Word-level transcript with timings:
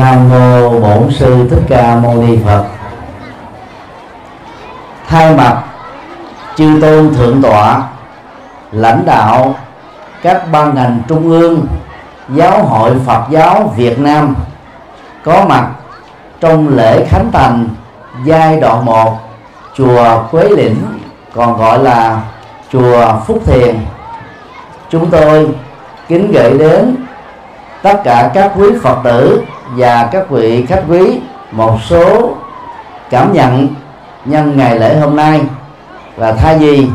nam 0.00 0.28
mô 0.28 0.68
bổn 0.80 1.12
sư 1.12 1.48
thích 1.50 1.62
ca 1.68 1.96
mâu 1.96 2.14
ni 2.14 2.38
phật. 2.44 2.64
Thay 5.08 5.36
mặt 5.36 5.62
chư 6.56 6.78
tôn 6.82 7.14
thượng 7.14 7.42
tọa, 7.42 7.82
lãnh 8.72 9.02
đạo 9.06 9.54
các 10.22 10.42
ban 10.52 10.74
ngành 10.74 11.02
trung 11.08 11.30
ương, 11.30 11.66
giáo 12.28 12.62
hội 12.64 12.92
phật 13.06 13.24
giáo 13.30 13.72
việt 13.76 13.98
nam, 13.98 14.34
có 15.24 15.44
mặt 15.48 15.68
trong 16.40 16.76
lễ 16.76 17.04
khánh 17.04 17.30
thành 17.32 17.68
giai 18.24 18.60
đoạn 18.60 18.84
1 18.84 19.18
chùa 19.76 20.22
Quế 20.30 20.48
Lĩnh, 20.48 20.76
còn 21.34 21.56
gọi 21.56 21.78
là 21.78 22.20
chùa 22.72 23.20
Phúc 23.26 23.42
Thiền. 23.46 23.76
Chúng 24.90 25.10
tôi 25.10 25.48
kính 26.08 26.32
gửi 26.32 26.58
đến 26.58 26.96
tất 27.82 28.00
cả 28.04 28.30
các 28.34 28.52
quý 28.56 28.66
Phật 28.82 28.98
tử 29.04 29.42
và 29.76 30.08
các 30.12 30.30
vị 30.30 30.66
khách 30.66 30.82
quý 30.88 31.20
một 31.52 31.78
số 31.88 32.34
cảm 33.10 33.32
nhận 33.32 33.68
nhân 34.24 34.56
ngày 34.56 34.78
lễ 34.78 34.96
hôm 34.96 35.16
nay. 35.16 35.40
Và 36.16 36.32
thay 36.32 36.58
vì 36.58 36.88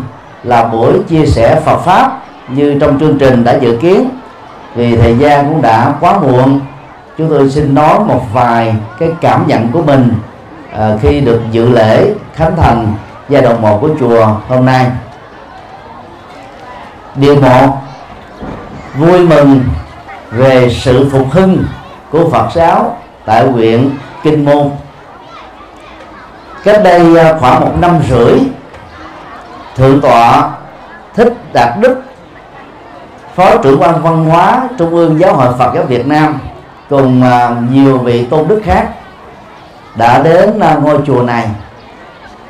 là 0.44 0.64
buổi 0.64 0.94
chia 1.10 1.26
sẻ 1.26 1.62
Phật 1.66 1.78
pháp 1.78 2.20
như 2.48 2.78
trong 2.80 3.00
chương 3.00 3.18
trình 3.18 3.44
đã 3.44 3.58
dự 3.58 3.78
kiến 3.82 4.10
vì 4.76 4.98
thời 4.98 5.18
gian 5.18 5.50
cũng 5.50 5.62
đã 5.62 5.94
quá 6.00 6.20
muộn 6.20 6.60
chúng 7.18 7.30
tôi 7.30 7.50
xin 7.50 7.76
nói 7.76 8.00
một 8.00 8.22
vài 8.34 8.76
cái 9.00 9.10
cảm 9.22 9.48
nhận 9.48 9.72
của 9.72 9.82
mình 9.82 10.14
à, 10.74 10.98
khi 11.02 11.22
được 11.22 11.42
dự 11.52 11.70
lễ 11.70 12.14
khánh 12.34 12.56
thành 12.58 12.94
giai 13.30 13.42
đoạn 13.42 13.62
1 13.62 13.78
của 13.82 13.90
chùa 14.00 14.28
hôm 14.48 14.66
nay. 14.66 14.92
Điều 17.16 17.42
một 17.42 17.68
vui 18.98 19.20
mừng 19.20 19.64
về 20.32 20.70
sự 20.70 21.10
phục 21.12 21.32
hưng 21.32 21.64
của 22.16 22.30
Phật 22.30 22.48
giáo 22.54 22.98
tại 23.26 23.48
huyện 23.48 23.90
Kinh 24.24 24.46
Môn. 24.46 24.70
Cách 26.64 26.82
đây 26.84 27.18
à, 27.18 27.38
khoảng 27.40 27.62
một 27.62 27.72
năm 27.80 28.00
rưỡi, 28.10 28.40
thượng 29.76 30.02
tọa 30.02 30.50
thích 31.16 31.34
đạt 31.54 31.80
đức, 31.80 32.02
phó 33.36 33.58
trưởng 33.58 33.80
ban 33.80 34.04
văn 34.04 34.26
hóa 34.26 34.68
trung 34.78 34.90
ương 34.90 35.20
giáo 35.20 35.34
hội 35.36 35.54
Phật 35.60 35.72
giáo 35.76 35.84
Việt 35.84 36.08
Nam 36.08 36.40
cùng 36.90 37.24
à, 37.24 37.56
nhiều 37.72 37.98
vị 37.98 38.26
tôn 38.26 38.48
đức 38.48 38.62
khác 38.66 38.90
đã 39.96 40.22
đến 40.24 40.60
à, 40.60 40.76
ngôi 40.76 40.98
chùa 41.08 41.22
này. 41.22 41.48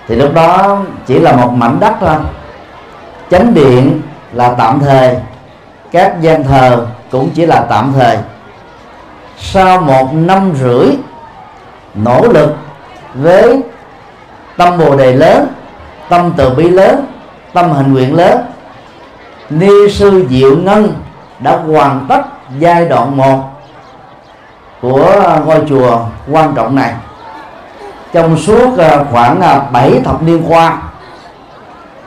Thì 0.08 0.16
lúc 0.16 0.34
đó 0.34 0.78
chỉ 1.06 1.20
là 1.20 1.36
một 1.36 1.52
mảnh 1.52 1.78
đất 1.80 1.94
thôi. 2.00 2.16
Chánh 3.32 3.54
điện 3.54 4.02
là 4.34 4.54
tạm 4.58 4.80
thời, 4.80 5.16
các 5.92 6.22
gian 6.22 6.44
thờ 6.44 6.86
cũng 7.12 7.30
chỉ 7.36 7.46
là 7.46 7.66
tạm 7.70 7.94
thời 7.96 8.18
sau 9.38 9.82
một 9.82 10.14
năm 10.14 10.54
rưỡi 10.56 10.88
nỗ 11.96 12.28
lực 12.28 12.56
với 13.14 13.62
tâm 14.58 14.78
bồ 14.78 14.96
đề 14.96 15.14
lớn, 15.14 15.48
tâm 16.10 16.34
từ 16.38 16.50
bi 16.50 16.70
lớn, 16.70 17.06
tâm 17.54 17.72
hành 17.72 17.94
nguyện 17.94 18.16
lớn, 18.16 18.46
ni 19.50 19.90
sư 19.92 20.26
diệu 20.30 20.58
ngân 20.58 20.94
đã 21.40 21.58
hoàn 21.58 22.06
tất 22.10 22.22
giai 22.60 22.86
đoạn 22.86 23.18
1 23.18 23.44
của 24.82 25.40
ngôi 25.46 25.62
chùa 25.70 26.00
quan 26.32 26.54
trọng 26.56 26.76
này. 26.76 26.94
Trong 28.14 28.38
suốt 28.38 28.78
à, 28.78 29.04
khoảng 29.12 29.42
à, 29.42 29.60
7 29.72 30.02
thập 30.06 30.24
niên 30.24 30.44
qua, 30.48 30.78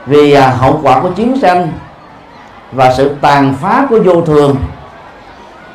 vì 0.05 0.33
à, 0.33 0.49
hậu 0.49 0.79
quả 0.83 0.99
của 1.01 1.09
chiến 1.09 1.41
tranh 1.41 1.71
và 2.71 2.93
sự 2.93 3.15
tàn 3.21 3.55
phá 3.61 3.85
của 3.89 3.99
vô 4.05 4.21
thường 4.21 4.55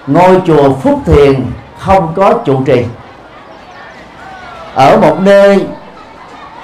ngôi 0.06 0.42
chùa 0.47 0.72
Phúc 0.75 1.00
Thiền 1.06 1.47
không 1.78 2.12
có 2.16 2.32
trụ 2.44 2.62
trì. 2.66 2.84
Ở 4.75 4.98
một 4.98 5.20
nơi 5.20 5.66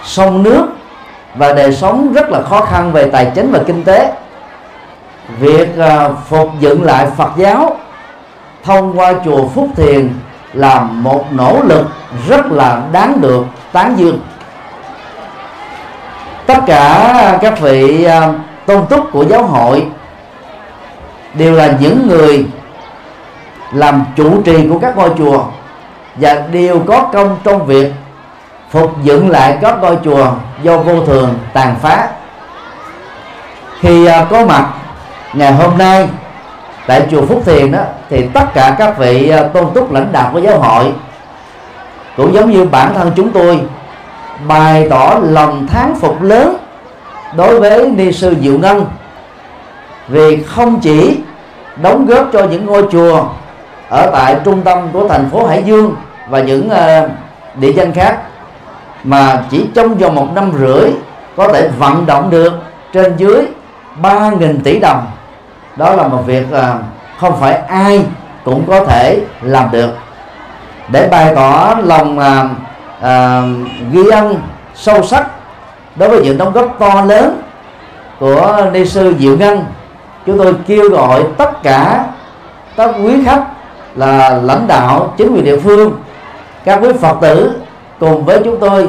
sông 0.05 0.43
nước 0.43 0.67
và 1.35 1.53
đời 1.53 1.73
sống 1.73 2.13
rất 2.13 2.31
là 2.31 2.43
khó 2.43 2.61
khăn 2.61 2.93
về 2.93 3.11
tài 3.11 3.33
chính 3.35 3.53
và 3.53 3.59
kinh 3.67 3.85
tế. 3.85 4.13
Việc 5.39 5.79
à, 5.79 6.09
phục 6.29 6.49
dựng 6.61 6.85
lại 6.85 7.07
Phật 7.17 7.31
giáo 7.37 7.77
thông 8.65 8.99
qua 8.99 9.13
chùa 9.25 9.49
Phúc 9.49 9.69
Thiền 9.77 10.09
là 10.53 10.81
một 10.81 11.25
nỗ 11.33 11.63
lực 11.63 11.87
rất 12.29 12.47
là 12.53 12.83
đáng 12.93 13.21
được 13.21 13.45
tán 13.73 13.95
dương. 13.99 14.21
Tất 16.47 16.59
cả 16.67 17.39
các 17.43 17.61
vị 17.61 18.05
à, 18.05 18.33
tôn 18.67 18.87
túc 18.87 19.13
của 19.13 19.25
giáo 19.25 19.43
hội 19.43 19.87
đều 21.35 21.53
là 21.53 21.77
những 21.81 22.09
người 22.09 22.47
làm 23.73 24.05
chủ 24.17 24.43
trì 24.43 24.69
của 24.69 24.79
các 24.79 24.97
ngôi 24.97 25.11
chùa 25.19 25.45
và 26.17 26.35
đều 26.53 26.81
có 26.87 27.03
công 27.13 27.37
trong 27.45 27.67
việc 27.67 27.93
phục 28.71 29.03
dựng 29.03 29.31
lại 29.31 29.59
các 29.61 29.77
ngôi 29.81 29.99
chùa 30.05 30.33
do 30.63 30.79
vô 30.79 31.05
thường 31.07 31.39
tàn 31.53 31.77
phá. 31.83 32.09
Khi 33.81 34.07
à, 34.07 34.27
có 34.31 34.45
mặt 34.47 34.67
ngày 35.33 35.53
hôm 35.53 35.79
nay 35.79 36.09
tại 36.87 37.07
chùa 37.11 37.27
Phúc 37.27 37.43
Thiền 37.47 37.73
đó, 37.73 37.81
thì 38.11 38.27
tất 38.35 38.55
cả 38.55 38.75
các 38.79 38.99
vị 38.99 39.29
à, 39.29 39.43
tôn 39.43 39.67
túc 39.75 39.93
lãnh 39.93 40.13
đạo 40.13 40.31
của 40.33 40.39
giáo 40.39 40.59
hội 40.59 40.93
cũng 42.17 42.35
giống 42.35 42.51
như 42.51 42.65
bản 42.65 42.95
thân 42.95 43.13
chúng 43.17 43.31
tôi 43.31 43.61
bày 44.49 44.87
tỏ 44.91 45.19
lòng 45.23 45.67
thán 45.67 45.95
phục 46.01 46.23
lớn 46.23 46.57
đối 47.37 47.61
với 47.61 47.91
ni 47.91 48.13
sư 48.13 48.37
Diệu 48.41 48.59
Ngân 48.59 48.87
vì 50.09 50.43
không 50.43 50.81
chỉ 50.81 51.19
đóng 51.83 52.07
góp 52.07 52.27
cho 52.33 52.45
những 52.45 52.67
ngôi 52.67 52.85
chùa 52.93 53.25
ở 53.91 54.11
tại 54.13 54.37
trung 54.45 54.63
tâm 54.63 54.89
của 54.93 55.09
thành 55.09 55.31
phố 55.31 55.47
Hải 55.47 55.63
Dương 55.63 55.95
và 56.29 56.41
những 56.41 56.69
ờ, 56.69 57.09
địa 57.55 57.73
danh 57.73 57.93
khác 57.93 58.19
mà 59.05 59.43
chỉ 59.51 59.67
trong 59.75 59.95
vòng 59.95 60.15
một 60.15 60.29
năm 60.35 60.53
rưỡi 60.59 60.91
có 61.37 61.49
thể 61.49 61.69
vận 61.79 62.07
động 62.07 62.31
được 62.31 62.53
trên 62.93 63.17
dưới 63.17 63.47
3.000 64.03 64.57
tỷ 64.65 64.79
đồng. 64.79 65.07
Đó 65.77 65.95
là 65.95 66.09
một 66.09 66.23
việc 66.27 66.47
ờ, 66.51 66.79
không 67.21 67.41
phải 67.41 67.55
ai 67.55 68.05
cũng 68.45 68.65
có 68.67 68.85
thể 68.85 69.21
làm 69.43 69.71
được. 69.71 69.91
Để 70.89 71.09
bày 71.11 71.35
tỏ 71.35 71.75
lòng 71.85 72.19
à, 72.19 72.49
à, 73.01 73.43
ghi 73.93 74.11
ân 74.13 74.41
sâu 74.75 75.03
sắc 75.03 75.27
đối 75.97 76.09
với 76.09 76.21
những 76.23 76.39
đóng 76.39 76.53
góp 76.53 76.77
to 76.79 77.05
lớn 77.05 77.43
của 78.19 78.71
ni 78.73 78.85
sư 78.85 79.15
diệu 79.19 79.37
ngân 79.37 79.65
chúng 80.27 80.39
tôi 80.39 80.55
kêu 80.67 80.91
gọi 80.91 81.25
tất 81.39 81.63
cả 81.63 82.05
các 82.77 82.91
quý 83.05 83.25
khách 83.25 83.45
là 83.95 84.41
lãnh 84.43 84.67
đạo 84.67 85.15
chính 85.17 85.35
quyền 85.35 85.45
địa 85.45 85.61
phương. 85.61 86.03
Các 86.65 86.79
quý 86.83 86.89
phật 87.01 87.17
tử 87.21 87.61
cùng 88.01 88.25
với 88.25 88.41
chúng 88.45 88.61
tôi 88.61 88.89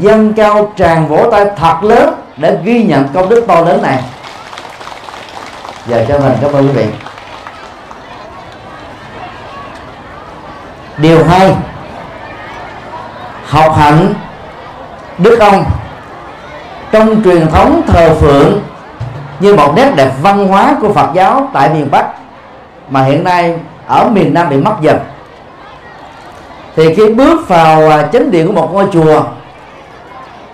dâng 0.00 0.32
cao 0.32 0.72
tràng 0.76 1.08
vỗ 1.08 1.30
tay 1.30 1.46
thật 1.56 1.76
lớn 1.82 2.14
để 2.36 2.58
ghi 2.64 2.84
nhận 2.84 3.08
công 3.14 3.28
đức 3.28 3.44
to 3.48 3.60
lớn 3.60 3.82
này. 3.82 4.02
Giờ 5.86 6.04
cho 6.08 6.18
mình 6.18 6.32
cảm 6.42 6.52
ơn 6.52 6.66
quý 6.66 6.72
vị. 6.72 6.86
Điều 10.96 11.24
hai, 11.24 11.54
học 13.44 13.76
hạnh 13.76 14.14
đức 15.18 15.40
ông. 15.40 15.64
Trong 16.92 17.22
truyền 17.24 17.48
thống 17.48 17.82
thờ 17.86 18.14
phượng 18.20 18.60
như 19.40 19.54
một 19.54 19.72
nét 19.76 19.92
đẹp 19.96 20.10
văn 20.22 20.48
hóa 20.48 20.76
của 20.80 20.92
Phật 20.92 21.08
giáo 21.14 21.50
tại 21.52 21.68
miền 21.68 21.90
Bắc, 21.90 22.06
mà 22.90 23.02
hiện 23.02 23.24
nay 23.24 23.58
ở 23.88 24.08
miền 24.12 24.34
Nam 24.34 24.48
bị 24.50 24.56
mất 24.56 24.74
dần. 24.80 24.98
Thì 26.76 26.94
khi 26.94 27.14
bước 27.14 27.48
vào 27.48 27.90
à, 27.90 28.08
chánh 28.12 28.30
điện 28.30 28.46
của 28.46 28.52
một 28.52 28.70
ngôi 28.72 28.86
chùa, 28.92 29.22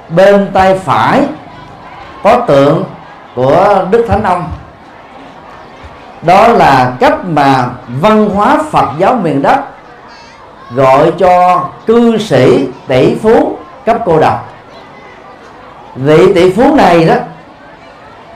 bên 0.08 0.50
tay 0.52 0.78
phải 0.78 1.22
có 2.22 2.36
tượng 2.36 2.84
của 3.34 3.84
Đức 3.90 4.04
Thánh 4.08 4.22
Ông. 4.22 4.44
Đó 6.22 6.48
là 6.48 6.92
cách 7.00 7.24
mà 7.24 7.66
văn 7.88 8.28
hóa 8.28 8.58
Phật 8.70 8.88
giáo 8.98 9.14
miền 9.14 9.42
đất 9.42 9.58
gọi 10.74 11.12
cho 11.18 11.64
cư 11.86 12.18
sĩ 12.18 12.68
tỷ 12.88 13.14
phú 13.14 13.58
cấp 13.84 13.96
cô 14.04 14.20
độc. 14.20 14.48
Vị 15.94 16.34
tỷ 16.34 16.52
phú 16.52 16.74
này 16.74 17.04
đó 17.04 17.14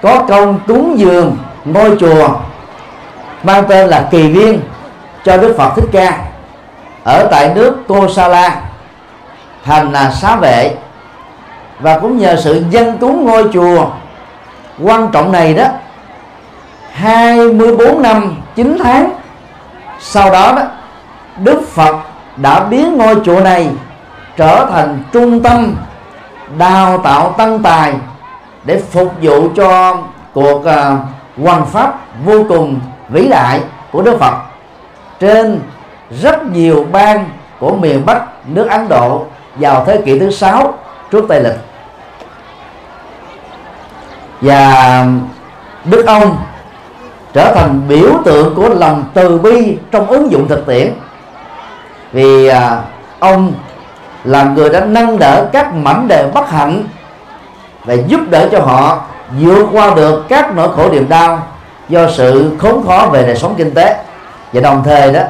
có 0.03 0.25
công 0.29 0.61
cúng 0.67 0.99
dường 0.99 1.37
ngôi 1.65 1.97
chùa 2.01 2.29
mang 3.43 3.65
tên 3.69 3.89
là 3.89 4.09
kỳ 4.11 4.33
viên 4.33 4.61
cho 5.29 5.37
đức 5.37 5.55
phật 5.59 5.73
thích 5.77 5.89
ca. 5.93 6.19
Ở 7.05 7.29
tại 7.31 7.55
nước 7.55 7.77
kosala 7.89 8.61
thành 9.65 9.93
là 9.93 10.11
xá 10.11 10.37
vệ. 10.37 10.75
Và 11.81 11.99
cũng 11.99 12.19
nhờ 12.19 12.37
sự 12.37 12.65
dân 12.71 12.99
tú 12.99 13.09
ngôi 13.09 13.45
chùa 13.53 13.87
quan 14.83 15.09
trọng 15.13 15.33
này 15.33 15.55
đó 15.55 15.65
24 16.93 18.03
năm 18.03 18.37
9 18.55 18.79
tháng 18.85 19.13
sau 20.01 20.31
đó 20.31 20.53
đó 20.57 20.63
đức 21.39 21.63
phật 21.69 21.97
đã 22.37 22.65
biến 22.65 22.97
ngôi 22.97 23.17
chùa 23.25 23.41
này 23.41 23.71
trở 24.37 24.67
thành 24.71 25.03
trung 25.13 25.43
tâm 25.43 25.77
đào 26.59 26.99
tạo 26.99 27.35
tăng 27.39 27.63
tài 27.63 27.95
để 28.65 28.83
phục 28.91 29.13
vụ 29.23 29.49
cho 29.57 29.97
cuộc 30.35 30.65
uh, 31.41 31.69
pháp 31.69 31.95
vô 32.25 32.45
cùng 32.49 32.81
vĩ 33.09 33.29
đại 33.29 33.61
của 33.93 34.03
Đức 34.03 34.17
Phật 34.21 34.48
trên 35.21 35.61
rất 36.11 36.45
nhiều 36.47 36.87
bang 36.93 37.31
của 37.61 37.75
miền 37.75 38.07
Bắc 38.07 38.23
nước 38.47 38.69
Ấn 38.71 38.89
Độ 38.89 39.25
vào 39.55 39.85
thế 39.85 40.01
kỷ 40.05 40.19
thứ 40.19 40.31
sáu 40.31 40.75
trước 41.11 41.25
Tây 41.29 41.43
lịch. 41.43 41.59
Và 44.41 45.07
Đức 45.85 46.07
ông 46.07 46.37
trở 47.33 47.55
thành 47.55 47.89
biểu 47.89 48.13
tượng 48.25 48.55
của 48.55 48.69
lòng 48.69 49.05
từ 49.15 49.39
bi 49.39 49.79
trong 49.91 50.07
ứng 50.07 50.33
dụng 50.33 50.49
thực 50.49 50.67
tiễn. 50.67 50.93
Vì 52.13 52.47
à, 52.47 52.83
ông 53.19 53.53
là 54.25 54.45
người 54.45 54.71
đã 54.71 54.81
nâng 54.81 55.19
đỡ 55.19 55.49
các 55.53 55.75
mảnh 55.75 56.09
đề 56.09 56.31
bất 56.35 56.51
hạnh 56.51 56.85
và 57.85 57.95
giúp 57.95 58.21
đỡ 58.31 58.49
cho 58.53 58.61
họ 58.61 59.01
vượt 59.41 59.67
qua 59.73 59.95
được 59.95 60.25
các 60.29 60.55
nỗi 60.55 60.69
khổ 60.77 60.91
niềm 60.93 61.09
đau 61.09 61.43
do 61.89 62.11
sự 62.11 62.57
khốn 62.59 62.87
khó 62.87 63.09
về 63.13 63.23
đời 63.23 63.37
sống 63.37 63.55
kinh 63.59 63.75
tế 63.75 64.05
và 64.53 64.61
đồng 64.61 64.83
thời 64.85 65.13
đó, 65.13 65.21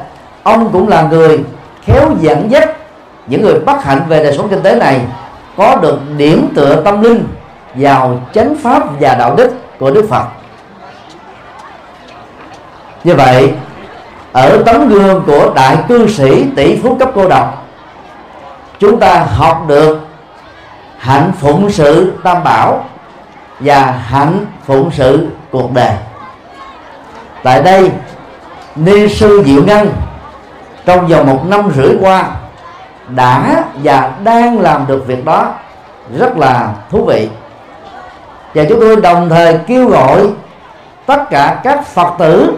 ông 0.43 0.69
cũng 0.71 0.87
là 0.87 1.01
người 1.01 1.43
khéo 1.83 2.11
dẫn 2.19 2.51
dắt 2.51 2.69
những 3.27 3.41
người 3.41 3.59
bất 3.59 3.83
hạnh 3.83 4.01
về 4.07 4.23
đời 4.23 4.37
sống 4.37 4.49
kinh 4.49 4.61
tế 4.61 4.75
này, 4.75 5.01
có 5.57 5.75
được 5.75 5.99
điểm 6.17 6.51
tựa 6.55 6.81
tâm 6.81 7.01
linh 7.01 7.27
vào 7.75 8.19
chánh 8.33 8.55
pháp 8.63 8.83
và 8.99 9.15
đạo 9.15 9.35
đức 9.35 9.53
của 9.79 9.91
Đức 9.91 10.05
Phật. 10.09 10.23
Như 13.03 13.15
vậy, 13.15 13.53
ở 14.31 14.63
tấm 14.65 14.89
gương 14.89 15.23
của 15.25 15.51
đại 15.55 15.77
cư 15.87 16.07
sĩ 16.07 16.45
tỷ 16.55 16.79
phú 16.83 16.95
cấp 16.99 17.09
cô 17.15 17.27
độc, 17.27 17.67
chúng 18.79 18.99
ta 18.99 19.19
học 19.19 19.63
được 19.67 19.99
hạnh 20.97 21.31
phụng 21.39 21.69
sự 21.71 22.13
tam 22.23 22.43
bảo 22.43 22.85
và 23.59 23.81
hạnh 24.07 24.45
phụng 24.65 24.91
sự 24.91 25.27
cuộc 25.51 25.73
đời. 25.73 25.93
Tại 27.43 27.61
đây 27.61 27.91
ni 28.79 29.09
sư 29.09 29.43
diệu 29.45 29.63
ngân, 29.63 29.93
trong 30.85 31.07
vòng 31.07 31.27
một 31.27 31.45
năm 31.45 31.71
rưỡi 31.75 31.95
qua, 32.01 32.29
đã 33.15 33.63
và 33.83 34.11
đang 34.23 34.59
làm 34.59 34.87
được 34.87 35.07
việc 35.07 35.25
đó. 35.25 35.53
Rất 36.17 36.37
là 36.37 36.73
thú 36.89 37.05
vị. 37.05 37.29
Và 38.53 38.63
chúng 38.69 38.79
tôi 38.79 38.95
đồng 38.95 39.29
thời 39.29 39.59
kêu 39.67 39.87
gọi 39.87 40.27
tất 41.05 41.29
cả 41.29 41.59
các 41.63 41.85
phật 41.85 42.13
tử, 42.19 42.57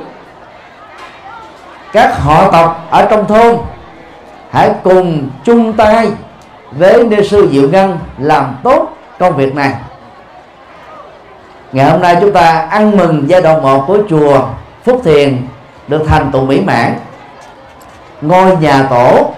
các 1.93 2.19
họ 2.19 2.51
tộc 2.51 2.87
ở 2.89 3.05
trong 3.05 3.27
thôn, 3.27 3.57
hãy 4.51 4.71
cùng 4.83 5.29
chung 5.43 5.73
tay 5.73 6.11
với 6.71 7.03
ni 7.03 7.27
sư 7.27 7.49
diệu 7.51 7.69
ngân 7.69 7.99
làm 8.17 8.55
tốt 8.63 8.97
công 9.19 9.35
việc 9.35 9.55
này. 9.55 9.73
Ngày 11.71 11.91
hôm 11.91 12.01
nay 12.01 12.17
chúng 12.21 12.33
ta 12.33 12.67
ăn 12.69 12.97
mừng 12.97 13.29
giai 13.29 13.41
đoạn 13.41 13.61
1 13.61 13.83
của 13.87 13.97
chùa 14.09 14.39
Phúc 14.83 15.01
Thiền 15.03 15.47
được 15.91 16.03
thành 16.07 16.31
tựu 16.31 16.45
mỹ 16.45 16.61
mãn. 16.61 16.95
Ngôi 18.21 18.57
nhà 18.57 18.87
tổ 18.89 19.33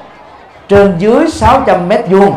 trên 0.67 0.95
dưới 0.97 1.27
600 1.29 1.89
mét 1.89 2.05
vuông. 2.09 2.33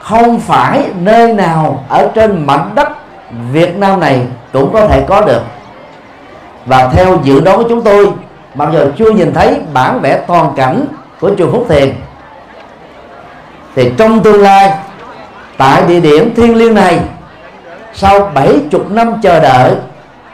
Không 0.00 0.40
phải 0.40 0.84
nơi 1.00 1.32
nào 1.32 1.84
ở 1.88 2.10
trên 2.14 2.46
mảnh 2.46 2.70
đất 2.74 2.88
Việt 3.52 3.76
Nam 3.76 4.00
này 4.00 4.26
cũng 4.52 4.72
có 4.72 4.86
thể 4.86 5.04
có 5.08 5.20
được. 5.20 5.42
Và 6.66 6.88
theo 6.92 7.18
dự 7.22 7.40
đoán 7.40 7.56
của 7.56 7.68
chúng 7.68 7.82
tôi, 7.82 8.10
mặc 8.54 8.68
dù 8.72 8.78
chưa 8.98 9.10
nhìn 9.10 9.34
thấy 9.34 9.60
bản 9.72 10.00
vẽ 10.00 10.20
toàn 10.26 10.52
cảnh 10.56 10.84
của 11.20 11.30
chùa 11.38 11.50
Phúc 11.52 11.66
Thiền, 11.68 11.94
thì 13.76 13.92
trong 13.96 14.22
tương 14.22 14.42
lai, 14.42 14.72
tại 15.56 15.82
địa 15.88 16.00
điểm 16.00 16.34
thiêng 16.34 16.56
liêng 16.56 16.74
này, 16.74 17.00
sau 17.94 18.30
70 18.34 18.80
năm 18.88 19.14
chờ 19.22 19.40
đợi 19.40 19.74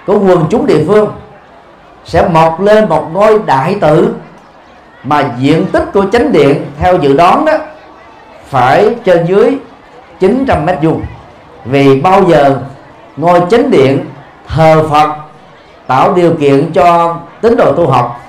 của 0.07 0.19
quần 0.19 0.47
chúng 0.51 0.67
địa 0.67 0.85
phương 0.87 1.11
sẽ 2.05 2.29
mọc 2.29 2.61
lên 2.61 2.89
một 2.89 3.09
ngôi 3.13 3.39
đại 3.47 3.77
tự 3.81 4.15
mà 5.05 5.25
diện 5.39 5.67
tích 5.73 5.85
của 5.93 6.05
chánh 6.13 6.33
điện 6.33 6.65
theo 6.79 6.99
dự 6.99 7.17
đoán 7.17 7.45
đó 7.45 7.53
phải 8.49 8.95
trên 9.05 9.27
dưới 9.27 9.59
900 10.21 10.67
mét 10.67 10.79
vuông. 10.83 11.03
Vì 11.65 12.01
bao 12.01 12.25
giờ 12.29 12.57
ngôi 13.17 13.41
chánh 13.51 13.71
điện 13.71 14.05
thờ 14.49 14.83
Phật 14.91 15.11
tạo 15.87 16.15
điều 16.15 16.35
kiện 16.35 16.73
cho 16.73 17.17
tín 17.41 17.57
đồ 17.57 17.73
tu 17.73 17.87
học 17.87 18.21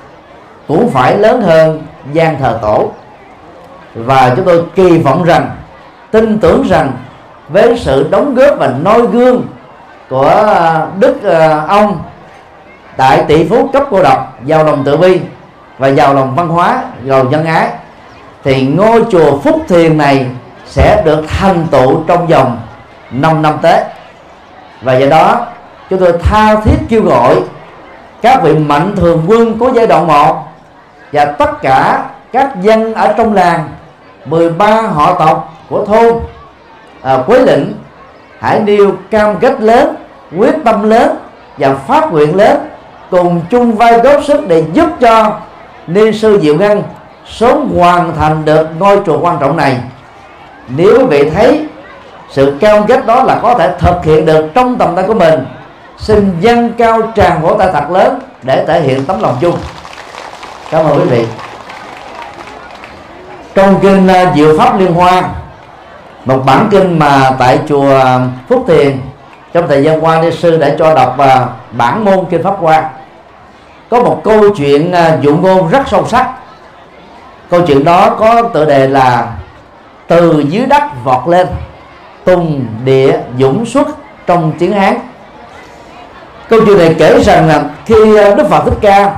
cũng 0.68 0.90
phải 0.90 1.18
lớn 1.18 1.42
hơn 1.42 1.82
gian 2.14 2.40
thờ 2.40 2.60
tổ. 2.62 2.92
Và 3.96 4.34
chúng 4.36 4.46
tôi 4.46 4.64
kỳ 4.76 4.98
vọng 4.98 5.24
rằng, 5.24 5.50
tin 6.12 6.40
tưởng 6.40 6.64
rằng 6.70 6.92
với 7.50 7.78
sự 7.78 8.08
đóng 8.12 8.36
góp 8.36 8.58
và 8.60 8.74
noi 8.82 9.02
gương 9.08 9.42
của 10.10 10.46
đức 11.00 11.24
ờ, 11.24 11.66
ông 11.68 12.00
đại 12.98 13.24
tỷ 13.28 13.50
phú 13.50 13.70
cấp 13.74 13.84
cô 13.92 14.04
độc 14.04 14.38
giàu 14.46 14.64
lòng 14.64 14.84
tự 14.84 14.98
bi 14.98 15.20
và 15.78 15.88
giàu 15.88 16.14
lòng 16.14 16.36
văn 16.36 16.48
hóa 16.48 16.84
giàu 17.04 17.24
nhân 17.24 17.46
ái 17.46 17.70
thì 18.44 18.68
ngôi 18.68 19.04
chùa 19.12 19.38
Phúc 19.38 19.62
Thiền 19.68 19.98
này 19.98 20.26
sẽ 20.66 21.02
được 21.06 21.24
thành 21.28 21.68
tựu 21.72 22.04
trong 22.08 22.28
vòng 22.28 22.60
5 23.12 23.42
năm 23.42 23.58
tới. 23.62 23.84
Và 24.82 24.98
do 24.98 25.08
đó 25.08 25.46
chúng 25.90 26.00
tôi 26.00 26.14
tha 26.24 26.56
thiết 26.56 26.78
kêu 26.90 27.02
gọi 27.04 27.36
các 28.22 28.44
vị 28.44 28.54
mạnh 28.54 28.96
thường 28.96 29.24
quân 29.28 29.58
của 29.60 29.72
giai 29.74 29.88
đoạn 29.88 30.08
1 30.08 30.44
và 31.12 31.26
tất 31.26 31.62
cả 31.62 32.04
các 32.32 32.62
dân 32.62 32.94
ở 32.94 33.14
trong 33.18 33.34
làng 33.34 33.70
13 34.26 34.82
họ 34.82 35.20
tộc 35.20 35.54
của 35.70 35.86
thôn 35.86 36.14
à, 37.02 37.18
quế 37.28 37.40
lĩnh 37.40 37.74
hãy 38.40 38.60
nêu 38.60 38.92
cam 39.12 39.36
kết 39.40 39.62
lớn 39.62 39.96
quyết 40.38 40.56
tâm 40.66 40.90
lớn 40.90 41.16
và 41.58 41.74
phát 41.88 42.12
nguyện 42.12 42.36
lớn 42.36 42.70
cùng 43.12 43.42
chung 43.50 43.76
vai 43.76 44.00
góp 44.00 44.24
sức 44.24 44.48
để 44.48 44.64
giúp 44.74 44.90
cho 45.02 45.32
ni 45.88 46.12
sư 46.12 46.40
diệu 46.42 46.56
ngân 46.56 46.84
sớm 47.28 47.70
hoàn 47.78 48.16
thành 48.16 48.46
được 48.46 48.68
ngôi 48.80 49.00
chùa 49.06 49.20
quan 49.20 49.38
trọng 49.40 49.58
này. 49.58 49.78
Nếu 50.68 50.98
quý 51.00 51.06
vị 51.06 51.30
thấy 51.30 51.66
sự 52.32 52.58
cao 52.60 52.86
kết 52.88 53.06
đó 53.06 53.24
là 53.24 53.40
có 53.42 53.54
thể 53.54 53.74
thực 53.80 54.06
hiện 54.06 54.26
được 54.26 54.50
trong 54.54 54.78
tầm 54.78 54.96
tay 54.96 55.06
của 55.08 55.14
mình, 55.14 55.46
xin 55.98 56.38
dâng 56.40 56.72
cao 56.78 57.02
tràng 57.16 57.42
vỗ 57.42 57.56
tay 57.60 57.70
thật 57.74 57.92
lớn 57.92 58.20
để 58.44 58.66
thể 58.68 58.82
hiện 58.82 59.06
tấm 59.06 59.22
lòng 59.22 59.38
chung. 59.42 59.58
Cảm 60.72 60.86
ơn 60.86 61.00
quý 61.00 61.06
vị. 61.10 61.26
Trong 63.56 63.80
kinh 63.82 64.08
à, 64.08 64.34
diệu 64.36 64.58
pháp 64.58 64.80
liên 64.80 64.94
hoa, 64.94 65.24
một 66.26 66.44
bản 66.46 66.68
kinh 66.72 67.00
mà 67.00 67.32
tại 67.40 67.60
chùa 67.68 68.02
phúc 68.50 68.66
thiền 68.68 68.98
trong 69.56 69.68
thời 69.68 69.84
gian 69.84 70.06
qua 70.06 70.22
ni 70.22 70.32
sư 70.32 70.58
đã 70.58 70.76
cho 70.80 70.94
đọc 70.94 71.18
uh, 71.20 71.50
bản 71.72 72.06
môn 72.06 72.26
kinh 72.30 72.44
pháp 72.44 72.56
hoa. 72.60 72.90
Có 73.90 74.04
một 74.04 74.22
câu 74.24 74.50
chuyện 74.56 74.92
à, 74.92 75.14
uh, 75.14 75.22
dụ 75.22 75.36
ngôn 75.36 75.70
rất 75.70 75.88
sâu 75.88 76.08
sắc. 76.08 76.30
Câu 77.50 77.62
chuyện 77.68 77.84
đó 77.84 78.16
có 78.20 78.42
tựa 78.54 78.66
đề 78.66 78.88
là 78.88 79.28
từ 80.08 80.44
dưới 80.50 80.66
đất 80.66 80.84
vọt 81.04 81.28
lên 81.28 81.48
tùng 82.24 82.66
địa 82.84 83.20
dũng 83.40 83.66
xuất 83.66 83.88
trong 84.26 84.52
tiếng 84.60 84.74
hán. 84.74 84.98
Câu 86.50 86.60
chuyện 86.66 86.78
này 86.78 86.96
kể 87.00 87.24
rằng 87.24 87.48
là 87.48 87.64
khi 87.86 88.18
à, 88.18 88.36
đức 88.36 88.48
phật 88.50 88.66
thích 88.66 88.78
ca 88.82 89.16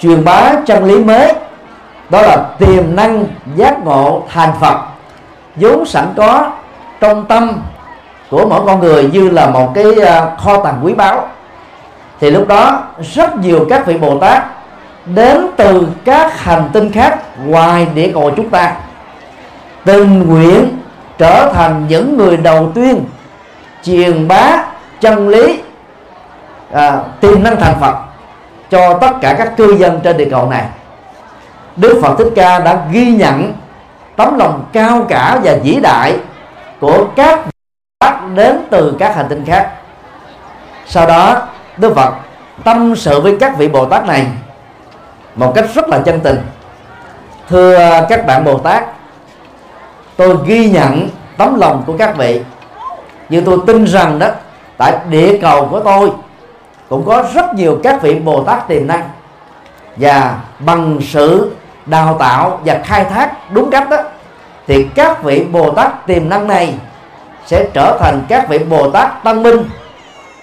truyền 0.00 0.24
bá 0.24 0.52
chân 0.66 0.84
lý 0.84 0.98
mới 1.04 1.32
đó 2.10 2.22
là 2.22 2.36
tiềm 2.58 2.96
năng 2.96 3.24
giác 3.56 3.84
ngộ 3.84 4.22
thành 4.28 4.52
phật 4.60 4.76
vốn 5.56 5.86
sẵn 5.86 6.06
có 6.16 6.50
trong 7.00 7.24
tâm 7.24 7.62
của 8.32 8.46
mỗi 8.46 8.60
con 8.66 8.80
người 8.80 9.10
như 9.12 9.30
là 9.30 9.46
một 9.46 9.72
cái 9.74 9.84
ờ, 10.06 10.30
kho 10.38 10.64
tàng 10.64 10.80
quý 10.82 10.94
báu. 10.94 11.28
Thì 12.20 12.30
lúc 12.30 12.48
đó 12.48 12.82
rất 13.14 13.36
nhiều 13.36 13.66
các 13.70 13.86
vị 13.86 13.98
bồ 13.98 14.18
tát 14.18 14.42
đến 15.06 15.46
từ 15.56 15.88
các 16.04 16.40
hành 16.40 16.70
tinh 16.72 16.92
khác 16.92 17.18
ngoài 17.46 17.86
địa 17.94 18.10
cầu 18.14 18.30
chúng 18.36 18.50
ta 18.50 18.74
tình 19.84 20.28
nguyện 20.28 20.78
trở 21.18 21.52
thành 21.54 21.86
những 21.88 22.16
người 22.16 22.36
đầu 22.36 22.72
tiên 22.74 23.04
truyền 23.82 24.28
bá 24.28 24.64
chân 25.00 25.28
lý 25.28 25.60
à, 26.72 26.98
tiềm 27.20 27.42
năng 27.42 27.60
thành 27.60 27.74
phật 27.80 27.94
cho 28.70 28.98
tất 28.98 29.10
cả 29.20 29.34
các 29.38 29.56
cư 29.56 29.76
dân 29.76 30.00
trên 30.00 30.16
địa 30.16 30.28
cầu 30.30 30.50
này. 30.50 30.64
Đức 31.76 32.00
phật 32.02 32.14
thích 32.18 32.32
ca 32.36 32.58
đã 32.58 32.78
ghi 32.92 33.06
nhận 33.06 33.52
tấm 34.16 34.38
lòng 34.38 34.64
cao 34.72 35.06
cả 35.08 35.40
và 35.44 35.54
vĩ 35.62 35.78
đại 35.82 36.16
của 36.80 37.06
các 37.16 37.51
bác 38.02 38.34
đến 38.34 38.58
từ 38.70 38.96
các 38.98 39.16
hành 39.16 39.26
tinh 39.28 39.44
khác. 39.44 39.70
Sau 40.86 41.06
đó, 41.06 41.42
đức 41.76 41.94
phật 41.94 42.14
tâm 42.64 42.96
sự 42.96 43.20
với 43.20 43.36
các 43.40 43.56
vị 43.58 43.68
bồ 43.68 43.86
tát 43.86 44.06
này 44.06 44.26
một 45.34 45.52
cách 45.54 45.64
rất 45.74 45.88
là 45.88 45.98
chân 45.98 46.20
tình. 46.20 46.40
Thưa 47.48 48.00
các 48.08 48.26
bạn 48.26 48.44
bồ 48.44 48.58
tát, 48.58 48.84
tôi 50.16 50.36
ghi 50.46 50.70
nhận 50.70 51.08
tấm 51.36 51.60
lòng 51.60 51.82
của 51.86 51.96
các 51.98 52.16
vị. 52.16 52.40
Nhưng 53.28 53.44
tôi 53.44 53.58
tin 53.66 53.84
rằng 53.84 54.18
đó, 54.18 54.28
tại 54.76 54.92
địa 55.10 55.38
cầu 55.42 55.68
của 55.70 55.80
tôi 55.80 56.10
cũng 56.88 57.04
có 57.06 57.24
rất 57.34 57.54
nhiều 57.54 57.80
các 57.82 58.02
vị 58.02 58.18
bồ 58.18 58.42
tát 58.42 58.68
tiềm 58.68 58.86
năng. 58.86 59.08
Và 59.96 60.34
bằng 60.58 60.98
sự 61.02 61.52
đào 61.86 62.16
tạo 62.18 62.60
và 62.64 62.80
khai 62.84 63.04
thác 63.04 63.52
đúng 63.52 63.70
cách 63.70 63.90
đó, 63.90 63.96
thì 64.66 64.88
các 64.94 65.22
vị 65.22 65.44
bồ 65.52 65.70
tát 65.70 66.06
tiềm 66.06 66.28
năng 66.28 66.48
này 66.48 66.74
sẽ 67.46 67.66
trở 67.72 67.98
thành 68.00 68.22
các 68.28 68.48
vị 68.48 68.58
bồ 68.58 68.90
tát 68.90 69.24
tăng 69.24 69.42
minh. 69.42 69.64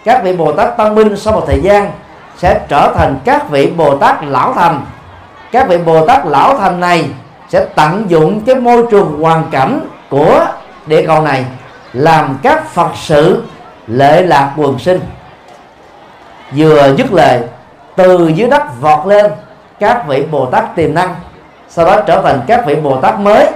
Các 0.05 0.23
vị 0.23 0.35
bồ 0.35 0.51
tát 0.51 0.77
tăng 0.77 0.95
minh 0.95 1.17
sau 1.17 1.33
một 1.33 1.43
thời 1.47 1.61
gian 1.61 1.91
sẽ 2.37 2.59
trở 2.67 2.93
thành 2.95 3.19
các 3.25 3.49
vị 3.49 3.71
bồ 3.77 3.97
tát 3.97 4.23
lão 4.23 4.53
thành. 4.53 4.81
Các 5.51 5.67
vị 5.67 5.77
bồ 5.77 6.07
tát 6.07 6.25
lão 6.25 6.57
thành 6.57 6.79
này 6.79 7.09
sẽ 7.49 7.65
tận 7.75 8.05
dụng 8.07 8.41
cái 8.45 8.55
môi 8.55 8.85
trường 8.91 9.21
hoàn 9.21 9.43
cảnh 9.51 9.87
của 10.09 10.45
địa 10.85 11.05
cầu 11.07 11.21
này 11.21 11.45
làm 11.93 12.37
các 12.43 12.69
phật 12.69 12.89
sự 12.95 13.43
lệ 13.87 14.21
lạc 14.21 14.53
quần 14.57 14.79
sinh. 14.79 14.99
Vừa 16.51 16.93
dứt 16.97 17.13
lời, 17.13 17.41
từ 17.95 18.27
dưới 18.27 18.49
đất 18.49 18.63
vọt 18.81 19.07
lên 19.07 19.31
các 19.79 20.07
vị 20.07 20.25
bồ 20.31 20.45
tát 20.45 20.75
tiềm 20.75 20.93
năng, 20.93 21.15
sau 21.69 21.85
đó 21.85 22.01
trở 22.07 22.21
thành 22.21 22.41
các 22.47 22.65
vị 22.65 22.75
bồ 22.75 23.01
tát 23.01 23.19
mới, 23.19 23.47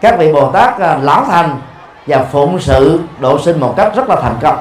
các 0.00 0.18
vị 0.18 0.32
bồ 0.32 0.50
tát 0.50 0.80
à, 0.80 0.98
lão 1.02 1.24
thành 1.24 1.60
và 2.06 2.24
phụng 2.32 2.60
sự 2.60 3.00
độ 3.20 3.38
sinh 3.38 3.60
một 3.60 3.74
cách 3.76 3.94
rất 3.94 4.08
là 4.08 4.16
thành 4.16 4.36
công. 4.40 4.58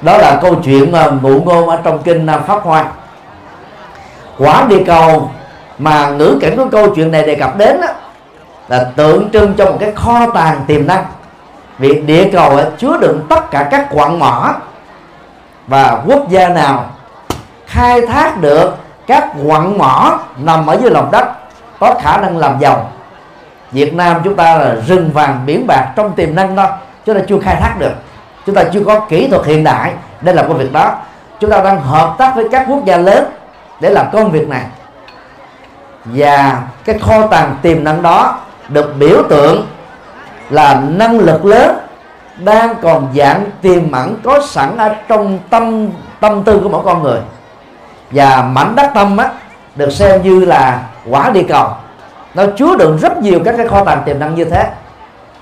Đó 0.00 0.18
là 0.18 0.38
câu 0.42 0.54
chuyện 0.54 0.92
mà 0.92 1.06
ngụ 1.22 1.40
ngôn 1.40 1.68
ở 1.68 1.80
trong 1.84 2.02
kinh 2.02 2.26
pháp 2.46 2.62
hoa. 2.62 2.84
Quả 4.38 4.66
địa 4.68 4.82
cầu 4.86 5.30
mà 5.78 6.10
ngữ 6.10 6.38
cảnh 6.40 6.56
của 6.56 6.66
câu 6.72 6.94
chuyện 6.94 7.10
này 7.10 7.22
đề 7.22 7.34
cập 7.34 7.56
đến 7.56 7.80
đó, 7.80 7.88
là 8.68 8.84
tượng 8.96 9.30
trưng 9.30 9.54
cho 9.54 9.64
một 9.64 9.76
cái 9.80 9.92
kho 9.92 10.26
tàng 10.34 10.64
tiềm 10.66 10.86
năng. 10.86 11.04
Vì 11.78 11.94
địa 11.94 12.30
cầu 12.32 12.60
chứa 12.78 12.98
đựng 13.00 13.26
tất 13.28 13.50
cả 13.50 13.68
các 13.70 13.88
quặng 13.90 14.18
mỏ 14.18 14.54
và 15.66 16.02
quốc 16.06 16.28
gia 16.28 16.48
nào 16.48 16.86
khai 17.66 18.06
thác 18.06 18.40
được 18.40 18.76
các 19.06 19.28
quặng 19.48 19.78
mỏ 19.78 20.18
nằm 20.36 20.66
ở 20.66 20.78
dưới 20.80 20.90
lòng 20.90 21.10
đất 21.10 21.28
có 21.80 21.94
khả 22.02 22.16
năng 22.16 22.38
làm 22.38 22.60
giàu. 22.60 22.90
Việt 23.74 23.94
Nam 23.94 24.20
chúng 24.24 24.36
ta 24.36 24.54
là 24.54 24.74
rừng 24.86 25.10
vàng 25.12 25.42
biển 25.46 25.66
bạc 25.66 25.92
trong 25.96 26.12
tiềm 26.12 26.34
năng 26.34 26.56
đó 26.56 26.68
chúng 27.04 27.14
ta 27.14 27.20
chưa 27.28 27.38
khai 27.40 27.56
thác 27.56 27.74
được. 27.78 27.92
Chúng 28.46 28.54
ta 28.54 28.64
chưa 28.72 28.84
có 28.86 29.00
kỹ 29.00 29.28
thuật 29.28 29.46
hiện 29.46 29.64
đại 29.64 29.92
để 30.20 30.32
làm 30.32 30.48
công 30.48 30.58
việc 30.58 30.72
đó. 30.72 30.98
Chúng 31.40 31.50
ta 31.50 31.60
đang 31.60 31.80
hợp 31.80 32.14
tác 32.18 32.32
với 32.36 32.48
các 32.52 32.66
quốc 32.68 32.84
gia 32.84 32.96
lớn 32.96 33.24
để 33.80 33.90
làm 33.90 34.06
công 34.12 34.30
việc 34.30 34.48
này. 34.48 34.62
Và 36.04 36.62
cái 36.84 36.98
kho 36.98 37.26
tàng 37.26 37.56
tiềm 37.62 37.84
năng 37.84 38.02
đó 38.02 38.38
được 38.68 38.94
biểu 38.98 39.22
tượng 39.28 39.66
là 40.50 40.82
năng 40.88 41.18
lực 41.18 41.44
lớn 41.44 41.76
đang 42.36 42.74
còn 42.82 43.08
dạng 43.14 43.44
tiềm 43.62 43.92
ẩn 43.92 44.16
có 44.24 44.40
sẵn 44.46 44.76
ở 44.76 44.94
trong 45.08 45.38
tâm 45.50 45.88
tâm 46.20 46.42
tư 46.44 46.60
của 46.62 46.68
mỗi 46.68 46.82
con 46.84 47.02
người. 47.02 47.20
Và 48.10 48.42
mảnh 48.42 48.74
đất 48.74 48.90
tâm 48.94 49.16
á, 49.16 49.30
được 49.76 49.90
xem 49.90 50.22
như 50.22 50.44
là 50.44 50.82
quả 51.10 51.30
địa 51.30 51.44
cầu 51.48 51.68
nó 52.34 52.44
chứa 52.56 52.76
đựng 52.76 52.98
rất 53.02 53.22
nhiều 53.22 53.40
các 53.44 53.54
cái 53.56 53.68
kho 53.68 53.84
tàng 53.84 54.02
tiềm 54.06 54.18
năng 54.18 54.34
như 54.34 54.44
thế. 54.44 54.70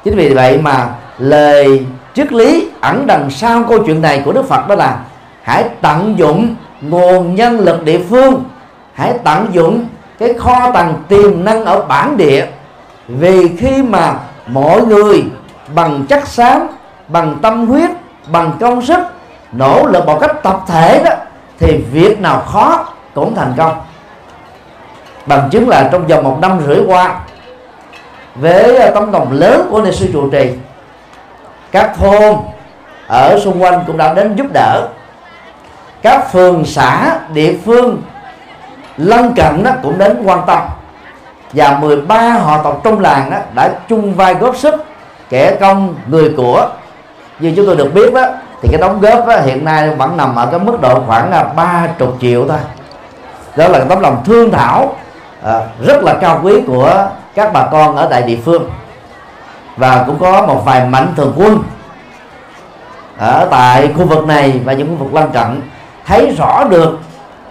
Chính 0.04 0.16
vì 0.16 0.34
vậy 0.34 0.58
mà 0.58 0.88
lời 1.18 1.87
triết 2.14 2.32
lý 2.32 2.68
ẩn 2.80 3.06
đằng 3.06 3.30
sau 3.30 3.62
câu 3.68 3.78
chuyện 3.87 4.02
này 4.02 4.22
của 4.25 4.32
đức 4.32 4.49
phật 4.49 4.68
đó 4.68 4.75
là 4.75 4.99
hãy 5.42 5.64
tận 5.80 6.14
dụng 6.18 6.56
nguồn 6.80 7.34
nhân 7.34 7.58
lực 7.58 7.84
địa 7.84 8.00
phương, 8.11 8.44
hãy 8.94 9.12
tận 9.25 9.46
dụng 9.52 9.87
cái 10.18 10.34
kho 10.34 10.70
tàng 10.75 10.94
tiềm 11.08 11.44
năng 11.44 11.64
ở 11.64 11.82
bản 11.82 12.16
địa. 12.16 12.46
Vì 13.08 13.56
khi 13.56 13.82
mà 13.82 14.14
mọi 14.46 14.82
người 14.82 15.25
bằng 15.75 16.06
chất 16.08 16.28
xám, 16.28 16.66
bằng 17.08 17.38
tâm 17.42 17.66
huyết, 17.66 17.90
bằng 18.32 18.52
công 18.61 18.82
sức 18.82 18.99
nỗ 19.52 19.87
lực 19.87 20.06
một 20.06 20.18
cách 20.20 20.42
tập 20.42 20.61
thể 20.66 21.02
đó, 21.04 21.11
thì 21.58 21.84
việc 21.92 22.20
nào 22.20 22.40
khó 22.40 22.88
cũng 23.14 23.34
thành 23.34 23.52
công 23.56 23.80
bằng 25.26 25.48
chứng 25.50 25.68
là 25.68 25.88
trong 25.92 26.06
vòng 26.06 26.24
một 26.24 26.38
năm 26.40 26.60
rưỡi 26.66 26.78
qua 26.86 27.20
với 28.34 28.76
ờ, 28.76 28.90
tấm 28.90 29.12
lòng 29.12 29.32
lớn 29.32 29.68
của 29.70 29.82
ni 29.82 29.92
sư 29.92 30.08
trụ 30.12 30.30
trì 30.30 30.52
các 31.72 31.92
thôn 31.96 32.36
ở 33.06 33.40
xung 33.40 33.62
quanh 33.62 33.84
cũng 33.86 33.96
đã 33.96 34.14
đến 34.14 34.36
giúp 34.36 34.46
đỡ. 34.52 34.88
Các 36.02 36.32
phường 36.32 36.64
xã 36.64 37.18
địa 37.34 37.54
phương 37.64 38.02
lân 38.96 39.34
cận 39.34 39.62
đó 39.62 39.70
cũng 39.82 39.98
đến 39.98 40.22
quan 40.24 40.40
tâm. 40.46 40.58
Và 41.52 41.78
13 41.78 42.30
họ 42.30 42.62
tộc 42.62 42.80
trong 42.84 43.00
làng 43.00 43.30
đó 43.30 43.36
đã 43.54 43.70
chung 43.88 44.14
vai 44.14 44.34
góp 44.34 44.56
sức 44.56 44.84
kẻ 45.28 45.56
công 45.60 45.94
người 46.06 46.32
của. 46.36 46.68
Như 47.40 47.52
chúng 47.56 47.66
tôi 47.66 47.76
được 47.76 47.94
biết 47.94 48.14
đó 48.14 48.26
thì 48.62 48.68
cái 48.72 48.80
đóng 48.80 49.00
góp 49.00 49.26
đó, 49.26 49.36
hiện 49.44 49.64
nay 49.64 49.90
vẫn 49.90 50.16
nằm 50.16 50.36
ở 50.36 50.46
cái 50.46 50.60
mức 50.60 50.80
độ 50.80 51.02
khoảng 51.06 51.30
là 51.30 51.44
ba 51.44 51.88
chục 51.98 52.16
triệu 52.20 52.48
thôi. 52.48 52.58
Đó 53.56 53.68
là 53.68 53.80
tấm 53.88 54.00
lòng 54.00 54.22
thương 54.24 54.50
thảo 54.50 54.96
à, 55.44 55.61
rất 55.87 56.02
là 56.02 56.14
cao 56.20 56.40
quý 56.42 56.52
của 56.66 57.08
các 57.34 57.52
bà 57.52 57.66
con 57.72 57.96
ở 57.96 58.06
tại 58.11 58.22
địa 58.22 58.38
phương. 58.44 58.70
Và 59.76 60.04
cũng 60.06 60.18
có 60.18 60.46
một 60.46 60.62
vài 60.64 60.84
mạnh 60.84 61.12
thường 61.16 61.32
quân 61.37 61.58
ở 63.18 63.49
tại 63.50 63.92
khu 63.96 64.04
vực 64.04 64.26
này 64.26 64.61
và 64.64 64.72
những 64.72 64.88
khu 64.88 65.04
vực 65.04 65.14
lân 65.14 65.30
cận 65.30 65.61
thấy 66.06 66.34
rõ 66.38 66.64
được 66.64 66.99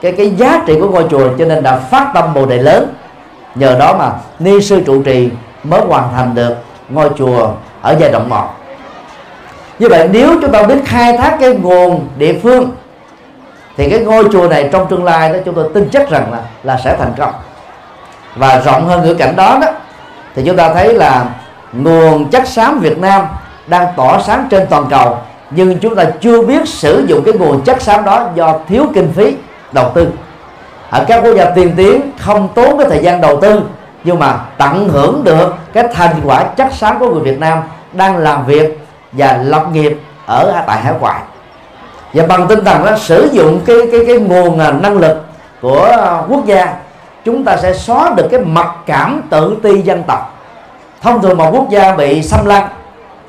cái 0.01 0.11
cái 0.11 0.29
giá 0.29 0.63
trị 0.67 0.77
của 0.79 0.89
ngôi 0.89 1.05
chùa 1.09 1.29
cho 1.37 1.45
nên 1.45 1.63
đã 1.63 1.77
phát 1.77 2.11
tâm 2.13 2.33
bồ 2.33 2.45
đề 2.45 2.57
lớn. 2.57 2.93
Nhờ 3.55 3.75
đó 3.79 3.95
mà 3.99 4.11
ni 4.39 4.61
sư 4.61 4.83
trụ 4.85 5.03
trì 5.03 5.29
mới 5.63 5.81
hoàn 5.81 6.13
thành 6.15 6.35
được 6.35 6.55
ngôi 6.89 7.09
chùa 7.17 7.49
ở 7.81 7.95
giai 7.99 8.11
đoạn 8.11 8.29
một. 8.29 8.47
Như 9.79 9.89
vậy 9.89 10.09
nếu 10.11 10.29
chúng 10.41 10.51
ta 10.51 10.63
biết 10.63 10.81
khai 10.85 11.17
thác 11.17 11.37
cái 11.39 11.53
nguồn 11.53 12.07
địa 12.17 12.39
phương 12.43 12.71
thì 13.77 13.89
cái 13.89 13.99
ngôi 13.99 14.23
chùa 14.31 14.47
này 14.47 14.69
trong 14.71 14.87
tương 14.87 15.03
lai 15.03 15.33
đó 15.33 15.39
chúng 15.45 15.55
tôi 15.55 15.69
tin 15.73 15.89
chắc 15.91 16.09
rằng 16.09 16.31
là 16.31 16.39
là 16.63 16.79
sẽ 16.83 16.95
thành 16.97 17.13
công 17.17 17.33
và 18.35 18.61
rộng 18.65 18.87
hơn 18.87 19.03
ngữ 19.03 19.13
cảnh 19.13 19.35
đó 19.35 19.57
đó, 19.61 19.67
thì 20.35 20.43
chúng 20.45 20.57
ta 20.57 20.73
thấy 20.73 20.93
là 20.93 21.25
nguồn 21.73 22.29
chất 22.29 22.47
xám 22.47 22.79
Việt 22.79 22.97
Nam 22.97 23.25
đang 23.67 23.87
tỏ 23.97 24.19
sáng 24.19 24.47
trên 24.49 24.67
toàn 24.69 24.85
cầu, 24.89 25.17
nhưng 25.51 25.79
chúng 25.79 25.95
ta 25.95 26.03
chưa 26.21 26.41
biết 26.41 26.67
sử 26.67 27.05
dụng 27.07 27.23
cái 27.25 27.33
nguồn 27.33 27.61
chất 27.61 27.81
xám 27.81 28.05
đó 28.05 28.29
do 28.35 28.59
thiếu 28.67 28.85
kinh 28.93 29.11
phí 29.13 29.35
đầu 29.71 29.91
tư. 29.93 30.07
Ở 30.89 31.05
các 31.07 31.21
quốc 31.23 31.35
gia 31.37 31.45
tiên 31.45 31.73
tiến, 31.77 32.11
không 32.19 32.49
tốn 32.55 32.77
cái 32.77 32.87
thời 32.89 33.03
gian 33.03 33.21
đầu 33.21 33.41
tư, 33.41 33.61
nhưng 34.03 34.19
mà 34.19 34.39
tận 34.57 34.89
hưởng 34.89 35.23
được 35.23 35.55
cái 35.73 35.83
thành 35.93 36.15
quả 36.25 36.43
chất 36.43 36.67
xám 36.73 36.99
của 36.99 37.09
người 37.09 37.21
Việt 37.23 37.39
Nam 37.39 37.61
đang 37.93 38.17
làm 38.17 38.45
việc 38.45 38.79
và 39.11 39.39
lập 39.43 39.65
nghiệp 39.73 39.99
ở 40.25 40.63
tại 40.67 40.81
hải 40.81 40.93
ngoại. 40.99 41.21
Và 42.13 42.25
bằng 42.27 42.47
tinh 42.47 42.65
thần 42.65 42.85
đó, 42.85 42.97
sử 42.97 43.29
dụng 43.31 43.61
cái 43.65 43.77
cái 43.91 44.01
cái 44.07 44.17
nguồn 44.17 44.59
à, 44.59 44.71
năng 44.71 44.97
lực 44.97 45.25
của 45.61 45.83
à, 45.83 46.21
quốc 46.29 46.45
gia 46.45 46.73
chúng 47.25 47.43
ta 47.43 47.57
sẽ 47.57 47.73
xóa 47.73 48.13
được 48.17 48.27
cái 48.31 48.39
mặc 48.39 48.75
cảm 48.85 49.21
tự 49.29 49.57
ti 49.63 49.81
dân 49.81 50.03
tộc. 50.03 50.37
Thông 51.01 51.21
thường 51.21 51.37
một 51.37 51.49
quốc 51.53 51.69
gia 51.69 51.95
bị 51.95 52.23
xâm 52.23 52.45
lăng 52.45 52.67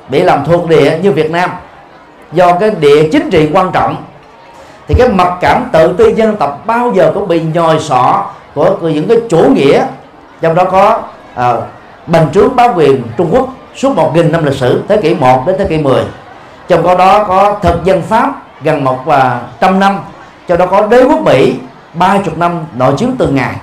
bị 0.09 0.23
làm 0.23 0.45
thuộc 0.45 0.67
địa 0.67 0.99
như 1.03 1.11
Việt 1.11 1.31
Nam 1.31 1.49
do 2.31 2.53
cái 2.53 2.71
địa 2.71 3.09
chính 3.11 3.29
trị 3.29 3.49
quan 3.53 3.71
trọng 3.71 3.95
thì 4.87 4.95
cái 4.97 5.09
mặc 5.09 5.33
cảm 5.41 5.69
tự 5.71 5.93
ti 5.97 6.13
dân 6.13 6.35
tộc 6.35 6.65
bao 6.65 6.91
giờ 6.95 7.11
cũng 7.13 7.27
bị 7.27 7.41
nhòi 7.53 7.79
sọ 7.79 8.25
của, 8.53 8.77
của 8.81 8.89
những 8.89 9.07
cái 9.07 9.17
chủ 9.29 9.49
nghĩa 9.55 9.85
trong 10.41 10.55
đó 10.55 10.63
có 10.63 10.99
à, 11.35 11.53
bành 12.07 12.31
trướng 12.33 12.55
bá 12.55 12.67
quyền 12.67 13.03
Trung 13.17 13.27
Quốc 13.31 13.47
suốt 13.75 13.95
một 13.95 14.11
nghìn 14.15 14.31
năm 14.31 14.45
lịch 14.45 14.55
sử 14.55 14.83
thế 14.87 14.97
kỷ 14.97 15.15
1 15.15 15.47
đến 15.47 15.55
thế 15.59 15.65
kỷ 15.65 15.77
10 15.77 16.03
trong 16.67 16.83
đó 16.83 16.95
đó 16.95 17.23
có 17.23 17.59
thực 17.61 17.83
dân 17.83 18.01
Pháp 18.01 18.31
gần 18.63 18.83
một 18.83 18.99
và 19.05 19.41
trăm 19.59 19.79
năm 19.79 19.99
trong 20.47 20.57
đó 20.57 20.65
có 20.65 20.87
đế 20.87 21.03
quốc 21.03 21.21
Mỹ 21.21 21.55
ba 21.93 22.17
chục 22.25 22.37
năm 22.37 22.65
nội 22.73 22.93
chiến 22.97 23.15
từng 23.17 23.35
ngày 23.35 23.55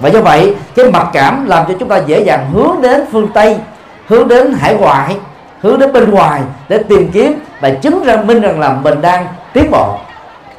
và 0.00 0.08
do 0.08 0.20
vậy 0.20 0.54
cái 0.74 0.90
mặc 0.90 1.06
cảm 1.12 1.46
làm 1.46 1.64
cho 1.68 1.74
chúng 1.80 1.88
ta 1.88 1.96
dễ 1.96 2.20
dàng 2.20 2.50
hướng 2.52 2.82
đến 2.82 3.04
phương 3.12 3.28
Tây 3.34 3.56
hướng 4.08 4.28
đến 4.28 4.52
hải 4.52 4.74
ngoại 4.74 5.16
hướng 5.60 5.78
đến 5.78 5.92
bên 5.92 6.10
ngoài 6.10 6.40
để 6.68 6.78
tìm 6.88 7.10
kiếm 7.12 7.34
và 7.60 7.70
chứng 7.70 8.04
ra 8.04 8.16
minh 8.16 8.40
rằng 8.40 8.60
là 8.60 8.72
mình 8.82 9.00
đang 9.00 9.26
tiến 9.52 9.70
bộ. 9.70 9.98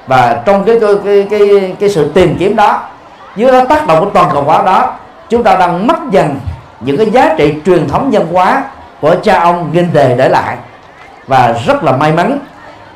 Và 0.07 0.41
trong 0.45 0.63
cái 0.65 0.79
cái 0.79 0.93
cái 1.05 1.27
cái, 1.29 1.75
cái 1.79 1.89
sự 1.89 2.11
tìm 2.13 2.35
kiếm 2.39 2.55
đó 2.55 2.81
dưới 3.35 3.51
đó 3.51 3.63
tác 3.69 3.87
động 3.87 3.99
của 3.99 4.09
toàn 4.13 4.29
cầu 4.33 4.43
hóa 4.43 4.63
đó 4.63 4.93
chúng 5.29 5.43
ta 5.43 5.55
đang 5.55 5.87
mất 5.87 5.97
dần 6.11 6.39
những 6.79 6.97
cái 6.97 7.11
giá 7.11 7.35
trị 7.37 7.53
truyền 7.65 7.87
thống 7.87 8.09
văn 8.11 8.27
hóa 8.33 8.63
của 9.01 9.15
cha 9.23 9.39
ông 9.39 9.69
nghìn 9.73 9.93
đề 9.93 10.15
để 10.17 10.29
lại. 10.29 10.57
Và 11.27 11.53
rất 11.65 11.83
là 11.83 11.91
may 11.91 12.11
mắn 12.11 12.39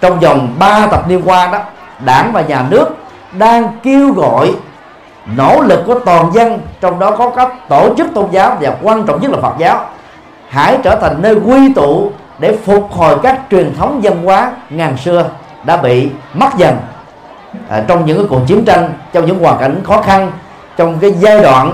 trong 0.01 0.19
vòng 0.19 0.55
3 0.59 0.87
thập 0.87 1.07
niên 1.09 1.21
qua 1.25 1.49
đó 1.51 1.59
đảng 2.05 2.31
và 2.31 2.41
nhà 2.41 2.65
nước 2.69 2.87
đang 3.31 3.67
kêu 3.83 4.11
gọi 4.11 4.53
nỗ 5.25 5.61
lực 5.61 5.83
của 5.85 5.99
toàn 5.99 6.33
dân 6.33 6.59
trong 6.81 6.99
đó 6.99 7.11
có 7.11 7.29
các 7.29 7.69
tổ 7.69 7.95
chức 7.97 8.07
tôn 8.13 8.31
giáo 8.31 8.57
và 8.61 8.75
quan 8.81 9.03
trọng 9.03 9.21
nhất 9.21 9.31
là 9.31 9.37
Phật 9.41 9.53
giáo 9.59 9.85
hãy 10.49 10.77
trở 10.83 10.95
thành 10.95 11.21
nơi 11.21 11.35
quy 11.35 11.73
tụ 11.73 12.11
để 12.39 12.57
phục 12.65 12.91
hồi 12.91 13.15
các 13.23 13.39
truyền 13.51 13.75
thống 13.75 13.99
văn 14.03 14.23
hóa 14.23 14.51
ngàn 14.69 14.97
xưa 14.97 15.25
đã 15.63 15.77
bị 15.77 16.09
mất 16.33 16.49
dần. 16.57 16.77
À, 17.69 17.83
trong 17.87 18.05
những 18.05 18.17
cái 18.17 18.25
cuộc 18.29 18.41
chiến 18.47 18.65
tranh 18.65 18.93
trong 19.13 19.25
những 19.25 19.39
hoàn 19.39 19.57
cảnh 19.59 19.81
khó 19.83 20.01
khăn 20.01 20.31
trong 20.77 20.99
cái 20.99 21.11
giai 21.11 21.39
đoạn 21.39 21.71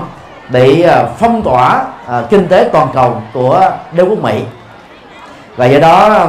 bị 0.48 0.82
à, 0.82 1.04
phong 1.18 1.42
tỏa 1.42 1.84
à, 2.06 2.22
kinh 2.30 2.48
tế 2.48 2.68
toàn 2.72 2.88
cầu 2.94 3.22
của 3.32 3.70
đế 3.92 4.02
quốc 4.02 4.18
Mỹ. 4.18 4.42
Và 5.56 5.66
do 5.66 5.78
đó 5.78 6.26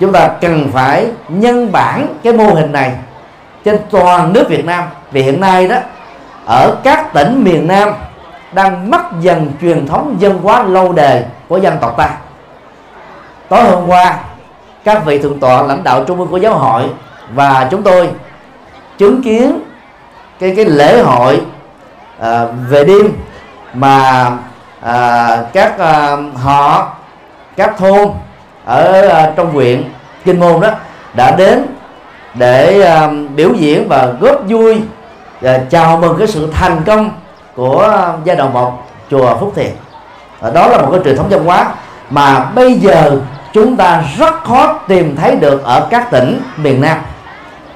chúng 0.00 0.12
ta 0.12 0.28
cần 0.28 0.70
phải 0.72 1.06
nhân 1.28 1.72
bản 1.72 2.06
cái 2.22 2.32
mô 2.32 2.44
hình 2.44 2.72
này 2.72 2.92
trên 3.64 3.78
toàn 3.90 4.32
nước 4.32 4.48
Việt 4.48 4.64
Nam. 4.64 4.84
Vì 5.12 5.22
hiện 5.22 5.40
nay 5.40 5.68
đó 5.68 5.76
ở 6.46 6.76
các 6.84 7.12
tỉnh 7.12 7.44
miền 7.44 7.66
Nam 7.66 7.88
đang 8.52 8.90
mất 8.90 9.02
dần 9.20 9.52
truyền 9.60 9.86
thống 9.86 10.16
dân 10.18 10.38
hóa 10.42 10.62
lâu 10.62 10.92
đời 10.92 11.24
của 11.48 11.56
dân 11.56 11.76
tộc 11.80 11.94
ta. 11.96 12.10
Tối 13.48 13.64
hôm 13.64 13.86
qua 13.86 14.18
các 14.84 15.04
vị 15.04 15.18
thượng 15.18 15.40
tọa 15.40 15.62
lãnh 15.62 15.84
đạo 15.84 16.04
trung 16.04 16.18
ương 16.18 16.28
của 16.28 16.36
giáo 16.36 16.54
hội 16.54 16.82
và 17.34 17.68
chúng 17.70 17.82
tôi 17.82 18.10
chứng 18.98 19.22
kiến 19.22 19.58
cái 20.40 20.52
cái 20.56 20.64
lễ 20.64 21.02
hội 21.02 21.40
à, 22.20 22.44
về 22.68 22.84
đêm 22.84 23.12
mà 23.74 24.30
à, 24.80 25.36
các 25.52 25.78
à, 25.78 26.16
họ 26.42 26.88
các 27.56 27.74
thôn 27.78 28.08
ở 28.64 29.08
à, 29.08 29.32
trong 29.36 29.52
huyện 29.52 29.82
kinh 30.24 30.40
môn 30.40 30.60
đó 30.60 30.68
đã 31.14 31.36
đến 31.36 31.66
để 32.34 32.82
à, 32.82 33.10
biểu 33.34 33.52
diễn 33.54 33.88
và 33.88 34.12
góp 34.20 34.42
vui 34.48 34.80
và 35.42 35.58
chào 35.70 35.96
mừng 35.96 36.18
cái 36.18 36.26
sự 36.26 36.48
thành 36.52 36.82
công 36.86 37.10
của 37.56 38.12
giai 38.24 38.36
đoạn 38.36 38.52
một 38.52 38.72
chùa 39.10 39.36
Phúc 39.40 39.52
Thiện. 39.56 39.72
và 40.40 40.50
đó 40.50 40.66
là 40.66 40.78
một 40.78 40.88
cái 40.92 41.00
truyền 41.04 41.16
thống 41.16 41.26
văn 41.30 41.44
hóa 41.44 41.74
mà 42.10 42.44
bây 42.54 42.74
giờ 42.74 43.20
chúng 43.52 43.76
ta 43.76 44.04
rất 44.18 44.44
khó 44.44 44.78
tìm 44.88 45.16
thấy 45.16 45.36
được 45.36 45.64
ở 45.64 45.86
các 45.90 46.10
tỉnh 46.10 46.40
miền 46.56 46.80
Nam. 46.80 46.98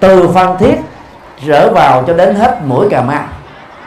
Từ 0.01 0.29
Phan 0.35 0.57
Thiết 0.59 0.75
trở 1.47 1.73
vào 1.73 2.05
cho 2.07 2.15
đến 2.15 2.35
hết 2.35 2.59
mũi 2.65 2.89
Cà 2.91 3.03
Mau. 3.03 3.23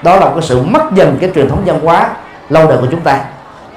Đó 0.01 0.15
là 0.15 0.29
cái 0.29 0.41
sự 0.41 0.61
mất 0.61 0.91
dần 0.93 1.17
cái 1.21 1.31
truyền 1.35 1.49
thống 1.49 1.61
văn 1.65 1.79
hóa 1.83 2.09
lâu 2.49 2.67
đời 2.67 2.77
của 2.77 2.87
chúng 2.91 3.01
ta. 3.01 3.19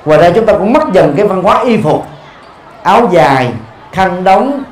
Ngoài 0.04 0.20
ra 0.20 0.30
chúng 0.34 0.46
ta 0.46 0.52
cũng 0.52 0.72
mất 0.72 0.92
dần 0.92 1.14
cái 1.16 1.26
văn 1.26 1.42
hóa 1.42 1.60
y 1.64 1.82
phục. 1.82 2.06
Áo 2.82 3.08
dài 3.10 3.52
khăn 3.92 4.24
đóng 4.24 4.62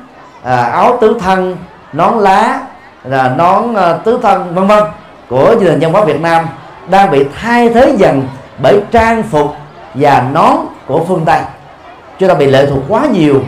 à, 0.43 0.55
áo 0.55 0.97
tứ 1.01 1.17
thân 1.19 1.57
nón 1.93 2.19
lá 2.19 2.59
là 3.03 3.29
nón 3.37 3.75
à, 3.75 3.93
tứ 3.93 4.19
thân 4.21 4.55
vân 4.55 4.67
vân 4.67 4.83
của 5.31 5.55
nền 5.61 5.79
văn 5.79 5.93
hóa 5.93 6.03
Việt 6.03 6.21
Nam 6.21 6.45
đang 6.89 7.11
bị 7.11 7.25
thay 7.41 7.69
thế 7.69 7.95
dần 7.97 8.27
bởi 8.61 8.79
trang 8.91 9.23
phục 9.23 9.55
và 9.93 10.23
nón 10.33 10.55
của 10.87 11.05
phương 11.07 11.21
Tây. 11.25 11.39
Chúng 12.19 12.29
ta 12.29 12.35
bị 12.35 12.45
lệ 12.45 12.65
thuộc 12.65 12.83
quá 12.87 13.05
nhiều 13.13 13.43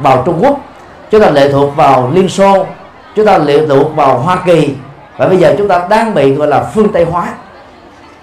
vào 0.00 0.22
Trung 0.26 0.38
Quốc 0.42 0.60
chúng 1.10 1.20
ta 1.20 1.30
lệ 1.30 1.52
thuộc 1.52 1.76
vào 1.76 2.10
Liên 2.14 2.28
Xô 2.28 2.66
chúng 3.14 3.26
ta 3.26 3.38
lệ 3.38 3.66
thuộc 3.66 3.96
vào 3.96 4.18
Hoa 4.18 4.36
Kỳ 4.46 4.74
và 5.16 5.28
bây 5.28 5.36
giờ 5.36 5.54
chúng 5.58 5.68
ta 5.68 5.86
đang 5.90 6.14
bị 6.14 6.34
gọi 6.34 6.48
là 6.48 6.64
phương 6.74 6.92
Tây 6.92 7.04
hóa. 7.04 7.24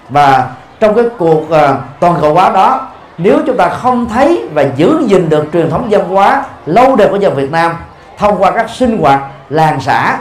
Và 0.10 0.48
trong 0.80 0.96
cái 0.96 1.06
cuộc 1.18 1.42
uh, 1.42 1.60
toàn 2.00 2.16
cầu 2.22 2.34
hóa 2.34 2.50
đó 2.50 2.88
nếu 3.18 3.40
chúng 3.46 3.58
ta 3.58 3.70
không 3.70 4.10
thấy 4.10 4.48
và 4.54 4.66
giữ 4.76 5.04
gìn 5.08 5.30
được 5.30 5.46
truyền 5.54 5.70
thống 5.70 5.88
văn 5.90 6.10
hóa 6.10 6.44
lâu 6.66 6.96
đời 6.96 7.08
của 7.08 7.16
dân 7.16 7.36
Việt 7.36 7.52
Nam 7.52 7.76
thông 8.18 8.38
qua 8.38 8.52
các 8.52 8.70
sinh 8.70 8.98
hoạt 8.98 9.22
làng 9.50 9.80
xã 9.82 10.18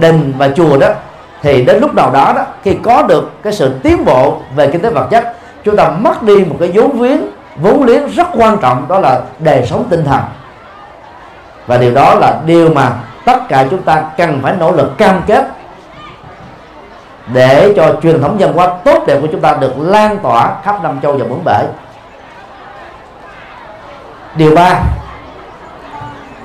đình 0.00 0.32
và 0.38 0.48
chùa 0.56 0.76
đó 0.76 0.88
thì 1.44 1.64
đến 1.64 1.80
lúc 1.80 1.94
nào 1.94 2.10
đó 2.10 2.32
đó 2.36 2.42
khi 2.62 2.76
có 2.82 3.02
được 3.02 3.30
cái 3.42 3.52
sự 3.52 3.74
tiến 3.82 4.04
bộ 4.04 4.38
về 4.56 4.70
kinh 4.72 4.80
tế 4.80 4.90
vật 4.90 5.06
chất 5.10 5.34
chúng 5.64 5.76
ta 5.76 5.88
mất 5.88 6.22
đi 6.22 6.44
một 6.44 6.56
cái 6.60 6.70
vốn 6.74 6.98
viếng 6.98 7.20
vốn 7.56 7.84
liếng 7.84 8.08
rất 8.08 8.26
quan 8.34 8.58
trọng 8.58 8.88
đó 8.88 8.98
là 8.98 9.20
đời 9.38 9.66
sống 9.66 9.84
tinh 9.90 10.04
thần. 10.04 10.20
Và 11.66 11.76
điều 11.78 11.94
đó 11.94 12.14
là 12.14 12.40
điều 12.46 12.74
mà 12.74 12.92
tất 13.24 13.48
cả 13.48 13.66
chúng 13.70 13.82
ta 13.82 14.02
cần 14.16 14.40
phải 14.42 14.54
nỗ 14.58 14.72
lực 14.72 14.98
cam 14.98 15.22
kết 15.26 15.46
để 17.26 17.72
cho 17.76 17.94
truyền 18.02 18.22
thống 18.22 18.36
văn 18.38 18.52
hóa 18.52 18.68
tốt 18.84 19.04
đẹp 19.06 19.18
của 19.20 19.28
chúng 19.32 19.40
ta 19.40 19.56
được 19.60 19.72
lan 19.78 20.18
tỏa 20.18 20.56
khắp 20.64 20.82
năm 20.82 21.00
châu 21.02 21.12
và 21.12 21.24
bốn 21.28 21.44
bể. 21.44 21.64
Điều 24.36 24.54
ba 24.54 24.80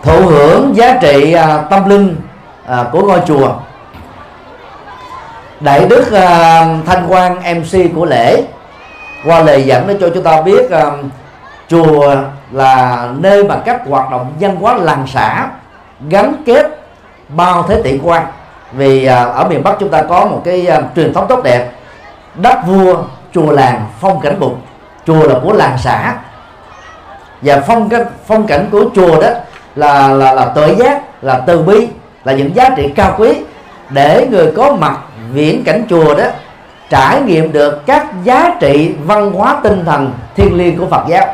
thụ 0.04 0.26
hưởng 0.26 0.76
giá 0.76 0.98
trị 1.02 1.34
à, 1.34 1.62
tâm 1.70 1.90
linh 1.90 2.16
à, 2.68 2.86
của 2.92 3.02
ngôi 3.02 3.20
chùa 3.28 3.50
đại 5.60 5.86
đức 5.86 6.02
uh, 6.08 6.86
thanh 6.86 7.06
quan 7.08 7.36
mc 7.36 7.95
của 7.95 8.06
lễ. 8.06 8.43
Qua 9.26 9.39
lời 9.39 9.63
dẫn 9.63 9.88
để 9.88 9.98
cho 10.02 10.10
chúng 10.13 10.24
ta 10.24 10.41
biết 10.41 10.65
uh, 10.65 10.93
chùa 11.67 12.15
là 12.52 13.08
nơi 13.17 13.43
mà 13.43 13.56
các 13.65 13.82
hoạt 13.89 14.12
động 14.12 14.34
văn 14.39 14.56
hóa 14.56 14.78
làng 14.78 15.06
xã 15.08 15.48
gắn 16.10 16.34
kết 16.45 16.65
bao 17.30 17.63
thế 17.63 17.82
tỷ 17.84 18.00
quan. 18.04 18.26
Vì 18.72 19.06
uh, 19.06 19.36
ở 19.36 19.48
miền 19.50 19.63
Bắc 19.63 19.76
chúng 19.80 19.89
ta 19.89 20.04
có 20.04 20.26
một 20.26 20.41
cái 20.45 20.67
uh, 20.78 20.84
truyền 20.95 21.13
thống 21.13 21.26
tốt 21.30 21.43
đẹp 21.43 21.72
đất 22.36 22.58
vua 22.67 22.95
chùa 23.34 23.52
làng 23.52 23.86
phong 24.00 24.22
cảnh 24.22 24.39
bụng 24.39 24.62
chùa 25.06 25.28
là 25.28 25.39
của 25.43 25.54
làng 25.54 25.78
xã 25.78 26.15
và 27.41 27.62
phong 27.67 27.89
cái 27.89 28.02
phong 28.28 28.48
cảnh 28.48 28.67
của 28.72 28.86
chùa 28.95 29.22
đó 29.22 29.30
là 29.76 30.08
là 30.08 30.34
là 30.34 30.45
tự 30.45 30.76
giác 30.80 31.24
là 31.24 31.41
từ 31.48 31.62
bi 31.62 31.88
là 32.24 32.34
những 32.34 32.56
giá 32.56 32.69
trị 32.69 32.93
cao 32.95 33.15
quý 33.17 33.34
để 33.89 34.28
người 34.32 34.52
có 34.56 34.76
mặt 34.76 34.98
viễn 35.32 35.63
cảnh 35.63 35.86
chùa 35.89 36.13
đó 36.13 36.24
trải 36.89 37.22
nghiệm 37.22 37.52
được 37.52 37.86
các 37.86 38.08
giá 38.24 38.56
trị 38.60 38.96
văn 39.06 39.32
hóa 39.32 39.58
tinh 39.63 39.86
thần 39.86 40.13
thiêng 40.36 40.58
liêng 40.58 40.78
của 40.78 40.86
Phật 40.86 41.04
giáo. 41.08 41.26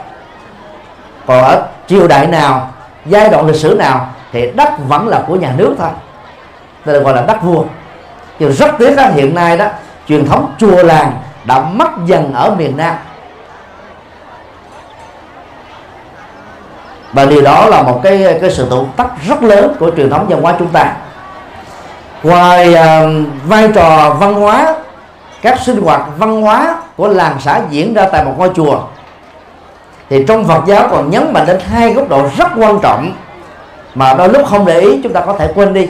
Còn 1.26 1.44
ở 1.44 1.64
triều 1.88 2.08
đại 2.08 2.28
nào 2.28 2.70
giai 3.06 3.30
đoạn 3.30 3.46
lịch 3.46 3.56
sử 3.56 3.76
nào 3.80 4.10
thì 4.32 4.52
đất 4.52 4.70
vẫn 4.88 5.08
là 5.08 5.24
của 5.28 5.36
nhà 5.36 5.54
nước 5.58 5.76
thôi. 5.80 5.90
Đây 6.86 6.96
là 6.96 7.02
gọi 7.02 7.16
là 7.16 7.22
đất 7.22 7.44
vua. 7.44 7.64
Nhưng 8.40 8.52
rất 8.52 8.72
tiếc 8.80 8.96
đó, 8.96 9.04
hiện 9.14 9.36
nay 9.36 9.58
đó 9.58 9.66
truyền 10.08 10.26
thống 10.26 10.54
chùa 10.58 10.84
làng 10.84 11.12
đã 11.46 11.60
mất 11.60 11.90
dần 12.06 12.34
ở 12.34 12.56
miền 12.58 12.78
Nam. 12.78 12.96
Và 17.14 17.26
điều 17.26 17.42
đó 17.42 17.66
là 17.66 17.82
một 17.82 18.00
cái 18.04 18.38
cái 18.42 18.52
sự 18.52 18.68
tụ 18.70 18.86
tắc 18.96 19.08
rất 19.28 19.44
lớn 19.44 19.76
của 19.80 19.92
truyền 19.98 20.10
thống 20.10 20.26
văn 20.30 20.42
hóa 20.42 20.56
chúng 20.60 20.68
ta 20.68 20.94
ngoài 22.26 22.74
uh, 22.74 23.28
vai 23.48 23.70
trò 23.74 24.16
văn 24.20 24.34
hóa 24.34 24.76
các 25.42 25.60
sinh 25.60 25.82
hoạt 25.82 26.02
văn 26.18 26.42
hóa 26.42 26.78
của 26.98 27.08
làng 27.08 27.38
xã 27.40 27.62
diễn 27.70 27.94
ra 27.94 28.08
tại 28.12 28.26
một 28.26 28.34
ngôi 28.38 28.50
chùa 28.56 28.80
thì 30.10 30.26
trong 30.28 30.46
Phật 30.46 30.66
giáo 30.66 30.88
còn 30.92 31.10
nhấn 31.10 31.34
mạnh 31.34 31.46
đến 31.48 31.60
hai 31.72 31.94
góc 31.94 32.10
độ 32.10 32.30
rất 32.38 32.48
quan 32.58 32.80
trọng 32.82 33.14
mà 33.96 34.14
đôi 34.14 34.30
lúc 34.30 34.48
không 34.48 34.66
để 34.66 34.80
ý 34.80 35.00
chúng 35.04 35.14
ta 35.14 35.22
có 35.22 35.36
thể 35.40 35.52
quên 35.56 35.74
đi. 35.74 35.90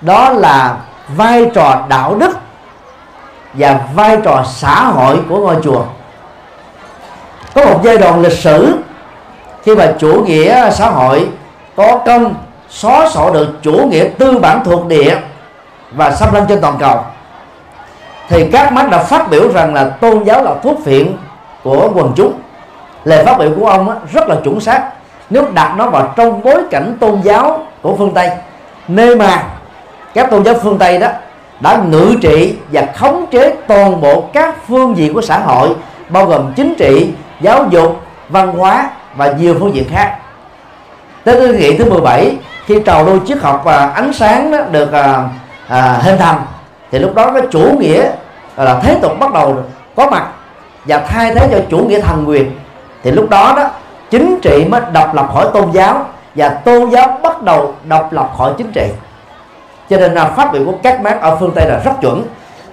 Đó 0.00 0.30
là 0.30 0.76
vai 1.16 1.50
trò 1.54 1.84
đạo 1.88 2.14
đức 2.14 2.38
và 3.52 3.80
vai 3.94 4.18
trò 4.24 4.44
xã 4.46 4.84
hội 4.84 5.18
của 5.28 5.38
ngôi 5.38 5.56
chùa. 5.64 5.84
Có 7.54 7.64
một 7.64 7.80
giai 7.84 7.98
đoạn 7.98 8.20
lịch 8.20 8.38
sử 8.38 8.78
khi 9.62 9.74
mà 9.74 9.92
chủ 9.98 10.24
nghĩa 10.26 10.70
xã 10.70 10.90
hội 10.90 11.28
có 11.76 12.00
công 12.06 12.34
xóa 12.70 13.08
sổ 13.10 13.30
được 13.30 13.48
chủ 13.62 13.72
nghĩa 13.72 14.04
tư 14.18 14.38
bản 14.38 14.64
thuộc 14.64 14.86
địa 14.86 15.16
và 15.92 16.10
xâm 16.10 16.34
lăng 16.34 16.46
trên 16.48 16.60
toàn 16.60 16.76
cầu. 16.80 17.00
Thì 18.28 18.50
các 18.52 18.72
mắt 18.72 18.90
đã 18.90 19.02
phát 19.02 19.30
biểu 19.30 19.52
rằng 19.52 19.74
là 19.74 19.84
tôn 19.84 20.24
giáo 20.24 20.44
là 20.44 20.54
thuốc 20.62 20.78
phiện 20.84 21.16
của 21.62 21.90
quần 21.94 22.12
chúng. 22.16 22.32
Lời 23.04 23.24
phát 23.24 23.38
biểu 23.38 23.50
của 23.56 23.66
ông 23.66 23.98
rất 24.12 24.28
là 24.28 24.36
chuẩn 24.44 24.60
xác. 24.60 24.82
Nếu 25.30 25.44
đặt 25.54 25.74
nó 25.76 25.90
vào 25.90 26.12
trong 26.16 26.42
bối 26.42 26.62
cảnh 26.70 26.96
tôn 27.00 27.20
giáo 27.20 27.66
của 27.82 27.96
phương 27.96 28.14
tây, 28.14 28.30
nơi 28.88 29.16
mà 29.16 29.42
các 30.14 30.30
tôn 30.30 30.44
giáo 30.44 30.54
phương 30.62 30.78
tây 30.78 30.98
đó 30.98 31.08
đã 31.60 31.82
ngự 31.88 32.14
trị 32.22 32.56
và 32.72 32.86
khống 32.96 33.26
chế 33.30 33.54
toàn 33.66 34.00
bộ 34.00 34.24
các 34.32 34.54
phương 34.68 34.96
diện 34.96 35.14
của 35.14 35.22
xã 35.22 35.38
hội, 35.38 35.68
bao 36.08 36.26
gồm 36.26 36.52
chính 36.56 36.74
trị, 36.78 37.10
giáo 37.40 37.66
dục, 37.70 38.00
văn 38.28 38.52
hóa 38.52 38.90
và 39.16 39.32
nhiều 39.32 39.56
phương 39.60 39.74
diện 39.74 39.84
khác. 39.90 40.16
Tới 41.24 41.40
thế 41.40 41.58
kỷ 41.58 41.78
thứ 41.78 41.90
17 41.90 42.36
khi 42.66 42.80
trào 42.86 43.04
lưu 43.04 43.18
triết 43.26 43.38
học 43.38 43.62
và 43.64 43.92
ánh 43.94 44.12
sáng 44.12 44.50
đó 44.50 44.58
được 44.70 44.92
à, 44.92 45.28
à, 45.68 45.98
hình 46.02 46.18
thành 46.18 46.40
thì 46.90 46.98
lúc 46.98 47.14
đó 47.14 47.30
cái 47.32 47.42
chủ 47.50 47.78
nghĩa 47.78 48.10
là 48.56 48.80
thế 48.82 48.98
tục 49.02 49.12
bắt 49.18 49.32
đầu 49.32 49.56
có 49.96 50.10
mặt 50.10 50.26
và 50.84 50.98
thay 50.98 51.34
thế 51.34 51.48
cho 51.52 51.58
chủ 51.70 51.78
nghĩa 51.78 52.00
thần 52.00 52.28
quyền. 52.28 52.58
Thì 53.02 53.10
lúc 53.10 53.30
đó 53.30 53.54
đó 53.56 53.70
chính 54.10 54.40
trị 54.40 54.64
mới 54.70 54.80
độc 54.92 55.14
lập 55.14 55.30
khỏi 55.34 55.46
tôn 55.54 55.70
giáo 55.70 56.06
và 56.34 56.48
tôn 56.48 56.90
giáo 56.90 57.18
bắt 57.22 57.42
đầu 57.42 57.74
độc 57.84 58.12
lập 58.12 58.30
khỏi 58.38 58.52
chính 58.58 58.72
trị. 58.72 58.88
Cho 59.90 59.96
nên 59.96 60.14
là 60.14 60.24
phát 60.24 60.52
biểu 60.52 60.64
của 60.66 60.74
các 60.82 61.00
mác 61.00 61.20
ở 61.20 61.36
phương 61.36 61.52
tây 61.54 61.66
là 61.68 61.80
rất 61.84 61.92
chuẩn. 62.00 62.24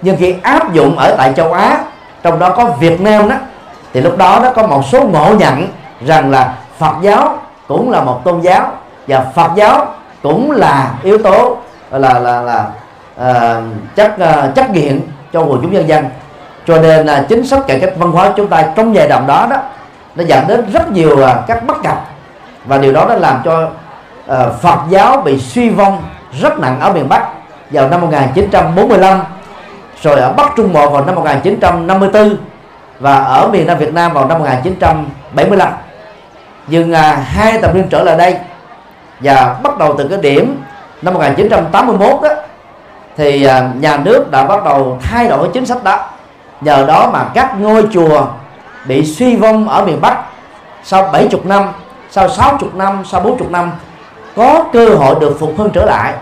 Nhưng 0.02 0.16
khi 0.16 0.34
áp 0.42 0.72
dụng 0.72 0.98
ở 0.98 1.14
tại 1.18 1.32
châu 1.36 1.52
á 1.52 1.78
trong 2.22 2.38
đó 2.38 2.50
có 2.50 2.64
việt 2.64 3.00
nam 3.00 3.28
đó 3.28 3.36
thì 3.92 4.00
lúc 4.00 4.18
đó 4.18 4.40
nó 4.42 4.50
có 4.50 4.66
một 4.66 4.84
số 4.84 5.02
ngộ 5.02 5.34
nhận 5.38 5.68
rằng 6.06 6.30
là 6.30 6.54
phật 6.78 6.94
giáo 7.02 7.38
cũng 7.68 7.90
là 7.90 8.00
một 8.00 8.20
tôn 8.24 8.40
giáo 8.40 8.72
và 9.06 9.20
phật 9.34 9.50
giáo 9.56 9.86
cũng 10.22 10.50
là 10.50 10.94
yếu 11.02 11.18
tố 11.18 11.56
là 11.90 12.18
là 12.18 12.42
là 12.42 12.66
uh, 13.20 13.64
chất 13.94 14.12
uh, 14.14 14.54
chất 14.54 14.70
nghiện 14.70 15.00
cho 15.32 15.40
quần 15.40 15.62
chúng 15.62 15.72
nhân 15.72 15.88
dân. 15.88 16.04
Cho 16.66 16.78
nên 16.78 17.06
là 17.06 17.26
chính 17.28 17.46
sách 17.46 17.60
cải 17.66 17.80
cách 17.80 17.92
văn 17.96 18.12
hóa 18.12 18.32
chúng 18.36 18.48
ta 18.48 18.62
trong 18.76 18.94
giai 18.94 19.08
đoạn 19.08 19.26
đó 19.26 19.46
đó 19.50 19.56
nó 20.16 20.24
dẫn 20.24 20.46
đến 20.48 20.70
rất 20.72 20.90
nhiều 20.90 21.12
uh, 21.12 21.46
các 21.46 21.66
bất 21.66 21.82
cập. 21.82 22.04
Và 22.64 22.78
điều 22.78 22.92
đó 22.92 23.06
đã 23.08 23.14
làm 23.16 23.40
cho 23.44 23.62
uh, 23.62 24.60
Phật 24.60 24.78
giáo 24.88 25.16
bị 25.24 25.38
suy 25.38 25.68
vong 25.68 26.02
rất 26.40 26.58
nặng 26.58 26.80
ở 26.80 26.92
miền 26.92 27.08
Bắc 27.08 27.26
vào 27.70 27.88
năm 27.88 28.00
1945 28.00 29.22
rồi 30.02 30.20
ở 30.20 30.32
Bắc 30.32 30.52
Trung 30.56 30.72
Bộ 30.72 30.90
vào 30.90 31.04
năm 31.04 31.14
1954 31.14 32.36
và 33.00 33.16
ở 33.16 33.48
miền 33.48 33.66
Nam 33.66 33.78
Việt 33.78 33.94
Nam 33.94 34.12
vào 34.12 34.26
năm 34.26 34.38
1975 34.38 35.72
nhưng 36.66 36.92
à, 36.92 37.12
hai 37.12 37.58
thập 37.58 37.74
niên 37.74 37.88
trở 37.88 38.02
lại 38.02 38.16
đây 38.16 38.36
và 39.22 39.56
bắt 39.62 39.78
đầu 39.78 39.94
từ 39.98 40.08
cái 40.08 40.18
điểm 40.18 40.62
năm 41.02 41.14
1981 41.14 42.22
đó 42.22 42.28
thì 43.16 43.44
à, 43.44 43.70
nhà 43.80 43.96
nước 43.96 44.30
đã 44.30 44.44
bắt 44.44 44.64
đầu 44.64 44.98
thay 45.02 45.28
đổi 45.28 45.48
chính 45.52 45.66
sách 45.66 45.84
đó. 45.84 46.08
Nhờ 46.60 46.84
đó 46.86 47.10
mà 47.12 47.24
các 47.34 47.60
ngôi 47.60 47.88
chùa 47.92 48.26
bị 48.86 49.04
suy 49.04 49.36
vong 49.36 49.68
ở 49.68 49.84
miền 49.84 50.00
Bắc 50.00 50.18
sau 50.84 51.08
70 51.12 51.40
năm, 51.44 51.68
sau 52.10 52.28
60 52.28 52.70
năm, 52.74 53.02
sau 53.04 53.20
40 53.20 53.48
năm, 53.50 53.72
có 54.36 54.64
cơ 54.72 54.88
hội 54.88 55.14
được 55.20 55.36
phục 55.40 55.54
hưng 55.58 55.70
trở 55.70 55.84
lại 55.84 56.14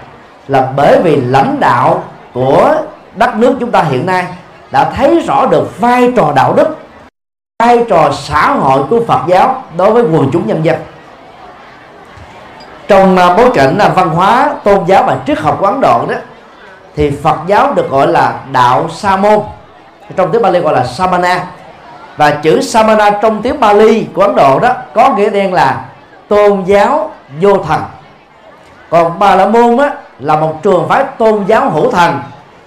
là 0.48 0.72
bởi 0.76 1.00
vì 1.02 1.16
lãnh 1.16 1.56
đạo 1.60 2.04
của 2.34 2.74
đất 3.16 3.36
nước 3.36 3.56
chúng 3.60 3.70
ta 3.70 3.82
hiện 3.82 4.06
nay 4.06 4.24
đã 4.70 4.90
thấy 4.96 5.20
rõ 5.20 5.46
được 5.46 5.80
vai 5.80 6.12
trò 6.16 6.32
đạo 6.36 6.54
đức, 6.54 6.76
vai 7.58 7.84
trò 7.88 8.10
xã 8.12 8.52
hội 8.52 8.82
của 8.90 9.00
Phật 9.06 9.20
giáo 9.26 9.62
đối 9.76 9.92
với 9.92 10.02
quần 10.02 10.30
chúng 10.32 10.46
nhân 10.46 10.64
dân 10.64 10.76
trong 12.90 13.16
à, 13.16 13.34
bối 13.36 13.50
cảnh 13.54 13.78
là 13.78 13.88
văn 13.88 14.08
hóa 14.08 14.54
tôn 14.64 14.84
giáo 14.86 15.04
và 15.06 15.16
triết 15.26 15.38
học 15.38 15.56
của 15.60 15.66
Ấn 15.66 15.80
Độ 15.80 16.06
đó 16.08 16.14
thì 16.96 17.10
Phật 17.10 17.36
giáo 17.46 17.72
được 17.74 17.90
gọi 17.90 18.06
là 18.06 18.34
đạo 18.52 18.88
sa 18.88 19.16
môn. 19.16 19.38
Trong 20.16 20.32
tiếng 20.32 20.42
Bali 20.42 20.60
gọi 20.60 20.74
là 20.74 20.84
Samana. 20.84 21.44
Và 22.16 22.30
chữ 22.30 22.60
Samana 22.60 23.10
trong 23.10 23.42
tiếng 23.42 23.60
Bali 23.60 24.06
của 24.14 24.22
Ấn 24.22 24.36
Độ 24.36 24.58
đó 24.60 24.68
có 24.94 25.14
nghĩa 25.16 25.30
đen 25.30 25.54
là 25.54 25.84
tôn 26.28 26.64
giáo 26.64 27.10
vô 27.40 27.58
thần. 27.68 27.82
Còn 28.90 29.18
Bà 29.18 29.34
La 29.34 29.46
Môn 29.46 29.78
á, 29.78 29.90
là 30.18 30.36
một 30.36 30.62
trường 30.62 30.88
phái 30.88 31.04
tôn 31.18 31.44
giáo 31.46 31.70
hữu 31.70 31.90
thần 31.90 32.20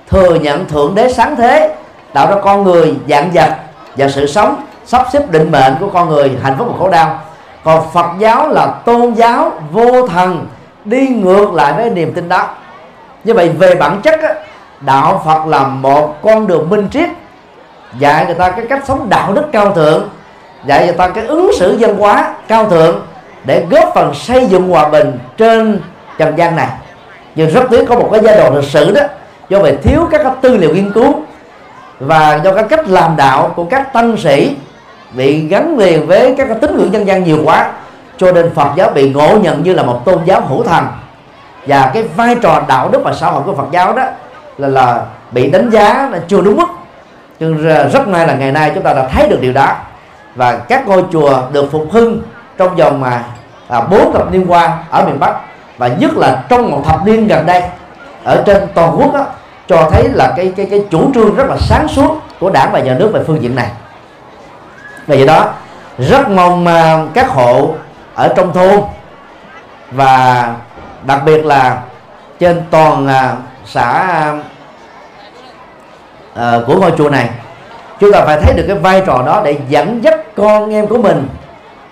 thừa 0.10 0.36
nhận 0.36 0.68
thượng 0.68 0.96
đế 0.96 1.14
sáng 1.14 1.36
thế 1.36 1.76
tạo 2.14 2.28
ra 2.28 2.36
con 2.44 2.64
người 2.64 2.96
dạng 3.10 3.32
vật 3.34 3.56
và 3.98 4.10
sự 4.10 4.28
sống 4.28 4.64
sắp 4.86 5.08
xếp 5.14 5.32
định 5.32 5.52
mệnh 5.52 5.76
của 5.80 5.90
con 5.94 6.10
người 6.10 6.32
hạnh 6.44 6.56
phúc 6.58 6.68
và 6.72 6.80
khổ 6.80 6.90
đau 6.90 7.20
còn 7.64 7.92
Phật 7.94 8.06
giáo 8.20 8.50
là 8.50 8.68
tôn 8.86 9.14
giáo 9.14 9.52
vô 9.72 10.08
thần 10.08 10.48
đi 10.86 11.08
ngược 11.08 11.54
lại 11.54 11.74
với 11.74 11.90
niềm 11.90 12.14
tin 12.14 12.30
đó. 12.30 12.48
Như 13.24 13.34
vậy 13.34 13.50
về 13.50 13.76
bản 13.76 14.02
chất 14.02 14.22
á, 14.22 14.34
đạo 14.82 15.22
Phật 15.26 15.46
là 15.48 15.68
một 15.68 16.22
con 16.22 16.48
đường 16.48 16.70
minh 16.70 16.88
triết 16.92 17.10
dạy 18.00 18.26
người 18.26 18.36
ta 18.36 18.52
cái 18.52 18.66
cách 18.70 18.84
sống 18.88 19.10
đạo 19.10 19.34
đức 19.34 19.44
cao 19.52 19.74
thượng 19.74 20.10
dạy 20.66 20.86
người 20.86 20.96
ta 20.96 21.08
cái 21.10 21.26
ứng 21.26 21.52
xử 21.60 21.78
dân 21.78 21.98
hóa 21.98 22.34
cao 22.48 22.70
thượng 22.70 23.02
để 23.44 23.66
góp 23.70 23.92
phần 23.96 24.14
xây 24.14 24.46
dựng 24.46 24.70
hòa 24.70 24.90
bình 24.90 25.20
trên 25.38 25.82
trần 26.18 26.38
gian 26.38 26.56
này. 26.56 26.68
Nhưng 27.36 27.50
rất 27.50 27.64
tiếc 27.70 27.86
có 27.90 27.96
một 27.96 28.10
cái 28.12 28.22
giai 28.24 28.38
đoạn 28.38 28.56
lịch 28.56 28.70
sử 28.70 28.92
đó 28.92 29.02
do 29.50 29.60
về 29.60 29.78
thiếu 29.84 30.08
các 30.12 30.28
tư 30.42 30.58
liệu 30.58 30.76
nghiên 30.76 30.92
cứu 30.92 31.16
và 32.00 32.40
do 32.44 32.54
các 32.54 32.66
cách 32.70 32.88
làm 32.88 33.16
đạo 33.16 33.52
của 33.56 33.64
các 33.64 33.94
tăng 33.94 34.18
sĩ 34.18 34.56
bị 35.14 35.48
gắn 35.48 35.78
liền 35.78 36.08
với 36.08 36.36
các 36.38 36.48
tín 36.62 36.78
ngưỡng 36.78 36.94
dân 36.94 37.08
gian 37.08 37.24
nhiều 37.24 37.38
quá 37.44 37.72
cho 38.18 38.32
nên 38.32 38.54
Phật 38.56 38.68
giáo 38.76 38.90
bị 38.90 39.10
ngộ 39.10 39.38
nhận 39.42 39.64
như 39.64 39.74
là 39.74 39.84
một 39.84 40.02
tôn 40.06 40.20
giáo 40.26 40.42
hữu 40.42 40.64
thần. 40.64 40.86
Và 41.68 41.92
cái 41.94 42.04
vai 42.04 42.36
trò 42.42 42.62
đạo 42.68 42.90
đức 42.90 43.02
và 43.04 43.14
xã 43.14 43.28
hội 43.28 43.44
của 43.46 43.56
Phật 43.56 43.68
giáo 43.72 43.94
đó 43.94 44.04
là 44.58 44.68
là 44.68 45.02
bị 45.32 45.50
đánh 45.50 45.70
giá 45.70 46.10
là 46.12 46.20
chưa 46.28 46.42
đúng 46.42 46.58
mức. 46.58 46.68
Nhưng 47.40 47.58
rất 47.92 48.08
may 48.08 48.28
là 48.28 48.34
ngày 48.34 48.52
nay 48.52 48.72
chúng 48.76 48.84
ta 48.84 48.94
đã 48.94 49.08
thấy 49.08 49.30
được 49.30 49.42
điều 49.42 49.54
đó. 49.54 49.76
Và 50.36 50.56
các 50.56 50.88
ngôi 50.88 51.04
chùa 51.12 51.42
được 51.52 51.72
phục 51.72 51.88
hưng 51.92 52.22
trong 52.58 52.76
vòng 52.76 53.02
mà 53.02 53.24
à, 53.68 53.82
bốn 53.82 54.14
thập 54.14 54.32
niên 54.32 54.46
qua 54.48 54.78
ở 54.90 55.06
miền 55.06 55.20
Bắc 55.20 55.36
và 55.78 55.88
nhất 55.88 56.12
là 56.18 56.44
trong 56.50 56.72
một 56.72 56.82
thập 56.86 57.06
niên 57.06 57.28
gần 57.28 57.46
đây 57.46 57.64
ở 58.24 58.44
trên 58.46 58.68
toàn 58.74 58.96
quốc 59.00 59.14
đó, 59.14 59.26
cho 59.68 59.90
thấy 59.92 60.10
là 60.10 60.34
cái 60.38 60.54
cái 60.56 60.68
cái 60.72 60.86
chủ 60.90 61.12
trương 61.14 61.36
rất 61.36 61.46
là 61.50 61.58
sáng 61.60 61.88
suốt 61.88 62.20
của 62.40 62.50
đảng 62.50 62.72
và 62.72 62.80
nhà 62.80 62.96
nước 63.00 63.10
về 63.14 63.22
phương 63.28 63.42
diện 63.42 63.56
này 63.56 63.68
vì 65.08 65.18
vậy 65.18 65.26
đó 65.26 65.46
rất 65.98 66.30
mong 66.30 66.68
à, 66.68 67.06
các 67.14 67.30
hộ 67.30 67.74
ở 68.16 68.34
trong 68.36 68.54
thôn 68.54 68.82
và 69.92 70.50
đặc 71.04 71.22
biệt 71.26 71.46
là 71.46 71.82
trên 72.40 72.62
toàn 72.72 73.08
à, 73.08 73.36
xã 73.66 74.04
à, 76.36 76.60
của 76.68 76.80
ngôi 76.80 76.92
chùa 76.98 77.10
này 77.10 77.30
chúng 78.00 78.12
ta 78.12 78.22
phải 78.26 78.42
thấy 78.42 78.54
được 78.54 78.64
cái 78.68 78.78
vai 78.78 79.04
trò 79.06 79.24
đó 79.26 79.42
để 79.46 79.58
dẫn 79.70 80.04
dắt 80.04 80.20
con 80.36 80.74
em 80.74 80.88
của 80.88 80.98
mình 80.98 81.28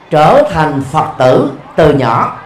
trở 0.09 0.43
thành 0.51 0.81
phật 0.91 1.05
tử 1.17 1.51
từ 1.75 1.93
nhỏ. 1.93 2.37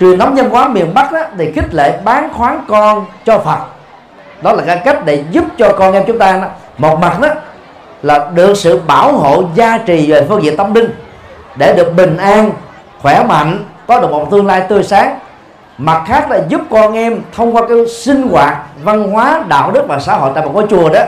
Truyền 0.00 0.18
thống 0.18 0.34
văn 0.34 0.50
hóa 0.50 0.68
miền 0.68 0.94
bắc 0.94 1.12
đó, 1.12 1.20
thì 1.38 1.52
khích 1.52 1.74
lệ 1.74 2.00
bán 2.04 2.32
khoán 2.34 2.64
con 2.68 3.06
cho 3.24 3.38
phật. 3.38 3.58
Đó 4.42 4.52
là 4.52 4.62
cái 4.66 4.80
cách 4.84 5.04
để 5.04 5.24
giúp 5.30 5.44
cho 5.58 5.72
con 5.78 5.92
em 5.92 6.04
chúng 6.06 6.18
ta 6.18 6.32
đó, 6.32 6.48
một 6.78 6.98
mặt 6.98 7.20
đó 7.20 7.28
là 8.02 8.30
được 8.34 8.54
sự 8.54 8.80
bảo 8.86 9.12
hộ 9.12 9.42
gia 9.54 9.78
trì 9.78 10.10
về 10.12 10.26
phương 10.28 10.42
diện 10.42 10.56
tâm 10.56 10.74
linh, 10.74 10.90
để 11.56 11.74
được 11.76 11.96
bình 11.96 12.16
an, 12.16 12.50
khỏe 13.02 13.24
mạnh, 13.28 13.64
có 13.86 14.00
được 14.00 14.10
một 14.10 14.30
tương 14.30 14.46
lai 14.46 14.62
tươi 14.68 14.82
sáng. 14.82 15.18
Mặt 15.78 16.02
khác 16.06 16.30
là 16.30 16.40
giúp 16.48 16.60
con 16.70 16.94
em 16.94 17.20
thông 17.36 17.56
qua 17.56 17.62
cái 17.68 17.86
sinh 17.86 18.28
hoạt, 18.28 18.56
văn 18.82 19.10
hóa, 19.10 19.40
đạo 19.48 19.70
đức 19.70 19.84
và 19.88 19.98
xã 19.98 20.16
hội 20.16 20.30
tại 20.34 20.44
một 20.44 20.50
ngôi 20.54 20.66
chùa 20.70 20.88
đó, 20.88 21.00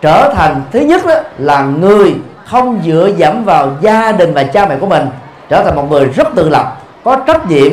trở 0.00 0.32
thành, 0.34 0.62
thứ 0.72 0.80
nhất 0.80 1.06
đó 1.06 1.14
là 1.38 1.62
người 1.62 2.14
không 2.46 2.80
dựa 2.84 3.10
dẫm 3.16 3.44
vào 3.44 3.70
gia 3.80 4.12
đình 4.12 4.34
và 4.34 4.42
cha 4.42 4.66
mẹ 4.66 4.76
của 4.76 4.86
mình, 4.86 5.06
trở 5.48 5.64
thành 5.64 5.76
một 5.76 5.90
người 5.90 6.04
rất 6.04 6.28
tự 6.34 6.48
lập, 6.48 6.76
có 7.04 7.16
trách 7.26 7.46
nhiệm 7.48 7.72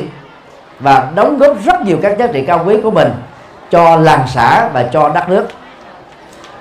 và 0.79 1.07
đóng 1.15 1.37
góp 1.37 1.57
rất 1.65 1.81
nhiều 1.81 1.97
các 2.01 2.17
giá 2.17 2.27
trị 2.27 2.43
cao 2.47 2.63
quý 2.65 2.75
của 2.83 2.91
mình 2.91 3.11
cho 3.71 3.95
làng 3.95 4.23
xã 4.27 4.67
và 4.73 4.83
cho 4.83 5.09
đất 5.09 5.29
nước 5.29 5.47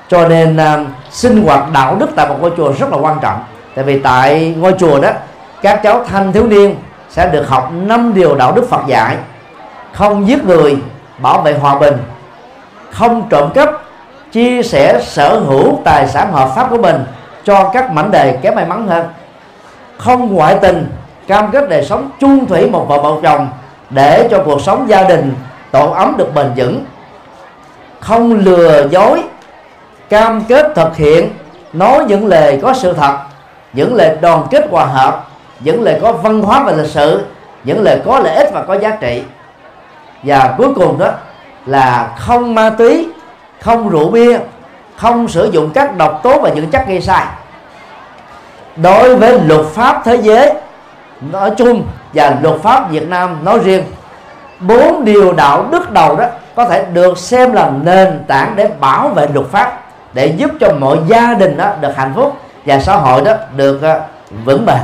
cho 0.08 0.28
nên 0.28 0.56
uh, 0.56 0.86
sinh 1.10 1.44
hoạt 1.46 1.72
đạo 1.72 1.96
đức 2.00 2.08
tại 2.16 2.28
một 2.28 2.36
ngôi 2.40 2.50
chùa 2.56 2.72
rất 2.78 2.92
là 2.92 2.98
quan 2.98 3.18
trọng. 3.22 3.44
Tại 3.74 3.84
vì 3.84 3.98
tại 3.98 4.54
ngôi 4.58 4.72
chùa 4.78 5.00
đó 5.00 5.08
các 5.62 5.80
cháu 5.82 6.04
thanh 6.04 6.32
thiếu 6.32 6.46
niên 6.46 6.74
sẽ 7.10 7.28
được 7.28 7.48
học 7.48 7.70
năm 7.72 8.14
điều 8.14 8.34
đạo 8.34 8.52
đức 8.52 8.68
Phật 8.70 8.80
dạy. 8.86 9.16
Không 9.92 10.28
giết 10.28 10.44
người 10.44 10.76
bảo 11.18 11.42
vệ 11.42 11.54
hòa 11.54 11.78
bình. 11.78 11.96
Không 12.90 13.28
trộm 13.30 13.50
cắp 13.54 13.70
chia 14.32 14.62
sẻ 14.62 15.00
sở 15.02 15.38
hữu 15.38 15.80
tài 15.84 16.08
sản 16.08 16.32
hợp 16.32 16.50
pháp 16.56 16.70
của 16.70 16.78
mình 16.78 17.04
cho 17.44 17.70
các 17.74 17.92
mảnh 17.92 18.10
đề 18.10 18.38
kém 18.42 18.54
may 18.54 18.66
mắn 18.66 18.88
hơn. 18.88 19.06
Không 19.98 20.34
ngoại 20.34 20.58
tình 20.62 20.90
cam 21.26 21.50
kết 21.50 21.68
đời 21.68 21.84
sống 21.84 22.10
chung 22.20 22.46
thủy 22.46 22.70
một 22.70 22.86
vợ 22.88 23.02
một 23.02 23.20
chồng 23.22 23.48
để 23.90 24.28
cho 24.30 24.42
cuộc 24.44 24.60
sống 24.60 24.88
gia 24.88 25.02
đình 25.02 25.34
tổ 25.70 25.90
ấm 25.90 26.14
được 26.16 26.34
bền 26.34 26.50
vững. 26.56 26.84
Không 28.00 28.34
lừa 28.34 28.88
dối 28.90 29.22
cam 30.08 30.44
kết 30.48 30.66
thực 30.74 30.96
hiện, 30.96 31.30
nói 31.72 32.04
những 32.08 32.26
lời 32.26 32.60
có 32.62 32.72
sự 32.74 32.92
thật, 32.92 33.16
những 33.72 33.94
lời 33.94 34.16
đoàn 34.20 34.46
kết 34.50 34.66
hòa 34.70 34.84
hợp, 34.84 35.24
những 35.60 35.82
lời 35.82 35.98
có 36.02 36.12
văn 36.12 36.42
hóa 36.42 36.62
và 36.62 36.72
lịch 36.72 36.90
sử, 36.90 37.24
những 37.64 37.82
lời 37.82 38.00
có 38.04 38.18
lợi 38.18 38.36
ích 38.36 38.50
và 38.52 38.62
có 38.62 38.74
giá 38.74 38.90
trị. 38.90 39.22
Và 40.22 40.54
cuối 40.58 40.74
cùng 40.74 40.98
đó 40.98 41.10
là 41.66 42.14
không 42.18 42.54
ma 42.54 42.70
túy, 42.70 43.08
không 43.60 43.88
rượu 43.88 44.10
bia, 44.10 44.38
không 44.96 45.28
sử 45.28 45.50
dụng 45.52 45.70
các 45.74 45.96
độc 45.96 46.20
tố 46.22 46.40
và 46.40 46.50
những 46.50 46.70
chất 46.70 46.88
gây 46.88 47.00
sai. 47.00 47.26
Đối 48.76 49.16
với 49.16 49.40
luật 49.40 49.66
pháp 49.66 50.02
thế 50.04 50.16
giới 50.16 50.52
nói 51.32 51.50
chung 51.56 51.82
và 52.14 52.36
luật 52.42 52.60
pháp 52.62 52.90
Việt 52.90 53.08
Nam 53.08 53.44
nói 53.44 53.58
riêng, 53.64 53.84
bốn 54.60 55.04
điều 55.04 55.32
đạo 55.32 55.66
đức 55.70 55.90
đầu 55.90 56.16
đó 56.16 56.26
có 56.54 56.64
thể 56.64 56.84
được 56.92 57.18
xem 57.18 57.52
là 57.52 57.70
nền 57.82 58.24
tảng 58.26 58.56
để 58.56 58.68
bảo 58.80 59.08
vệ 59.08 59.26
luật 59.34 59.46
pháp 59.46 59.85
để 60.16 60.26
giúp 60.26 60.50
cho 60.60 60.72
mọi 60.78 60.98
gia 61.06 61.34
đình 61.34 61.56
đó 61.56 61.72
được 61.80 61.96
hạnh 61.96 62.12
phúc 62.16 62.36
và 62.66 62.80
xã 62.80 62.96
hội 62.96 63.20
đó 63.24 63.32
được 63.56 63.82
ờ, 63.82 64.00
vững 64.44 64.66
bền. 64.66 64.78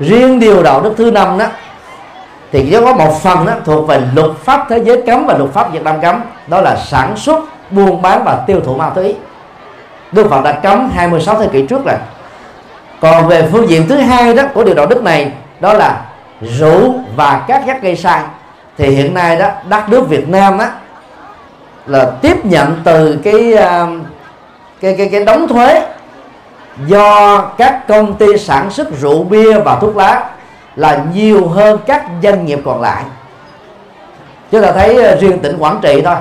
Riêng 0.00 0.40
điều 0.40 0.62
đạo 0.62 0.80
đức 0.80 0.94
thứ 0.96 1.10
năm 1.10 1.38
đó, 1.38 1.46
thì 2.52 2.66
chỉ 2.70 2.80
có 2.80 2.94
một 2.94 3.22
phần 3.22 3.46
đó 3.46 3.52
thuộc 3.64 3.88
về 3.88 4.00
luật 4.14 4.30
pháp 4.44 4.66
thế 4.68 4.78
giới 4.78 5.02
cấm 5.06 5.26
và 5.26 5.38
luật 5.38 5.50
pháp 5.50 5.72
Việt 5.72 5.82
Nam 5.82 6.00
cấm, 6.00 6.20
đó 6.46 6.60
là 6.60 6.76
sản 6.76 7.16
xuất, 7.16 7.44
buôn 7.70 8.02
bán 8.02 8.24
và 8.24 8.38
tiêu 8.46 8.60
thụ 8.60 8.74
ma 8.74 8.90
túy. 8.90 9.16
Đức 10.12 10.30
Phật 10.30 10.44
đã 10.44 10.52
cấm 10.52 10.90
26 10.94 11.38
thế 11.38 11.48
kỷ 11.52 11.66
trước 11.66 11.84
rồi. 11.84 11.96
Còn 13.00 13.28
về 13.28 13.48
phương 13.52 13.68
diện 13.68 13.88
thứ 13.88 13.96
hai 13.96 14.34
đó 14.34 14.42
của 14.54 14.64
điều 14.64 14.74
đạo 14.74 14.86
đức 14.86 15.02
này, 15.02 15.32
đó 15.60 15.72
là 15.72 16.00
rượu 16.40 16.94
và 17.16 17.44
các 17.48 17.62
chất 17.66 17.82
gây 17.82 17.96
sai 17.96 18.22
thì 18.78 18.88
hiện 18.88 19.14
nay 19.14 19.36
đó, 19.36 19.48
đất 19.68 19.88
nước 19.88 20.08
Việt 20.08 20.28
Nam 20.28 20.58
đó 20.58 20.66
là 21.86 22.10
tiếp 22.22 22.44
nhận 22.44 22.80
từ 22.84 23.18
cái 23.24 23.52
um, 23.52 24.04
cái 24.80 24.94
cái 24.98 25.08
cái 25.12 25.24
đóng 25.24 25.48
thuế 25.48 25.82
do 26.86 27.38
các 27.58 27.88
công 27.88 28.14
ty 28.14 28.26
sản 28.38 28.70
xuất 28.70 29.00
rượu 29.00 29.24
bia 29.24 29.58
và 29.58 29.78
thuốc 29.80 29.96
lá 29.96 30.30
là 30.76 31.04
nhiều 31.14 31.48
hơn 31.48 31.78
các 31.86 32.06
doanh 32.22 32.46
nghiệp 32.46 32.60
còn 32.64 32.80
lại. 32.80 33.04
Chúng 34.50 34.62
ta 34.62 34.72
thấy 34.72 35.12
uh, 35.12 35.20
riêng 35.20 35.38
tỉnh 35.38 35.58
Quảng 35.58 35.78
Trị 35.82 36.02
thôi. 36.04 36.16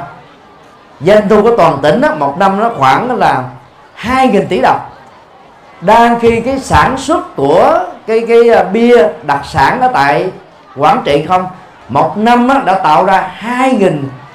Doanh 0.99 1.29
thu 1.29 1.41
của 1.41 1.57
toàn 1.57 1.79
tỉnh 1.81 2.01
đó, 2.01 2.15
một 2.15 2.37
năm 2.37 2.59
nó 2.59 2.69
khoảng 2.77 3.17
là 3.17 3.43
2.000 4.01 4.45
tỷ 4.49 4.61
đồng. 4.61 4.79
Đang 5.81 6.19
khi 6.19 6.41
cái 6.41 6.59
sản 6.59 6.97
xuất 6.97 7.35
của 7.35 7.79
cái 8.07 8.25
cái 8.27 8.39
uh, 8.49 8.71
bia 8.71 9.07
đặc 9.23 9.41
sản 9.45 9.81
ở 9.81 9.89
tại 9.93 10.31
Quảng 10.75 11.01
Trị 11.05 11.25
không 11.27 11.47
một 11.89 12.17
năm 12.17 12.49
đã 12.65 12.73
tạo 12.73 13.05
ra 13.05 13.31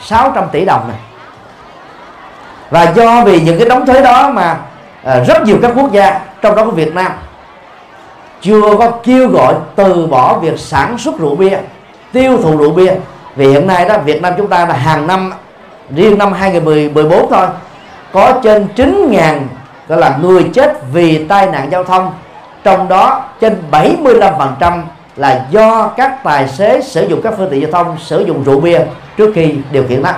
2.600 0.08 0.48
tỷ 0.52 0.64
đồng 0.64 0.88
này 0.88 1.09
và 2.70 2.92
do 2.96 3.24
vì 3.24 3.40
những 3.40 3.58
cái 3.58 3.68
đóng 3.68 3.86
thuế 3.86 4.02
đó 4.02 4.30
mà 4.30 4.56
à, 5.04 5.20
rất 5.24 5.42
nhiều 5.42 5.58
các 5.62 5.72
quốc 5.76 5.92
gia 5.92 6.20
trong 6.42 6.54
đó 6.54 6.64
có 6.64 6.70
Việt 6.70 6.94
Nam 6.94 7.12
chưa 8.40 8.76
có 8.78 8.90
kêu 8.90 9.28
gọi 9.28 9.54
từ 9.76 10.06
bỏ 10.06 10.38
việc 10.38 10.58
sản 10.58 10.98
xuất 10.98 11.18
rượu 11.18 11.36
bia 11.36 11.58
tiêu 12.12 12.38
thụ 12.42 12.56
rượu 12.56 12.72
bia. 12.72 12.92
Vì 13.36 13.48
hiện 13.48 13.66
nay 13.66 13.84
đó 13.84 13.98
Việt 13.98 14.22
Nam 14.22 14.34
chúng 14.36 14.48
ta 14.48 14.66
là 14.66 14.74
hàng 14.74 15.06
năm 15.06 15.32
riêng 15.96 16.18
năm 16.18 16.32
2014 16.32 17.30
thôi 17.30 17.46
có 18.12 18.32
trên 18.42 18.68
9.000 18.76 19.40
gọi 19.88 19.98
là 19.98 20.18
người 20.22 20.50
chết 20.54 20.78
vì 20.92 21.24
tai 21.24 21.46
nạn 21.46 21.68
giao 21.72 21.84
thông. 21.84 22.12
Trong 22.64 22.88
đó 22.88 23.24
trên 23.40 23.62
75% 23.70 24.82
là 25.16 25.46
do 25.50 25.90
các 25.96 26.24
tài 26.24 26.48
xế 26.48 26.80
sử 26.80 27.06
dụng 27.08 27.22
các 27.22 27.34
phương 27.36 27.48
tiện 27.50 27.60
giao 27.60 27.70
thông 27.70 27.98
sử 27.98 28.24
dụng 28.26 28.44
rượu 28.44 28.60
bia 28.60 28.80
trước 29.16 29.32
khi 29.34 29.54
điều 29.72 29.84
khiển 29.88 30.02
nó 30.02 30.10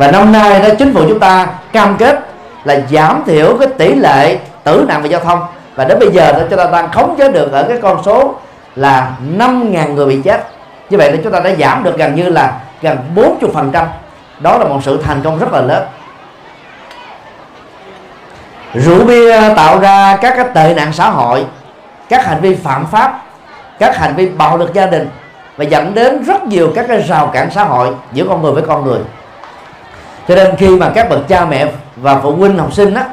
và 0.00 0.10
năm 0.10 0.32
nay 0.32 0.60
đó, 0.60 0.68
chính 0.78 0.94
phủ 0.94 1.00
chúng 1.08 1.20
ta 1.20 1.46
cam 1.72 1.96
kết 1.98 2.20
là 2.64 2.80
giảm 2.90 3.22
thiểu 3.26 3.56
cái 3.58 3.68
tỷ 3.78 3.94
lệ 3.94 4.38
tử 4.64 4.84
nạn 4.88 5.02
về 5.02 5.08
giao 5.08 5.20
thông. 5.20 5.40
Và 5.74 5.84
đến 5.84 5.98
bây 5.98 6.10
giờ 6.10 6.32
đó, 6.32 6.38
chúng 6.50 6.58
ta 6.58 6.66
đang 6.72 6.92
khống 6.92 7.14
chế 7.18 7.32
được 7.32 7.52
ở 7.52 7.62
cái 7.62 7.78
con 7.82 8.02
số 8.04 8.34
là 8.76 9.10
5.000 9.38 9.94
người 9.94 10.06
bị 10.06 10.20
chết. 10.24 10.46
Như 10.90 10.98
vậy 10.98 11.10
thì 11.12 11.18
chúng 11.24 11.32
ta 11.32 11.40
đã 11.40 11.50
giảm 11.58 11.84
được 11.84 11.98
gần 11.98 12.14
như 12.14 12.28
là 12.28 12.52
gần 12.82 12.98
40 13.14 13.50
phần 13.54 13.70
trăm. 13.72 13.86
Đó 14.38 14.58
là 14.58 14.64
một 14.64 14.80
sự 14.82 15.02
thành 15.02 15.20
công 15.24 15.38
rất 15.38 15.52
là 15.52 15.60
lớn. 15.60 15.86
Rượu 18.74 19.04
bia 19.04 19.54
tạo 19.56 19.80
ra 19.80 20.16
các 20.20 20.34
cái 20.36 20.46
tệ 20.54 20.74
nạn 20.74 20.92
xã 20.92 21.08
hội, 21.08 21.44
các 22.08 22.26
hành 22.26 22.40
vi 22.40 22.54
phạm 22.54 22.86
pháp, 22.86 23.22
các 23.78 23.96
hành 23.96 24.14
vi 24.16 24.28
bạo 24.28 24.56
lực 24.56 24.74
gia 24.74 24.86
đình 24.86 25.08
và 25.56 25.64
dẫn 25.64 25.94
đến 25.94 26.24
rất 26.24 26.44
nhiều 26.44 26.72
các 26.74 26.84
cái 26.88 27.02
rào 27.02 27.26
cản 27.26 27.50
xã 27.50 27.64
hội 27.64 27.88
giữa 28.12 28.24
con 28.28 28.42
người 28.42 28.52
với 28.52 28.62
con 28.66 28.84
người 28.84 29.00
cho 30.30 30.36
nên 30.36 30.56
khi 30.56 30.68
mà 30.68 30.90
các 30.94 31.08
bậc 31.08 31.28
cha 31.28 31.44
mẹ 31.44 31.66
và 31.96 32.20
phụ 32.22 32.32
huynh 32.32 32.58
học 32.58 32.72
sinh 32.72 32.94
á, 32.94 33.04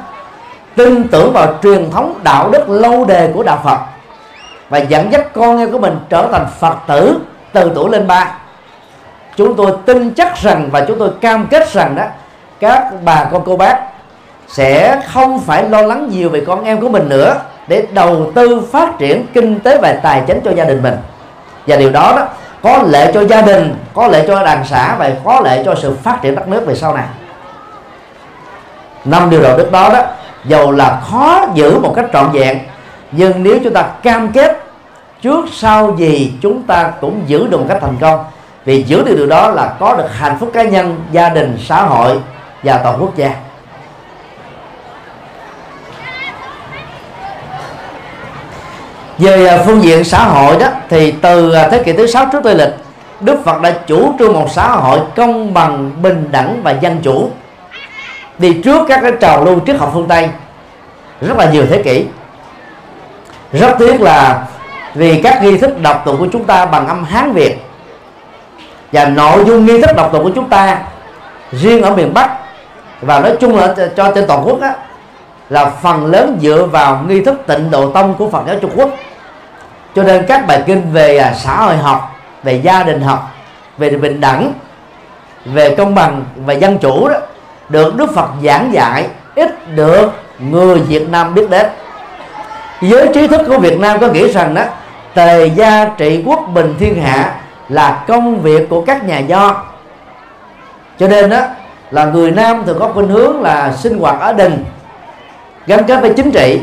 tin 0.76 1.08
tưởng 1.08 1.32
vào 1.32 1.54
truyền 1.62 1.90
thống 1.90 2.14
đạo 2.22 2.50
đức 2.50 2.70
lâu 2.70 3.04
đề 3.04 3.30
của 3.34 3.42
đạo 3.42 3.60
Phật 3.64 3.78
và 4.68 4.78
dẫn 4.78 5.12
dắt 5.12 5.32
con 5.32 5.58
em 5.58 5.72
của 5.72 5.78
mình 5.78 5.98
trở 6.08 6.28
thành 6.32 6.46
Phật 6.58 6.74
tử 6.86 7.18
từ 7.52 7.72
tuổi 7.74 7.90
lên 7.90 8.06
ba, 8.06 8.34
chúng 9.36 9.56
tôi 9.56 9.72
tin 9.86 10.10
chắc 10.10 10.36
rằng 10.36 10.68
và 10.72 10.84
chúng 10.88 10.98
tôi 10.98 11.10
cam 11.20 11.46
kết 11.46 11.72
rằng 11.72 11.94
đó, 11.94 12.04
các 12.60 12.84
bà 13.04 13.24
con 13.24 13.42
cô 13.46 13.56
bác 13.56 13.78
sẽ 14.48 15.00
không 15.06 15.40
phải 15.40 15.68
lo 15.68 15.82
lắng 15.82 16.08
nhiều 16.10 16.28
về 16.28 16.44
con 16.46 16.64
em 16.64 16.80
của 16.80 16.88
mình 16.88 17.08
nữa 17.08 17.40
để 17.68 17.86
đầu 17.92 18.32
tư 18.34 18.62
phát 18.72 18.98
triển 18.98 19.26
kinh 19.34 19.60
tế 19.60 19.78
và 19.82 19.92
tài 20.02 20.22
chính 20.26 20.40
cho 20.44 20.50
gia 20.50 20.64
đình 20.64 20.82
mình. 20.82 20.96
Và 21.66 21.76
điều 21.76 21.90
đó 21.90 22.12
đó 22.16 22.26
có 22.62 22.82
lợi 22.86 23.10
cho 23.14 23.24
gia 23.24 23.42
đình, 23.42 23.74
có 23.94 24.08
lợi 24.08 24.24
cho 24.26 24.44
đàn 24.44 24.64
xã 24.64 24.96
và 24.96 25.10
có 25.24 25.40
lợi 25.44 25.62
cho 25.64 25.74
sự 25.74 25.96
phát 26.02 26.18
triển 26.22 26.34
đất 26.34 26.48
nước 26.48 26.66
về 26.66 26.74
sau 26.74 26.94
này. 26.94 27.06
Năm 29.04 29.30
điều 29.30 29.42
đạo 29.42 29.58
đức 29.58 29.72
đó 29.72 29.90
đó, 29.92 30.02
dầu 30.44 30.72
là 30.72 31.00
khó 31.00 31.46
giữ 31.54 31.78
một 31.78 31.92
cách 31.96 32.06
trọn 32.12 32.30
vẹn, 32.32 32.58
nhưng 33.12 33.42
nếu 33.42 33.58
chúng 33.64 33.72
ta 33.72 33.82
cam 34.02 34.32
kết 34.32 34.62
trước 35.22 35.46
sau 35.52 35.96
gì 35.96 36.32
chúng 36.42 36.62
ta 36.62 36.92
cũng 37.00 37.22
giữ 37.26 37.46
được 37.46 37.58
một 37.60 37.66
cách 37.68 37.78
thành 37.80 37.96
công, 38.00 38.24
vì 38.64 38.82
giữ 38.82 39.02
được 39.02 39.14
điều 39.16 39.26
đó 39.26 39.50
là 39.50 39.72
có 39.80 39.96
được 39.96 40.08
hạnh 40.18 40.36
phúc 40.40 40.50
cá 40.54 40.62
nhân, 40.62 41.00
gia 41.12 41.28
đình, 41.28 41.58
xã 41.66 41.82
hội 41.82 42.20
và 42.62 42.78
toàn 42.78 42.96
quốc 43.00 43.16
gia. 43.16 43.34
Về 49.18 49.46
à, 49.46 49.62
phương 49.66 49.82
diện 49.82 50.04
xã 50.04 50.24
hội 50.24 50.56
đó 50.58 50.66
thì 50.88 51.12
từ 51.12 51.52
à, 51.52 51.68
thế 51.68 51.82
kỷ 51.82 51.92
thứ 51.92 52.06
sáu 52.06 52.26
trước 52.32 52.40
tây 52.44 52.54
lịch 52.54 52.74
Đức 53.20 53.44
Phật 53.44 53.62
đã 53.62 53.70
chủ 53.86 54.14
trương 54.18 54.32
một 54.32 54.46
xã 54.50 54.68
hội 54.68 55.00
công 55.16 55.54
bằng 55.54 55.90
bình 56.02 56.28
đẳng 56.30 56.60
và 56.62 56.70
dân 56.70 57.00
chủ. 57.02 57.30
Đi 58.38 58.60
trước 58.64 58.86
các 58.88 59.00
cái 59.02 59.12
trào 59.20 59.44
lưu 59.44 59.60
triết 59.66 59.76
học 59.76 59.90
phương 59.94 60.08
Tây 60.08 60.28
rất 61.20 61.36
là 61.38 61.50
nhiều 61.50 61.66
thế 61.70 61.82
kỷ. 61.82 62.04
Rất 63.52 63.76
tiếc 63.78 64.00
là 64.00 64.46
vì 64.94 65.22
các 65.22 65.42
nghi 65.42 65.58
thức 65.58 65.82
đọc 65.82 66.02
tụng 66.04 66.16
của 66.18 66.26
chúng 66.32 66.44
ta 66.44 66.66
bằng 66.66 66.88
âm 66.88 67.04
Hán 67.04 67.32
Việt 67.32 67.64
và 68.92 69.04
nội 69.04 69.44
dung 69.44 69.66
nghi 69.66 69.80
thức 69.80 69.96
đọc 69.96 70.12
tụng 70.12 70.24
của 70.24 70.32
chúng 70.34 70.48
ta 70.48 70.78
riêng 71.52 71.82
ở 71.82 71.94
miền 71.94 72.14
Bắc 72.14 72.30
và 73.00 73.20
nói 73.20 73.36
chung 73.40 73.56
là 73.56 73.74
cho 73.96 74.12
trên 74.14 74.26
toàn 74.26 74.42
quốc 74.46 74.60
đó, 74.60 74.68
là 75.50 75.70
phần 75.82 76.06
lớn 76.06 76.38
dựa 76.42 76.64
vào 76.64 77.04
nghi 77.08 77.24
thức 77.24 77.42
tịnh 77.46 77.70
độ 77.70 77.92
tông 77.92 78.14
của 78.14 78.30
Phật 78.30 78.42
giáo 78.46 78.56
Trung 78.60 78.70
Quốc 78.74 78.90
cho 79.94 80.02
nên 80.02 80.26
các 80.26 80.46
bài 80.46 80.62
kinh 80.66 80.92
về 80.92 81.18
à, 81.18 81.34
xã 81.34 81.56
hội 81.56 81.76
học, 81.76 82.16
về 82.42 82.52
gia 82.52 82.82
đình 82.82 83.00
học, 83.00 83.34
về 83.78 83.90
bình 83.90 84.20
đẳng, 84.20 84.52
về 85.44 85.74
công 85.74 85.94
bằng 85.94 86.24
và 86.36 86.52
dân 86.52 86.78
chủ 86.78 87.08
đó, 87.08 87.16
được 87.68 87.96
Đức 87.96 88.14
Phật 88.14 88.28
giảng 88.44 88.72
dạy, 88.72 89.06
ít 89.34 89.74
được 89.74 90.10
người 90.38 90.78
Việt 90.78 91.08
Nam 91.08 91.34
biết 91.34 91.50
đến. 91.50 91.66
Giới 92.80 93.08
trí 93.14 93.26
thức 93.26 93.40
của 93.48 93.58
Việt 93.58 93.80
Nam 93.80 94.00
có 94.00 94.08
nghĩ 94.08 94.32
rằng 94.32 94.54
đó, 94.54 94.62
tề 95.14 95.46
gia 95.46 95.84
trị 95.84 96.22
quốc 96.26 96.40
bình 96.54 96.74
thiên 96.78 97.02
hạ 97.02 97.34
là 97.68 98.04
công 98.08 98.40
việc 98.40 98.68
của 98.68 98.84
các 98.84 99.04
nhà 99.04 99.18
do. 99.18 99.64
Cho 100.98 101.08
nên 101.08 101.30
đó, 101.30 101.40
là 101.90 102.04
người 102.04 102.30
nam 102.30 102.62
thường 102.66 102.78
có 102.80 102.90
khuynh 102.94 103.08
hướng 103.08 103.42
là 103.42 103.72
sinh 103.72 103.98
hoạt 103.98 104.20
ở 104.20 104.32
đình, 104.32 104.64
gắn 105.66 105.84
kết 105.84 106.00
với 106.00 106.12
chính 106.16 106.30
trị 106.30 106.60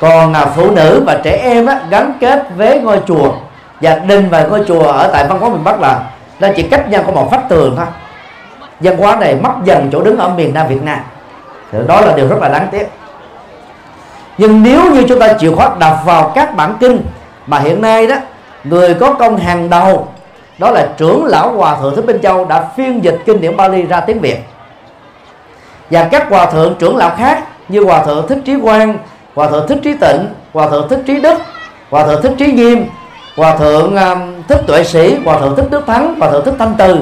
còn 0.00 0.32
à, 0.32 0.44
phụ 0.44 0.70
nữ 0.70 1.02
và 1.06 1.20
trẻ 1.24 1.38
em 1.42 1.66
á, 1.66 1.80
gắn 1.90 2.12
kết 2.20 2.46
với 2.56 2.80
ngôi 2.80 3.00
chùa. 3.06 3.32
Gia 3.80 3.94
đình 3.94 4.28
và 4.30 4.42
ngôi 4.42 4.64
chùa 4.68 4.82
ở 4.82 5.10
tại 5.12 5.24
văn 5.28 5.40
hóa 5.40 5.48
miền 5.48 5.64
bắc 5.64 5.80
là 5.80 6.02
nó 6.40 6.48
chỉ 6.56 6.62
cách 6.62 6.88
nhau 6.88 7.02
có 7.06 7.12
một 7.12 7.28
vách 7.30 7.48
tường 7.48 7.74
thôi. 7.76 7.86
Văn 8.80 8.96
hóa 8.96 9.16
này 9.16 9.34
mất 9.34 9.52
dần 9.64 9.88
chỗ 9.92 10.02
đứng 10.02 10.18
ở 10.18 10.28
miền 10.28 10.54
nam 10.54 10.66
việt 10.68 10.82
nam. 10.82 10.98
Thì 11.72 11.78
đó 11.86 12.00
là 12.00 12.12
điều 12.16 12.28
rất 12.28 12.36
là 12.40 12.48
đáng 12.48 12.68
tiếc. 12.70 12.88
Nhưng 14.38 14.62
nếu 14.62 14.92
như 14.92 15.04
chúng 15.08 15.18
ta 15.18 15.32
chịu 15.32 15.56
khó 15.56 15.76
đọc 15.78 15.98
vào 16.04 16.32
các 16.34 16.56
bản 16.56 16.74
kinh 16.80 17.02
mà 17.46 17.58
hiện 17.58 17.80
nay 17.80 18.06
đó 18.06 18.16
người 18.64 18.94
có 18.94 19.12
công 19.12 19.36
hàng 19.36 19.70
đầu 19.70 20.08
đó 20.58 20.70
là 20.70 20.88
trưởng 20.96 21.24
lão 21.24 21.52
hòa 21.52 21.76
thượng 21.80 21.96
thích 21.96 22.04
minh 22.04 22.20
châu 22.22 22.44
đã 22.44 22.64
phiên 22.76 23.04
dịch 23.04 23.18
kinh 23.26 23.40
điển 23.40 23.56
Bali 23.56 23.82
ra 23.82 24.00
tiếng 24.00 24.20
Việt. 24.20 24.38
Và 25.90 26.08
các 26.10 26.30
hòa 26.30 26.46
thượng 26.46 26.74
trưởng 26.78 26.96
lão 26.96 27.10
khác 27.16 27.42
như 27.68 27.84
hòa 27.84 28.04
thượng 28.04 28.28
thích 28.28 28.38
trí 28.44 28.60
quang 28.60 28.98
hòa 29.36 29.50
thượng 29.50 29.68
thích 29.68 29.78
trí 29.82 29.94
tịnh 29.94 30.26
hòa 30.52 30.68
thượng 30.68 30.88
thích 30.88 31.02
trí 31.06 31.20
đức 31.20 31.38
hòa 31.90 32.06
thượng 32.06 32.22
thích 32.22 32.32
trí 32.38 32.52
nghiêm 32.52 32.86
hòa 33.36 33.56
thượng 33.56 33.96
um, 33.96 34.42
thích 34.48 34.60
tuệ 34.66 34.84
sĩ 34.84 35.16
hòa 35.24 35.40
thượng 35.40 35.56
thích 35.56 35.70
đức 35.70 35.86
thắng 35.86 36.20
hòa 36.20 36.30
thượng 36.30 36.44
thích 36.44 36.54
thanh 36.58 36.74
từ 36.78 36.98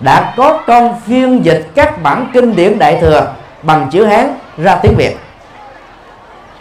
đã 0.00 0.34
có 0.36 0.58
công 0.66 1.00
phiên 1.06 1.44
dịch 1.44 1.66
các 1.74 2.02
bản 2.02 2.26
kinh 2.32 2.56
điển 2.56 2.78
đại 2.78 2.98
thừa 3.00 3.26
bằng 3.62 3.88
chữ 3.90 4.04
hán 4.04 4.34
ra 4.58 4.74
tiếng 4.74 4.94
việt. 4.96 5.16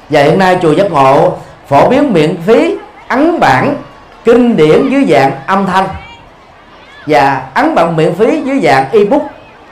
Và 0.10 0.24
hiện 0.24 0.40
nay 0.40 0.58
chùa 0.62 0.72
giác 0.72 0.92
ngộ 0.92 1.38
phổ 1.68 1.90
biến 1.90 2.14
miễn 2.14 2.38
phí 2.42 2.76
ấn 3.08 3.40
bản 3.40 3.76
kinh 4.26 4.58
điển 4.58 4.90
dưới 4.90 5.06
dạng 5.10 5.32
âm 5.46 5.66
thanh 5.66 5.88
và 7.08 7.42
ấn 7.54 7.76
bản 7.76 7.96
miễn 7.96 8.16
phí 8.16 8.42
dưới 8.42 8.60
dạng 8.64 8.86
ebook 8.92 9.22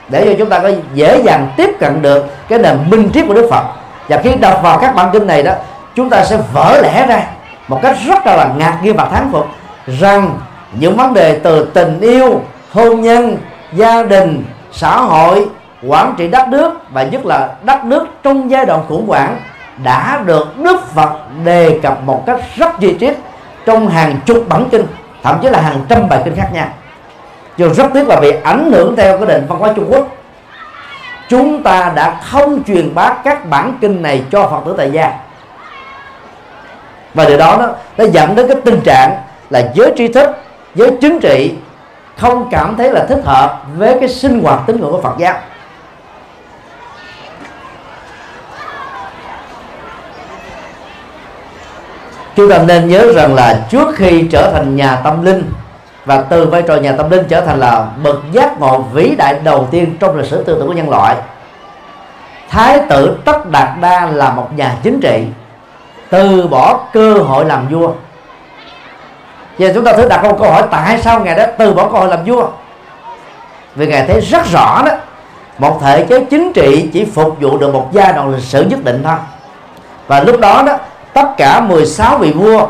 để 0.08 0.24
cho 0.24 0.32
chúng 0.38 0.48
ta 0.48 0.58
có 0.58 0.70
dễ 0.94 1.22
dàng 1.24 1.52
tiếp 1.56 1.70
cận 1.80 2.02
được 2.02 2.26
cái 2.48 2.58
nền 2.58 2.76
minh 2.90 3.10
triết 3.14 3.24
của 3.26 3.34
Đức 3.34 3.48
Phật 3.50 3.64
và 4.08 4.20
khi 4.22 4.34
đọc 4.34 4.60
vào 4.62 4.78
các 4.78 4.94
bản 4.94 5.10
kinh 5.12 5.26
này 5.26 5.42
đó, 5.42 5.52
chúng 5.94 6.10
ta 6.10 6.24
sẽ 6.24 6.38
vỡ 6.52 6.80
lẽ 6.82 7.06
ra 7.06 7.22
một 7.68 7.82
cách 7.82 7.96
rất 8.06 8.26
là 8.26 8.50
ngạc 8.56 8.78
nhiên 8.82 8.96
và 8.96 9.04
thán 9.04 9.28
phục 9.32 9.46
rằng 9.86 10.38
những 10.72 10.96
vấn 10.96 11.14
đề 11.14 11.38
từ 11.38 11.64
tình 11.74 12.00
yêu, 12.00 12.40
hôn 12.72 13.00
nhân, 13.00 13.36
gia 13.72 14.02
đình, 14.02 14.44
xã 14.72 14.96
hội, 14.96 15.46
quản 15.86 16.14
trị 16.18 16.28
đất 16.28 16.48
nước 16.48 16.72
và 16.90 17.02
nhất 17.02 17.26
là 17.26 17.48
đất 17.62 17.84
nước 17.84 18.06
trong 18.22 18.50
giai 18.50 18.66
đoạn 18.66 18.80
khủng 18.88 19.08
hoảng 19.08 19.40
đã 19.84 20.22
được 20.26 20.58
Đức 20.58 20.86
Phật 20.94 21.10
đề 21.44 21.78
cập 21.82 22.02
một 22.04 22.22
cách 22.26 22.40
rất 22.56 22.80
chi 22.80 22.96
tiết 22.98 23.18
trong 23.66 23.88
hàng 23.88 24.16
chục 24.26 24.44
bản 24.48 24.64
kinh, 24.70 24.86
thậm 25.22 25.38
chí 25.42 25.48
là 25.48 25.60
hàng 25.60 25.80
trăm 25.88 26.08
bài 26.08 26.22
kinh 26.24 26.36
khác 26.36 26.48
nhau. 26.52 26.68
Nhưng 27.56 27.74
rất 27.74 27.86
tiếc 27.94 28.08
là 28.08 28.20
bị 28.20 28.32
ảnh 28.44 28.72
hưởng 28.72 28.96
theo 28.96 29.18
cái 29.18 29.26
nền 29.26 29.46
văn 29.48 29.58
hóa 29.58 29.72
Trung 29.76 29.86
Quốc 29.88 30.08
chúng 31.28 31.62
ta 31.62 31.92
đã 31.96 32.20
không 32.22 32.64
truyền 32.64 32.94
bá 32.94 33.14
các 33.24 33.46
bản 33.50 33.78
kinh 33.80 34.02
này 34.02 34.22
cho 34.30 34.48
Phật 34.48 34.60
tử 34.66 34.74
tại 34.76 34.90
gia. 34.90 35.12
Và 37.14 37.24
điều 37.24 37.38
đó 37.38 37.56
nó, 37.60 37.66
nó 37.98 38.04
dẫn 38.12 38.34
đến 38.34 38.48
cái 38.48 38.56
tình 38.64 38.80
trạng 38.84 39.22
là 39.50 39.72
giới 39.74 39.92
tri 39.96 40.08
thức 40.08 40.30
giới 40.74 40.90
chính 41.00 41.20
trị 41.20 41.54
không 42.16 42.48
cảm 42.50 42.76
thấy 42.76 42.92
là 42.92 43.06
thích 43.08 43.20
hợp 43.24 43.62
với 43.76 43.96
cái 44.00 44.08
sinh 44.08 44.42
hoạt 44.42 44.60
tín 44.66 44.80
ngưỡng 44.80 44.92
của 44.92 45.00
Phật 45.00 45.18
giáo. 45.18 45.34
Chúng 52.36 52.50
ta 52.50 52.58
nên 52.58 52.88
nhớ 52.88 53.12
rằng 53.12 53.34
là 53.34 53.66
trước 53.70 53.88
khi 53.96 54.28
trở 54.30 54.52
thành 54.52 54.76
nhà 54.76 54.96
tâm 55.04 55.24
linh 55.24 55.52
và 56.08 56.22
từ 56.28 56.46
vai 56.46 56.62
trò 56.62 56.76
nhà 56.76 56.92
tâm 56.92 57.10
linh 57.10 57.24
trở 57.28 57.40
thành 57.40 57.60
là 57.60 57.86
bậc 58.02 58.16
giác 58.32 58.60
ngộ 58.60 58.78
vĩ 58.78 59.14
đại 59.18 59.34
đầu 59.44 59.68
tiên 59.70 59.96
trong 60.00 60.16
lịch 60.16 60.26
sử 60.26 60.44
tư 60.44 60.54
tưởng 60.54 60.66
của 60.66 60.72
nhân 60.72 60.90
loại. 60.90 61.16
Thái 62.50 62.80
tử 62.88 63.16
tất 63.24 63.50
đạt 63.50 63.68
đa 63.80 64.06
là 64.06 64.30
một 64.30 64.48
nhà 64.56 64.76
chính 64.82 65.00
trị, 65.00 65.24
từ 66.10 66.48
bỏ 66.48 66.80
cơ 66.92 67.14
hội 67.14 67.44
làm 67.44 67.68
vua. 67.68 67.92
Giờ 69.58 69.70
chúng 69.74 69.84
ta 69.84 69.92
thử 69.92 70.08
đặt 70.08 70.22
một 70.22 70.36
câu 70.38 70.50
hỏi, 70.50 70.62
tại 70.70 70.98
sao 71.02 71.20
ngài 71.20 71.34
đó 71.34 71.44
từ 71.58 71.74
bỏ 71.74 71.88
cơ 71.88 71.98
hội 71.98 72.08
làm 72.08 72.24
vua? 72.24 72.48
Vì 73.74 73.86
ngài 73.86 74.06
thấy 74.06 74.20
rất 74.20 74.46
rõ 74.52 74.82
đó, 74.86 74.92
một 75.58 75.78
thể 75.82 76.06
chế 76.06 76.24
chính 76.24 76.52
trị 76.52 76.90
chỉ 76.92 77.04
phục 77.04 77.40
vụ 77.40 77.58
được 77.58 77.72
một 77.72 77.88
giai 77.92 78.12
đoạn 78.12 78.34
lịch 78.34 78.44
sử 78.44 78.64
nhất 78.64 78.84
định 78.84 79.02
thôi. 79.04 79.16
Và 80.06 80.20
lúc 80.20 80.40
đó 80.40 80.62
đó, 80.66 80.76
tất 81.12 81.26
cả 81.36 81.60
16 81.60 82.18
vị 82.18 82.32
vua 82.32 82.66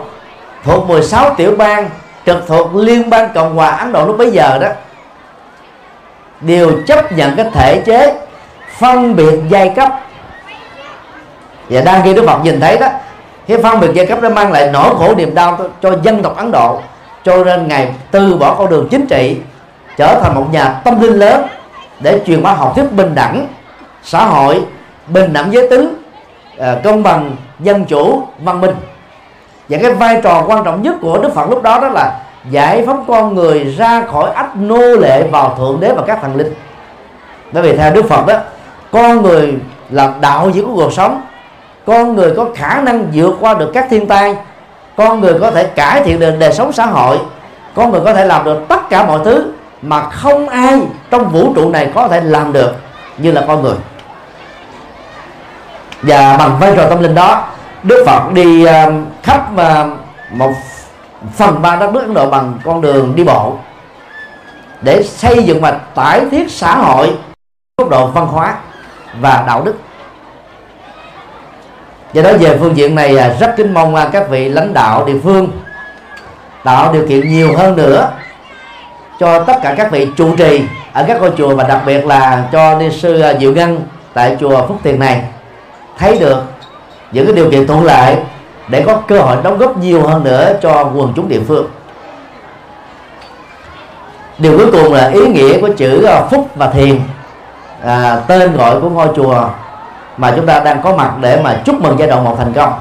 thuộc 0.64 0.88
16 0.88 1.34
tiểu 1.34 1.54
bang 1.58 1.90
trực 2.28 2.46
thuộc 2.46 2.74
liên 2.74 3.10
bang 3.10 3.30
cộng 3.34 3.54
hòa 3.56 3.70
ấn 3.70 3.92
độ 3.92 4.06
lúc 4.06 4.18
bấy 4.18 4.30
giờ 4.30 4.58
đó, 4.58 4.68
đều 6.40 6.72
chấp 6.86 7.12
nhận 7.12 7.36
cái 7.36 7.46
thể 7.52 7.82
chế 7.86 8.14
phân 8.78 9.16
biệt 9.16 9.40
giai 9.48 9.72
cấp. 9.76 9.88
Và 11.68 11.80
đang 11.80 12.02
khi 12.04 12.14
Đức 12.14 12.24
Phật 12.26 12.38
nhìn 12.44 12.60
thấy 12.60 12.78
đó, 12.78 12.88
cái 13.46 13.58
phân 13.62 13.80
biệt 13.80 13.90
giai 13.94 14.06
cấp 14.06 14.20
đã 14.20 14.28
mang 14.28 14.52
lại 14.52 14.70
nỗi 14.72 14.94
khổ 14.98 15.14
niềm 15.14 15.34
đau 15.34 15.58
cho 15.82 15.96
dân 16.02 16.22
tộc 16.22 16.36
Ấn 16.36 16.50
Độ. 16.52 16.80
Cho 17.24 17.44
nên 17.44 17.68
ngài 17.68 17.94
từ 18.10 18.36
bỏ 18.36 18.54
con 18.54 18.70
đường 18.70 18.88
chính 18.90 19.06
trị, 19.06 19.36
trở 19.96 20.20
thành 20.22 20.34
một 20.34 20.46
nhà 20.52 20.80
tâm 20.84 21.00
linh 21.00 21.12
lớn 21.12 21.46
để 22.00 22.20
truyền 22.26 22.42
bá 22.42 22.52
học 22.52 22.72
thuyết 22.76 22.92
bình 22.92 23.14
đẳng, 23.14 23.46
xã 24.02 24.24
hội, 24.24 24.62
bình 25.06 25.32
đẳng 25.32 25.52
giới 25.52 25.68
tính 25.68 26.02
ờ, 26.58 26.80
công 26.84 27.02
bằng, 27.02 27.36
dân 27.58 27.84
chủ, 27.84 28.22
văn 28.38 28.60
minh 28.60 28.74
và 29.68 29.78
cái 29.82 29.92
vai 29.92 30.20
trò 30.22 30.44
quan 30.46 30.64
trọng 30.64 30.82
nhất 30.82 30.94
của 31.00 31.18
Đức 31.18 31.34
Phật 31.34 31.50
lúc 31.50 31.62
đó 31.62 31.80
đó 31.80 31.88
là 31.88 32.20
giải 32.50 32.82
phóng 32.86 33.04
con 33.08 33.34
người 33.34 33.64
ra 33.64 34.02
khỏi 34.12 34.30
ách 34.34 34.56
nô 34.56 34.96
lệ 34.96 35.22
vào 35.22 35.54
thượng 35.58 35.80
đế 35.80 35.92
và 35.92 36.02
các 36.06 36.18
thần 36.22 36.36
linh. 36.36 36.54
Bởi 37.52 37.62
vì 37.62 37.76
theo 37.76 37.92
Đức 37.92 38.08
Phật 38.08 38.26
đó, 38.26 38.34
con 38.92 39.22
người 39.22 39.54
là 39.90 40.12
đạo 40.20 40.50
diễn 40.50 40.66
của 40.66 40.74
cuộc 40.74 40.92
sống. 40.92 41.22
Con 41.86 42.16
người 42.16 42.34
có 42.36 42.46
khả 42.54 42.80
năng 42.80 43.06
vượt 43.12 43.36
qua 43.40 43.54
được 43.54 43.70
các 43.74 43.86
thiên 43.90 44.06
tai. 44.06 44.36
Con 44.96 45.20
người 45.20 45.34
có 45.40 45.50
thể 45.50 45.64
cải 45.64 46.02
thiện 46.02 46.20
được 46.20 46.34
đời 46.38 46.52
sống 46.52 46.72
xã 46.72 46.86
hội. 46.86 47.18
Con 47.74 47.90
người 47.90 48.00
có 48.04 48.14
thể 48.14 48.24
làm 48.24 48.44
được 48.44 48.58
tất 48.68 48.90
cả 48.90 49.06
mọi 49.06 49.20
thứ 49.24 49.52
mà 49.82 50.02
không 50.02 50.48
ai 50.48 50.80
trong 51.10 51.28
vũ 51.28 51.52
trụ 51.54 51.70
này 51.70 51.92
có 51.94 52.08
thể 52.08 52.20
làm 52.20 52.52
được 52.52 52.72
như 53.18 53.32
là 53.32 53.44
con 53.46 53.62
người. 53.62 53.76
Và 56.02 56.36
bằng 56.36 56.56
vai 56.60 56.72
trò 56.76 56.88
tâm 56.88 57.02
linh 57.02 57.14
đó 57.14 57.44
Đức 57.82 58.04
Phật 58.06 58.32
đi 58.32 58.64
ờ, 58.64 58.92
khắp 59.22 59.46
ờ, 59.56 59.90
một 60.30 60.52
phần 61.34 61.62
ba 61.62 61.76
đất 61.76 61.92
nước 61.92 62.00
Ấn 62.00 62.14
Độ 62.14 62.30
bằng 62.30 62.58
con 62.64 62.80
đường 62.80 63.12
đi 63.16 63.24
bộ 63.24 63.56
để 64.80 65.02
xây 65.02 65.44
dựng 65.44 65.60
và 65.60 65.70
tải 65.94 66.20
thiết 66.30 66.50
xã 66.50 66.74
hội, 66.74 67.16
góc 67.78 67.90
độ 67.90 68.06
văn 68.06 68.26
hóa 68.26 68.54
và 69.20 69.44
đạo 69.46 69.62
đức. 69.64 69.74
Do 72.12 72.22
đó, 72.22 72.32
về 72.40 72.56
phương 72.60 72.76
diện 72.76 72.94
này 72.94 73.16
ờ, 73.16 73.36
rất 73.40 73.54
kính 73.56 73.74
mong 73.74 73.96
các 74.12 74.28
vị 74.28 74.48
lãnh 74.48 74.74
đạo 74.74 75.04
địa 75.04 75.18
phương 75.24 75.50
tạo 76.64 76.92
điều 76.92 77.06
kiện 77.08 77.28
nhiều 77.28 77.56
hơn 77.56 77.76
nữa 77.76 78.10
cho 79.20 79.44
tất 79.44 79.56
cả 79.62 79.74
các 79.76 79.90
vị 79.90 80.08
trụ 80.16 80.36
trì 80.36 80.64
ở 80.92 81.04
các 81.08 81.20
ngôi 81.20 81.32
chùa 81.38 81.54
và 81.54 81.64
đặc 81.64 81.82
biệt 81.86 82.06
là 82.06 82.44
cho 82.52 82.78
ni 82.78 82.90
sư 82.90 83.22
Diệu 83.40 83.52
Ngân 83.52 83.80
tại 84.14 84.36
chùa 84.40 84.66
Phúc 84.66 84.76
Tiền 84.82 84.98
này 84.98 85.22
thấy 85.98 86.18
được 86.18 86.42
những 87.12 87.26
cái 87.26 87.36
điều 87.36 87.50
kiện 87.50 87.66
thuận 87.66 87.84
lợi 87.84 88.16
để 88.68 88.82
có 88.86 88.96
cơ 89.08 89.20
hội 89.20 89.36
đóng 89.42 89.58
góp 89.58 89.78
nhiều 89.78 90.02
hơn 90.02 90.24
nữa 90.24 90.52
cho 90.62 90.90
quần 90.94 91.12
chúng 91.16 91.28
địa 91.28 91.40
phương. 91.48 91.66
Điều 94.38 94.58
cuối 94.58 94.72
cùng 94.72 94.92
là 94.92 95.08
ý 95.08 95.26
nghĩa 95.26 95.60
của 95.60 95.68
chữ 95.76 96.04
à, 96.04 96.22
phúc 96.30 96.48
và 96.54 96.70
thiền. 96.70 97.00
À, 97.84 98.20
tên 98.26 98.56
gọi 98.56 98.80
của 98.80 98.90
ngôi 98.90 99.08
chùa 99.16 99.48
mà 100.16 100.32
chúng 100.36 100.46
ta 100.46 100.60
đang 100.60 100.82
có 100.82 100.96
mặt 100.96 101.12
để 101.20 101.40
mà 101.42 101.60
chúc 101.64 101.82
mừng 101.82 101.98
giai 101.98 102.08
đoạn 102.08 102.24
một 102.24 102.34
thành 102.38 102.52
công. 102.52 102.72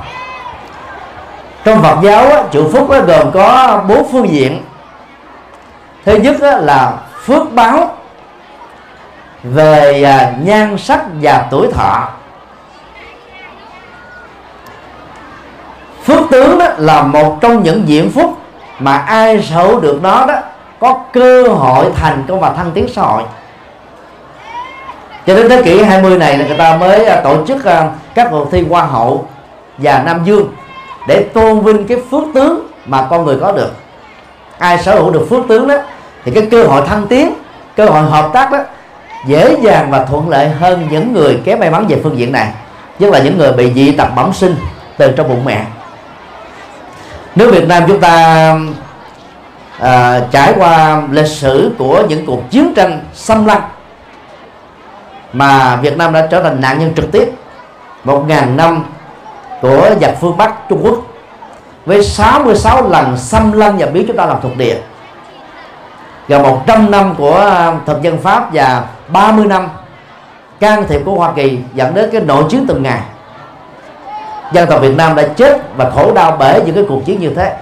Trong 1.63 1.81
Phật 1.81 1.97
giáo 2.03 2.47
chữ 2.51 2.69
phúc 2.73 2.89
gồm 3.07 3.31
có 3.31 3.81
bốn 3.87 4.11
phương 4.11 4.29
diện. 4.29 4.63
Thứ 6.05 6.15
nhất 6.15 6.35
là 6.41 6.93
phước 7.25 7.53
báo 7.53 7.95
về 9.43 10.03
à, 10.03 10.33
nhan 10.43 10.77
sắc 10.77 11.05
và 11.21 11.47
tuổi 11.51 11.71
thọ. 11.71 12.09
Phước 16.07 16.29
tướng 16.31 16.59
đó 16.59 16.67
là 16.77 17.01
một 17.01 17.37
trong 17.41 17.63
những 17.63 17.83
diễm 17.87 18.09
phúc 18.09 18.37
mà 18.79 18.97
ai 18.97 19.41
sở 19.41 19.55
hữu 19.55 19.79
được 19.79 19.99
nó 20.03 20.25
đó, 20.25 20.35
có 20.79 20.99
cơ 21.13 21.47
hội 21.47 21.85
thành 21.95 22.23
công 22.27 22.39
và 22.39 22.53
thăng 22.53 22.71
tiến 22.71 22.87
xã 22.87 23.01
hội. 23.01 23.23
Cho 25.25 25.35
đến 25.35 25.49
thế 25.49 25.61
kỷ 25.63 25.83
20 25.83 26.17
này 26.17 26.37
là 26.37 26.47
người 26.47 26.57
ta 26.57 26.77
mới 26.77 27.05
à, 27.05 27.21
tổ 27.23 27.45
chức 27.45 27.65
à, 27.65 27.89
các 28.15 28.27
cuộc 28.31 28.51
thi 28.51 28.65
hoa 28.69 28.83
hậu 28.83 29.27
và 29.77 30.03
nam 30.05 30.21
dương 30.25 30.47
để 31.07 31.25
tôn 31.33 31.59
vinh 31.59 31.87
cái 31.87 31.97
phước 32.11 32.23
tướng 32.33 32.67
mà 32.85 33.07
con 33.09 33.25
người 33.25 33.37
có 33.41 33.51
được. 33.51 33.71
Ai 34.57 34.83
sở 34.83 34.95
hữu 34.95 35.11
được 35.11 35.27
phước 35.29 35.47
tướng 35.47 35.67
đó 35.67 35.75
thì 36.25 36.31
cái 36.31 36.47
cơ 36.51 36.63
hội 36.63 36.81
thăng 36.87 37.07
tiến, 37.07 37.33
cơ 37.75 37.85
hội 37.85 38.01
hợp 38.01 38.29
tác 38.33 38.51
đó 38.51 38.57
dễ 39.27 39.55
dàng 39.61 39.91
và 39.91 40.05
thuận 40.05 40.29
lợi 40.29 40.49
hơn 40.49 40.87
những 40.91 41.13
người 41.13 41.39
kém 41.45 41.59
may 41.59 41.71
mắn 41.71 41.85
về 41.87 41.99
phương 42.03 42.17
diện 42.17 42.31
này, 42.31 42.47
nhất 42.99 43.11
là 43.11 43.19
những 43.19 43.37
người 43.37 43.51
bị 43.51 43.73
dị 43.73 43.91
tật 43.91 44.07
bẩm 44.15 44.33
sinh 44.33 44.55
từ 44.97 45.11
trong 45.11 45.29
bụng 45.29 45.45
mẹ 45.45 45.65
nước 47.37 47.51
Việt 47.51 47.67
Nam 47.67 47.83
chúng 47.87 47.99
ta 47.99 48.55
à, 49.79 50.21
trải 50.31 50.53
qua 50.57 51.01
lịch 51.11 51.27
sử 51.27 51.71
của 51.77 52.03
những 52.09 52.25
cuộc 52.25 52.49
chiến 52.49 52.73
tranh 52.75 52.99
xâm 53.13 53.45
lăng 53.45 53.61
mà 55.33 55.75
Việt 55.75 55.97
Nam 55.97 56.13
đã 56.13 56.27
trở 56.31 56.43
thành 56.43 56.61
nạn 56.61 56.79
nhân 56.79 56.93
trực 56.95 57.11
tiếp 57.11 57.31
một 58.03 58.25
ngàn 58.27 58.57
năm 58.57 58.83
của 59.61 59.89
giặc 60.01 60.11
phương 60.21 60.37
Bắc 60.37 60.69
Trung 60.69 60.81
Quốc 60.83 60.99
với 61.85 62.03
66 62.03 62.89
lần 62.89 63.17
xâm 63.17 63.51
lăng 63.51 63.77
và 63.77 63.85
biến 63.85 64.07
chúng 64.07 64.17
ta 64.17 64.25
làm 64.25 64.37
thuộc 64.41 64.57
địa 64.57 64.77
và 66.27 66.39
100 66.39 66.91
năm 66.91 67.15
của 67.17 67.71
thực 67.85 68.01
dân 68.01 68.17
Pháp 68.17 68.53
và 68.53 68.83
30 69.07 69.45
năm 69.45 69.67
can 70.59 70.87
thiệp 70.87 71.01
của 71.05 71.15
Hoa 71.15 71.33
Kỳ 71.35 71.59
dẫn 71.73 71.93
đến 71.93 72.09
cái 72.11 72.21
nội 72.21 72.43
chiến 72.49 72.65
từng 72.67 72.83
ngày 72.83 72.99
dân 74.51 74.69
tộc 74.69 74.81
Việt 74.81 74.95
Nam 74.97 75.15
đã 75.15 75.23
chết 75.35 75.61
và 75.75 75.89
khổ 75.89 76.13
đau 76.13 76.35
bởi 76.39 76.61
những 76.65 76.75
cái 76.75 76.83
cuộc 76.89 77.05
chiến 77.05 77.19
như 77.19 77.33
thế. 77.35 77.55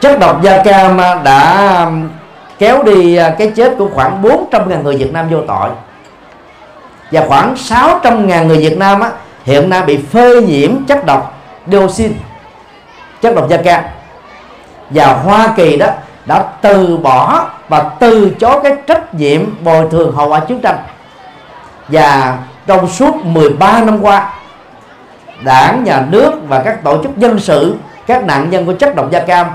Chất 0.00 0.18
độc 0.18 0.42
da 0.42 0.62
cam 0.62 1.00
đã 1.24 1.90
kéo 2.58 2.82
đi 2.82 3.18
cái 3.38 3.52
chết 3.56 3.74
của 3.78 3.88
khoảng 3.94 4.22
400.000 4.22 4.82
người 4.82 4.96
Việt 4.96 5.12
Nam 5.12 5.28
vô 5.30 5.38
tội. 5.48 5.70
Và 7.12 7.24
khoảng 7.28 7.54
600.000 7.54 8.46
người 8.46 8.58
Việt 8.58 8.78
Nam 8.78 9.00
á, 9.00 9.10
hiện 9.44 9.70
nay 9.70 9.82
bị 9.82 9.98
phơi 10.12 10.42
nhiễm 10.42 10.84
chất 10.84 11.06
độc 11.06 11.40
dioxin 11.66 12.12
chất 13.22 13.34
độc 13.34 13.48
da 13.48 13.56
cam. 13.56 13.84
Và 14.90 15.06
Hoa 15.06 15.48
Kỳ 15.56 15.76
đó 15.76 15.86
đã 16.26 16.44
từ 16.60 16.96
bỏ 16.96 17.46
và 17.68 17.90
từ 18.00 18.30
chối 18.40 18.60
cái 18.62 18.72
trách 18.86 19.14
nhiệm 19.14 19.64
bồi 19.64 19.86
thường 19.90 20.16
hậu 20.16 20.28
quả 20.28 20.40
chiến 20.40 20.60
tranh. 20.60 20.78
Và 21.88 22.36
trong 22.68 22.88
suốt 22.88 23.16
13 23.24 23.80
năm 23.84 23.98
qua, 24.02 24.32
đảng, 25.44 25.84
nhà 25.84 26.06
nước 26.10 26.32
và 26.48 26.62
các 26.62 26.84
tổ 26.84 27.02
chức 27.02 27.16
dân 27.16 27.38
sự, 27.38 27.76
các 28.06 28.24
nạn 28.24 28.50
nhân 28.50 28.66
của 28.66 28.72
chất 28.72 28.96
độc 28.96 29.10
da 29.10 29.20
cam 29.20 29.46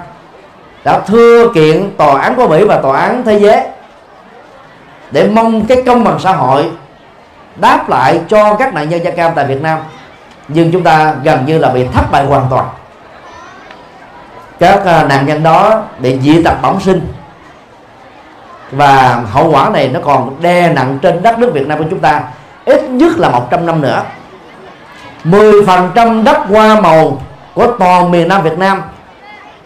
đã 0.86 1.00
thưa 1.00 1.52
kiện 1.54 1.90
tòa 1.98 2.22
án 2.22 2.36
của 2.36 2.48
Mỹ 2.48 2.64
và 2.64 2.82
tòa 2.82 3.00
án 3.00 3.24
thế 3.24 3.40
giới 3.40 3.62
để 5.12 5.28
mong 5.28 5.66
cái 5.66 5.84
công 5.86 6.04
bằng 6.04 6.20
xã 6.20 6.32
hội 6.32 6.72
đáp 7.56 7.90
lại 7.90 8.22
cho 8.28 8.56
các 8.56 8.74
nạn 8.74 8.90
nhân 8.90 9.04
da 9.04 9.12
cam 9.12 9.32
tại 9.36 9.46
Việt 9.46 9.62
Nam. 9.62 9.80
Nhưng 10.48 10.72
chúng 10.72 10.84
ta 10.84 11.16
gần 11.24 11.46
như 11.46 11.58
là 11.58 11.70
bị 11.70 11.88
thất 11.94 12.12
bại 12.12 12.26
hoàn 12.26 12.46
toàn. 12.50 12.66
Các 14.60 14.86
à, 14.86 15.04
nạn 15.04 15.26
nhân 15.26 15.44
đó 15.44 15.84
bị 16.00 16.20
dị 16.20 16.44
tật 16.44 16.62
bẩm 16.62 16.78
sinh. 16.80 17.08
Và 18.72 19.24
hậu 19.32 19.52
quả 19.52 19.70
này 19.70 19.88
nó 19.88 20.00
còn 20.04 20.42
đè 20.42 20.70
nặng 20.70 21.00
trên 21.02 21.24
đất 21.24 21.40
nước 21.40 21.52
Việt 21.54 21.68
Nam 21.68 21.78
của 21.80 21.86
chúng 21.90 22.00
ta 22.00 22.22
ít 22.66 22.90
nhất 22.90 23.12
là 23.18 23.30
100 23.30 23.66
năm 23.66 23.82
nữa. 23.82 24.04
10% 25.24 26.24
đất 26.24 26.38
hoa 26.38 26.82
màu 26.82 27.22
của 27.54 27.68
toàn 27.80 28.12
miền 28.12 28.28
Nam 28.28 28.44
Việt 28.44 28.58
Nam 28.58 28.82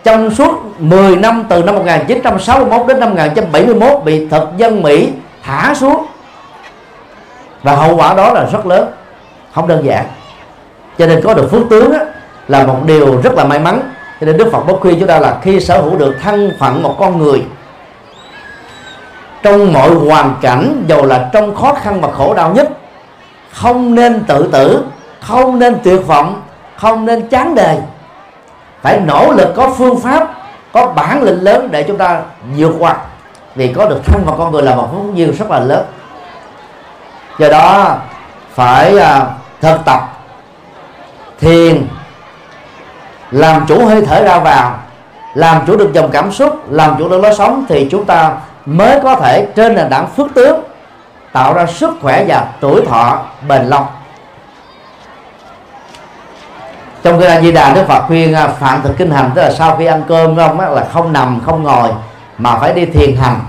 trong 0.04 0.36
suốt 0.36 0.80
10 0.80 1.16
năm 1.16 1.44
từ 1.50 1.64
năm 1.64 1.76
1961 1.76 2.88
đến 2.88 3.00
năm 3.00 3.10
1971 3.10 4.04
bị 4.06 4.28
thực 4.28 4.50
dân 4.58 4.82
Mỹ 4.82 5.10
thả 5.44 5.74
xuống. 5.76 6.06
Và 7.64 7.76
hậu 7.76 7.96
quả 7.96 8.14
đó 8.14 8.34
là 8.34 8.46
rất 8.52 8.66
lớn 8.66 8.92
không 9.54 9.68
đơn 9.68 9.86
giản. 9.86 10.06
Cho 10.98 11.08
nên 11.08 11.22
có 11.24 11.34
được 11.34 11.52
phước 11.52 11.70
tướng 11.70 11.94
á, 11.94 12.00
là 12.48 12.66
một 12.66 12.80
điều 12.86 13.22
rất 13.22 13.34
là 13.34 13.44
may 13.44 13.60
mắn. 13.60 13.82
Cho 14.20 14.26
nên 14.26 14.38
Đức 14.38 14.50
Phật 14.52 14.68
bất 14.68 14.80
khuyên 14.80 15.00
chúng 15.00 15.08
ta 15.08 15.20
là 15.20 15.38
khi 15.42 15.60
sở 15.60 15.82
hữu 15.82 15.98
được 15.98 16.16
thân 16.22 16.52
phận 16.60 16.84
một 16.84 16.96
con 17.00 17.18
người 17.18 17.44
trong 19.44 19.74
mọi 19.74 19.90
hoàn 19.90 20.36
cảnh 20.42 20.84
dầu 20.88 21.06
là 21.06 21.30
trong 21.34 21.56
khó 21.56 21.74
khăn 21.74 22.02
và 22.02 22.12
khổ 22.12 22.34
đau 22.34 22.54
nhất 22.54 22.70
không 23.52 23.96
nên 23.96 24.24
tự 24.28 24.50
tử, 24.52 24.84
không 25.22 25.60
nên 25.60 25.78
tuyệt 25.84 26.08
vọng, 26.08 26.42
không 26.78 27.06
nên 27.06 27.28
chán 27.28 27.56
đời 27.56 27.78
phải 28.82 29.00
nỗ 29.00 29.32
lực 29.32 29.54
có 29.56 29.70
phương 29.78 30.00
pháp, 30.00 30.28
có 30.74 30.88
bản 30.88 31.24
lĩnh 31.24 31.44
lớn 31.44 31.70
để 31.72 31.84
chúng 31.84 31.98
ta 31.98 32.22
vượt 32.58 32.74
qua. 32.80 32.96
Vì 33.56 33.74
có 33.74 33.86
được 33.86 34.00
thân 34.06 34.22
và 34.26 34.34
con 34.38 34.52
người 34.52 34.64
là 34.64 34.76
một 34.76 34.90
phúc 34.92 35.16
duyên 35.16 35.32
rất 35.32 35.52
là 35.52 35.60
lớn. 35.60 35.86
Do 37.40 37.50
đó, 37.50 37.96
phải 38.54 38.98
à, 39.00 39.26
thực 39.62 39.86
tập, 39.86 40.02
thiền, 41.40 41.88
làm 43.32 43.66
chủ 43.68 43.86
hơi 43.86 44.06
thở 44.06 44.24
ra 44.24 44.40
vào, 44.40 44.80
làm 45.34 45.66
chủ 45.68 45.78
được 45.78 45.94
dòng 45.94 46.10
cảm 46.12 46.32
xúc, 46.32 46.72
làm 46.72 46.96
chủ 47.00 47.10
được 47.10 47.22
lối 47.22 47.36
sống, 47.36 47.66
thì 47.70 47.88
chúng 47.92 48.06
ta 48.06 48.32
mới 48.66 49.00
có 49.04 49.16
thể 49.16 49.48
trên 49.56 49.76
nền 49.76 49.90
tảng 49.90 50.08
phước 50.08 50.28
tướng 50.36 50.60
tạo 51.32 51.54
ra 51.54 51.66
sức 51.66 51.98
khỏe 52.02 52.26
và 52.28 52.48
tuổi 52.60 52.86
thọ 52.86 53.20
bền 53.48 53.66
lâu. 53.66 53.88
Trong 57.04 57.20
cái 57.20 57.30
A 57.30 57.42
Di 57.42 57.52
Đà, 57.52 57.74
Đức 57.74 57.84
Phật 57.88 58.04
khuyên 58.08 58.34
à, 58.34 58.48
phạm 58.48 58.82
thực 58.82 58.98
kinh 58.98 59.12
hành, 59.12 59.32
tức 59.36 59.42
là 59.42 59.52
sau 59.52 59.76
khi 59.78 59.86
ăn 59.86 60.04
cơm 60.08 60.36
không? 60.36 60.60
Là 60.60 60.86
không 60.94 61.14
nằm, 61.14 61.42
không 61.46 61.64
ngồi, 61.64 61.90
mà 62.38 62.58
phải 62.58 62.74
đi 62.74 62.86
thiền 62.86 63.16
hành, 63.16 63.40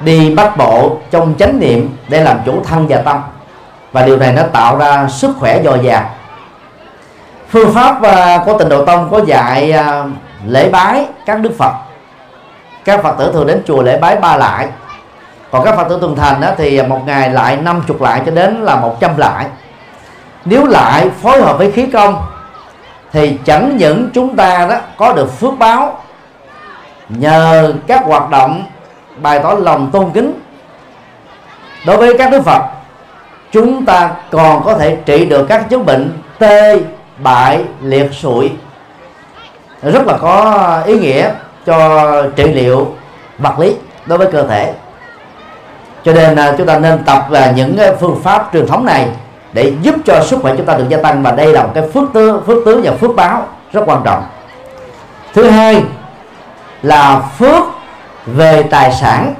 đi 0.00 0.34
bắt 0.34 0.56
bộ 0.56 0.96
trong 1.10 1.34
chánh 1.38 1.60
niệm 1.60 1.96
để 2.08 2.24
làm 2.24 2.38
chủ 2.46 2.62
thân 2.64 2.86
và 2.88 2.96
tâm. 2.96 3.22
Và 3.92 4.02
điều 4.02 4.16
này 4.16 4.32
nó 4.32 4.42
tạo 4.52 4.76
ra 4.76 5.08
sức 5.08 5.36
khỏe 5.38 5.62
dồi 5.62 5.80
dào. 5.82 6.10
Phương 7.48 7.74
pháp 7.74 8.02
à, 8.02 8.38
của 8.46 8.58
tịnh 8.58 8.68
độ 8.68 8.84
tông 8.84 9.10
có 9.10 9.20
dạy 9.26 9.72
à, 9.72 10.04
lễ 10.46 10.70
bái 10.70 11.06
các 11.26 11.40
đức 11.40 11.52
phật. 11.58 11.72
Các 12.84 13.02
phật 13.02 13.18
tử 13.18 13.30
thường 13.32 13.46
đến 13.46 13.62
chùa 13.66 13.82
lễ 13.82 13.98
bái 13.98 14.16
ba 14.16 14.36
lại 14.36 14.68
còn 15.52 15.64
các 15.64 15.76
phật 15.76 15.88
tử 15.88 15.98
tuần 16.00 16.16
thành 16.16 16.40
đó, 16.40 16.48
thì 16.58 16.78
à, 16.78 16.86
một 16.86 17.00
ngày 17.06 17.30
lại 17.30 17.56
50 17.56 17.96
lại 18.00 18.22
cho 18.26 18.32
đến 18.32 18.62
là 18.62 18.76
100 18.76 19.16
lại. 19.16 19.46
Nếu 20.44 20.66
lại 20.66 21.10
phối 21.22 21.42
hợp 21.42 21.58
với 21.58 21.72
khí 21.72 21.86
công 21.86 22.26
thì 23.12 23.38
chẳng 23.44 23.76
những 23.76 24.10
chúng 24.14 24.36
ta 24.36 24.66
đó 24.70 24.76
có 24.96 25.12
được 25.12 25.32
phước 25.40 25.58
báo 25.58 26.02
nhờ 27.08 27.74
các 27.86 28.04
hoạt 28.04 28.30
động 28.30 28.64
bày 29.16 29.40
tỏ 29.40 29.54
lòng 29.54 29.90
tôn 29.90 30.10
kính. 30.10 30.40
Đối 31.86 31.96
với 31.96 32.18
các 32.18 32.30
đức 32.30 32.42
phật 32.42 32.62
chúng 33.52 33.84
ta 33.84 34.10
còn 34.30 34.64
có 34.64 34.78
thể 34.78 34.96
trị 35.06 35.24
được 35.24 35.46
các 35.48 35.70
chứng 35.70 35.86
bệnh 35.86 36.18
tê 36.38 36.80
bại 37.18 37.64
liệt 37.82 38.12
sụi. 38.12 38.52
Rất 39.82 40.06
là 40.06 40.18
có 40.20 40.82
ý 40.86 40.98
nghĩa 40.98 41.30
cho 41.66 42.06
trị 42.36 42.44
liệu 42.44 42.94
vật 43.38 43.58
lý 43.58 43.76
đối 44.06 44.18
với 44.18 44.32
cơ 44.32 44.46
thể 44.46 44.74
cho 46.04 46.12
nên 46.12 46.36
à, 46.36 46.54
chúng 46.58 46.66
ta 46.66 46.78
nên 46.78 47.04
tập 47.04 47.26
là 47.30 47.50
những 47.50 47.76
à, 47.76 47.92
phương 48.00 48.20
pháp 48.22 48.50
truyền 48.52 48.66
thống 48.66 48.84
này 48.84 49.08
để 49.52 49.72
giúp 49.82 49.94
cho 50.04 50.20
sức 50.24 50.38
khỏe 50.42 50.54
chúng 50.56 50.66
ta 50.66 50.74
được 50.74 50.88
gia 50.88 51.02
tăng 51.02 51.22
và 51.22 51.30
đây 51.30 51.52
là 51.52 51.62
một 51.62 51.70
cái 51.74 51.88
phước 51.94 52.12
tướng 52.12 52.42
phước 52.46 52.64
tướng 52.64 52.82
và 52.84 52.92
phước 52.92 53.16
báo 53.16 53.46
rất 53.72 53.82
quan 53.86 54.00
trọng. 54.04 54.22
Thứ 55.34 55.50
hai 55.50 55.82
là 56.82 57.20
phước 57.38 57.62
về 58.26 58.62
tài 58.62 58.92
sản. 58.92 59.34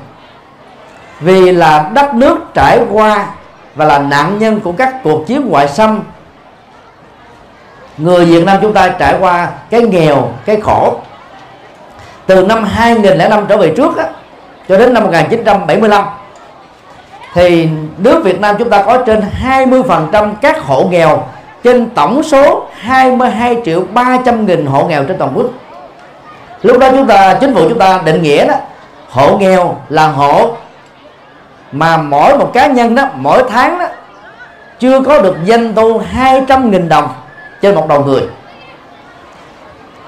Vì 1.21 1.53
là 1.53 1.91
đất 1.95 2.15
nước 2.15 2.39
trải 2.55 2.81
qua 2.91 3.27
và 3.75 3.85
là 3.85 3.99
nạn 3.99 4.39
nhân 4.39 4.61
của 4.61 4.73
các 4.73 4.95
cuộc 5.03 5.27
chiến 5.27 5.49
ngoại 5.49 5.69
xâm 5.69 6.03
người 7.99 8.25
Việt 8.25 8.45
Nam 8.45 8.59
chúng 8.63 8.73
ta 8.73 8.89
trải 8.89 9.17
qua 9.21 9.49
cái 9.71 9.83
nghèo 9.83 10.29
cái 10.45 10.61
khổ. 10.61 11.01
Từ 12.27 12.47
năm 12.47 12.65
2005 12.65 13.47
trở 13.49 13.57
về 13.57 13.73
trước 13.77 13.97
á, 13.97 14.05
cho 14.69 14.79
đến 14.79 14.95
năm 14.95 15.05
1975 15.05 16.05
thì 17.35 17.69
nước 17.99 18.25
Việt 18.25 18.41
Nam 18.41 18.57
chúng 18.59 18.71
ta 18.71 18.83
có 18.83 18.99
trên 19.07 19.23
20% 19.43 20.35
các 20.41 20.63
hộ 20.63 20.89
nghèo, 20.91 21.25
trên 21.65 21.91
tổng 21.91 22.23
số 22.23 22.67
22 22.81 23.57
triệu 23.65 23.83
300 23.95 24.47
nghìn 24.47 24.67
hộ 24.67 24.87
nghèo 24.87 25.05
trên 25.05 25.19
toàn 25.19 25.33
quốc. 25.35 25.47
Lúc 26.63 26.79
đó 26.79 26.91
chúng 26.91 27.07
ta, 27.07 27.35
chính 27.41 27.55
phủ 27.55 27.69
chúng 27.69 27.79
ta 27.79 28.01
định 28.05 28.23
nghĩa 28.23 28.47
đó, 28.47 28.55
hộ 29.09 29.39
nghèo 29.39 29.77
là 29.89 30.07
hộ 30.07 30.57
mà 31.73 31.97
mỗi 31.97 32.39
một 32.39 32.51
cá 32.53 32.67
nhân 32.67 32.95
đó, 32.95 33.05
mỗi 33.15 33.45
tháng 33.51 33.79
đó, 33.79 33.87
chưa 34.79 35.01
có 35.01 35.23
được 35.23 35.37
doanh 35.47 35.75
thu 35.75 35.99
200 35.99 36.71
nghìn 36.71 36.89
đồng 36.89 37.09
trên 37.63 37.75
một 37.75 37.89
đầu 37.89 38.05
người. 38.05 38.23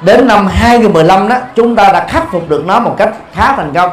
Đến 0.01 0.27
năm 0.27 0.47
2015 0.47 1.29
đó, 1.29 1.37
chúng 1.55 1.77
ta 1.77 1.93
đã 1.93 2.07
khắc 2.09 2.33
phục 2.33 2.49
được 2.49 2.67
nó 2.67 2.81
một 2.81 2.95
cách 2.99 3.15
khá 3.35 3.53
thành 3.57 3.73
công. 3.75 3.91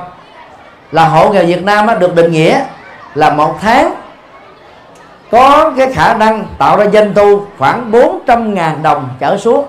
Là 0.91 1.05
hộ 1.05 1.29
nghèo 1.29 1.45
Việt 1.45 1.63
Nam 1.63 1.87
đó 1.87 1.95
được 1.95 2.15
định 2.15 2.31
nghĩa 2.31 2.59
là 3.15 3.29
một 3.29 3.55
tháng 3.61 3.93
có 5.31 5.73
cái 5.77 5.93
khả 5.93 6.13
năng 6.13 6.45
tạo 6.57 6.77
ra 6.77 6.85
doanh 6.93 7.13
thu 7.13 7.41
khoảng 7.57 7.91
400 7.91 8.53
ngàn 8.53 8.83
đồng 8.83 9.09
trở 9.19 9.37
xuống. 9.37 9.65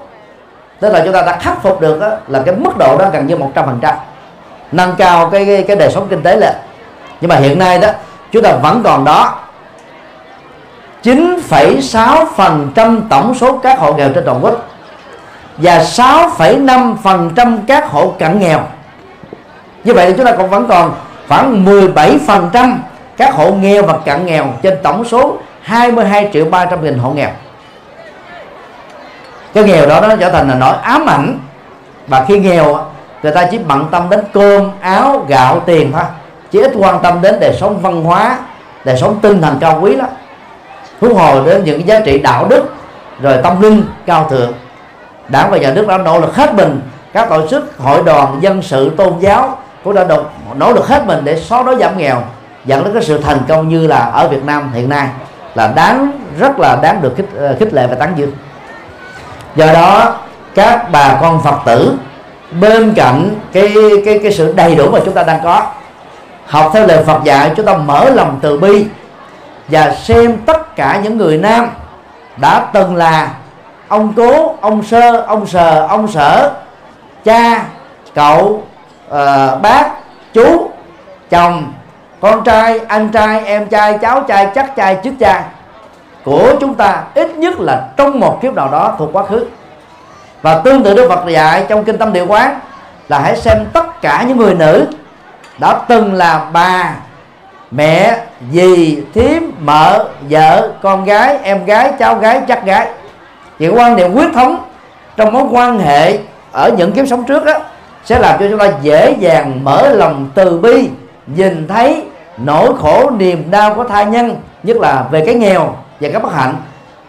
Tức 0.81 0.93
là 0.93 1.03
chúng 1.05 1.13
ta 1.13 1.23
đã 1.23 1.39
khắc 1.39 1.63
phục 1.63 1.81
được 1.81 2.01
đó, 2.01 2.09
là 2.29 2.43
cái 2.47 2.55
mức 2.55 2.79
độ 2.79 2.99
đó 2.99 3.07
gần 3.13 3.27
như 3.27 3.37
100 3.37 3.67
phần 3.67 3.79
trăm 3.83 3.95
nâng 4.73 4.95
cao 4.99 5.31
cái, 5.31 5.45
cái 5.45 5.65
cái 5.69 5.77
đời 5.77 5.91
sống 5.91 6.07
kinh 6.11 6.23
tế 6.23 6.37
lên. 6.37 6.55
Nhưng 7.21 7.29
mà 7.29 7.37
hiện 7.37 7.59
nay 7.59 7.79
đó 7.79 7.89
chúng 8.33 8.43
ta 8.43 8.53
vẫn 8.63 8.83
còn 8.83 9.05
đó 9.05 9.39
9,6% 11.03 13.01
tổng 13.09 13.35
số 13.35 13.59
các 13.59 13.79
hộ 13.79 13.93
nghèo 13.93 14.09
trên 14.09 14.25
toàn 14.25 14.45
quốc 14.45 14.69
và 15.57 15.79
6,5% 15.79 17.59
các 17.67 17.91
hộ 17.91 18.15
cận 18.19 18.41
nghèo. 18.41 18.61
Như 19.85 19.95
vậy 19.95 20.07
thì 20.07 20.15
chúng 20.17 20.27
ta 20.27 20.37
còn 20.37 20.51
vẫn 20.51 20.67
còn 20.69 20.95
khoảng 21.29 21.65
17% 21.65 22.75
các 23.23 23.35
hộ 23.35 23.53
nghèo 23.53 23.83
và 23.83 23.95
cận 24.05 24.27
nghèo 24.27 24.47
trên 24.63 24.79
tổng 24.83 25.05
số 25.05 25.37
22 25.63 26.31
triệu 26.33 26.45
300 26.45 26.85
nghìn 26.85 26.99
hộ 26.99 27.11
nghèo. 27.11 27.31
Cái 29.55 29.65
nghèo 29.65 29.87
đó 29.87 30.01
nó 30.01 30.17
trở 30.17 30.31
thành 30.31 30.49
là 30.49 30.55
nỗi 30.55 30.75
ám 30.83 31.07
ảnh. 31.07 31.39
Và 32.07 32.25
khi 32.29 32.39
nghèo 32.39 32.79
người 33.23 33.33
ta 33.33 33.49
chỉ 33.51 33.59
bận 33.59 33.89
tâm 33.91 34.11
đến 34.11 34.21
cơm 34.33 34.71
áo 34.81 35.27
gạo 35.29 35.61
tiền 35.67 35.93
thôi. 35.93 36.03
Chỉ 36.51 36.61
ít 36.61 36.73
quan 36.79 37.03
tâm 37.03 37.23
đến 37.23 37.41
đời 37.41 37.57
sống 37.61 37.79
văn 37.83 38.05
hóa 38.05 38.39
đời 38.85 38.97
sống 38.97 39.19
tinh 39.23 39.43
thần 39.43 39.59
cao 39.61 39.79
quý 39.83 39.97
đó 39.97 40.07
huống 41.01 41.15
hồ 41.15 41.45
đến 41.45 41.65
những 41.65 41.87
giá 41.87 42.01
trị 42.01 42.19
đạo 42.19 42.47
đức 42.49 42.65
rồi 43.21 43.39
tâm 43.43 43.61
linh 43.61 43.85
cao 44.07 44.27
thượng. 44.31 44.53
Đảng 45.29 45.51
và 45.51 45.59
nhà 45.59 45.73
nước 45.75 45.89
đã 45.89 45.99
nỗ 45.99 46.21
lực 46.21 46.37
hết 46.37 46.55
mình. 46.55 46.81
Các 47.13 47.29
tổ 47.29 47.49
chức 47.49 47.79
hội 47.79 48.03
đoàn 48.05 48.39
dân 48.41 48.63
sự 48.63 48.91
tôn 48.97 49.13
giáo 49.21 49.59
cũng 49.85 49.95
đã 49.95 50.05
đột, 50.05 50.33
nỗ 50.57 50.73
lực 50.73 50.87
hết 50.87 51.07
mình 51.07 51.21
để 51.25 51.41
xóa 51.41 51.63
đói 51.63 51.77
giảm 51.81 51.99
nghèo 51.99 52.23
dẫn 52.65 52.85
đến 52.85 52.95
cái 52.95 53.03
sự 53.03 53.19
thành 53.19 53.39
công 53.49 53.69
như 53.69 53.87
là 53.87 53.99
ở 53.99 54.29
Việt 54.29 54.45
Nam 54.45 54.73
hiện 54.73 54.89
nay 54.89 55.09
là 55.55 55.67
đáng 55.67 56.13
rất 56.39 56.59
là 56.59 56.79
đáng 56.83 57.03
được 57.03 57.15
khích, 57.17 57.29
ờ, 57.37 57.57
khích 57.59 57.75
lệ 57.75 57.87
và 57.87 57.95
tán 57.95 58.13
dương. 58.17 58.33
Do 59.57 59.73
đó 59.73 60.17
các 60.55 60.93
bà 60.93 61.19
con 61.21 61.43
Phật 61.43 61.57
tử 61.67 61.97
bên 62.61 62.95
cạnh 62.95 63.31
cái 63.53 63.75
cái 64.05 64.21
cái 64.23 64.33
sự 64.33 64.53
đầy 64.57 64.75
đủ 64.75 64.91
mà 64.91 64.99
chúng 65.05 65.15
ta 65.15 65.23
đang 65.23 65.41
có 65.45 65.67
học 66.47 66.71
theo 66.75 66.87
lời 66.87 67.05
Phật 67.05 67.25
dạy 67.25 67.53
chúng 67.57 67.67
ta 67.67 67.77
mở 67.77 68.11
lòng 68.11 68.39
từ 68.43 68.59
bi 68.59 68.87
và 69.69 69.95
xem 69.95 70.37
tất 70.47 70.77
cả 70.77 71.01
những 71.03 71.19
người 71.19 71.39
nam 71.39 71.71
đã 72.37 72.67
từng 72.73 72.97
là 72.97 73.31
ông 73.89 74.13
cố 74.17 74.55
ông 74.61 74.83
sơ 74.83 75.21
ông 75.21 75.47
sờ 75.47 75.87
ông 75.87 76.09
sở 76.09 76.51
cha 77.25 77.65
cậu 78.15 78.63
uh, 79.09 79.63
bác 79.63 79.91
chú 80.35 80.71
chồng 81.31 81.73
con 82.23 82.45
trai, 82.45 82.81
anh 82.89 83.09
trai, 83.09 83.45
em 83.45 83.67
trai, 83.67 83.99
cháu 83.99 84.25
trai, 84.29 84.49
chắc 84.55 84.77
trai, 84.77 84.99
trước 85.03 85.13
trai. 85.21 85.43
Của 86.25 86.53
chúng 86.61 86.75
ta 86.75 87.03
ít 87.15 87.37
nhất 87.37 87.61
là 87.61 87.89
trong 87.97 88.21
một 88.21 88.39
kiếp 88.43 88.55
nào 88.55 88.69
đó 88.73 88.95
thuộc 88.99 89.11
quá 89.13 89.25
khứ. 89.27 89.47
Và 90.43 90.59
tương 90.59 90.83
tự 90.83 90.95
Đức 90.95 91.09
Phật 91.09 91.29
dạy 91.29 91.65
trong 91.69 91.85
kinh 91.85 91.99
tâm 91.99 92.13
địa 92.13 92.23
quán 92.23 92.61
là 93.09 93.19
hãy 93.19 93.37
xem 93.37 93.67
tất 93.73 94.03
cả 94.03 94.25
những 94.29 94.39
người 94.39 94.55
nữ 94.55 94.87
đã 95.59 95.79
từng 95.89 96.15
là 96.15 96.47
bà, 96.53 96.95
mẹ, 97.71 98.19
dì, 98.53 99.03
thím, 99.15 99.53
mợ, 99.61 100.09
vợ, 100.31 100.71
con 100.83 101.05
gái, 101.05 101.39
em 101.43 101.65
gái, 101.65 101.93
cháu 101.99 102.15
gái, 102.15 102.41
chắc 102.49 102.65
gái. 102.65 102.89
Thì 103.59 103.69
quan 103.69 103.97
niệm 103.97 104.15
quyết 104.15 104.33
thống 104.35 104.65
trong 105.17 105.33
mối 105.33 105.45
quan 105.51 105.79
hệ 105.79 106.19
ở 106.53 106.71
những 106.77 106.93
kiếp 106.93 107.09
sống 107.09 107.25
trước 107.25 107.45
đó 107.45 107.55
sẽ 108.05 108.19
làm 108.19 108.39
cho 108.41 108.47
chúng 108.51 108.59
ta 108.59 108.71
dễ 108.83 109.17
dàng 109.19 109.65
mở 109.65 109.89
lòng 109.89 110.29
từ 110.35 110.59
bi, 110.59 110.89
nhìn 111.27 111.69
thấy 111.69 112.05
nỗi 112.37 112.73
khổ 112.81 113.11
niềm 113.11 113.51
đau 113.51 113.75
của 113.75 113.85
thai 113.85 114.07
nhân, 114.07 114.37
nhất 114.63 114.77
là 114.77 115.05
về 115.11 115.23
cái 115.27 115.35
nghèo 115.35 115.77
và 116.01 116.09
cái 116.13 116.21
bất 116.21 116.33
hạnh, 116.33 116.55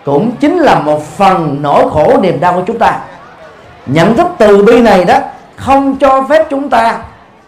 cũng 0.05 0.31
chính 0.39 0.57
là 0.57 0.79
một 0.79 1.03
phần 1.17 1.57
nỗi 1.61 1.89
khổ 1.89 2.17
niềm 2.21 2.39
đau 2.39 2.53
của 2.53 2.63
chúng 2.67 2.79
ta. 2.79 2.99
Nhận 3.85 4.15
thức 4.15 4.27
từ 4.37 4.63
bi 4.63 4.81
này 4.81 5.05
đó, 5.05 5.17
không 5.55 5.95
cho 5.97 6.23
phép 6.29 6.45
chúng 6.49 6.69
ta 6.69 6.97